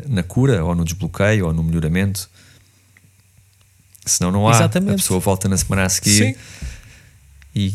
na 0.08 0.24
cura, 0.24 0.64
ou 0.64 0.74
no 0.74 0.86
desbloqueio, 0.86 1.46
ou 1.48 1.54
no 1.54 1.62
melhoramento. 1.64 2.30
Senão 4.06 4.32
não 4.32 4.48
há. 4.48 4.52
Exatamente. 4.52 4.94
A 4.94 4.96
pessoa 4.98 5.20
volta 5.20 5.50
na 5.50 5.58
semana 5.58 5.84
a 5.86 5.90
seguir 5.90 6.38
e, 7.54 7.66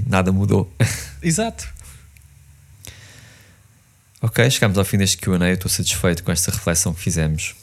e 0.00 0.04
nada 0.06 0.32
mudou. 0.32 0.72
Exato. 1.22 1.68
Ok, 4.22 4.50
chegamos 4.50 4.76
ao 4.76 4.84
fim 4.84 4.98
deste 4.98 5.16
QA. 5.16 5.48
Eu 5.48 5.54
estou 5.54 5.70
satisfeito 5.70 6.22
com 6.22 6.30
esta 6.30 6.50
reflexão 6.50 6.92
que 6.92 7.00
fizemos. 7.00 7.54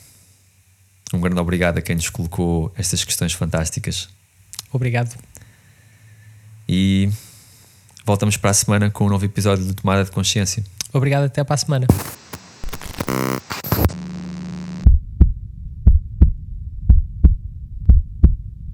Um 1.14 1.20
grande 1.20 1.39
obrigado 1.39 1.78
a 1.78 1.82
quem 1.82 1.95
nos 1.95 2.10
colocou 2.10 2.74
estas 2.76 3.03
questões 3.03 3.34
fantásticas. 3.34 4.10
Obrigado. 4.72 5.16
E 6.68 7.10
voltamos 8.03 8.38
para 8.38 8.49
a 8.49 8.53
semana 8.53 8.89
com 8.89 9.05
um 9.05 9.10
novo 9.10 9.24
episódio 9.24 9.66
de 9.66 9.74
Tomada 9.74 10.03
de 10.03 10.12
Consciência. 10.12 10.64
Obrigado, 10.91 11.26
até 11.26 11.43
para 11.43 11.53
a 11.53 11.58
semana. 11.58 11.88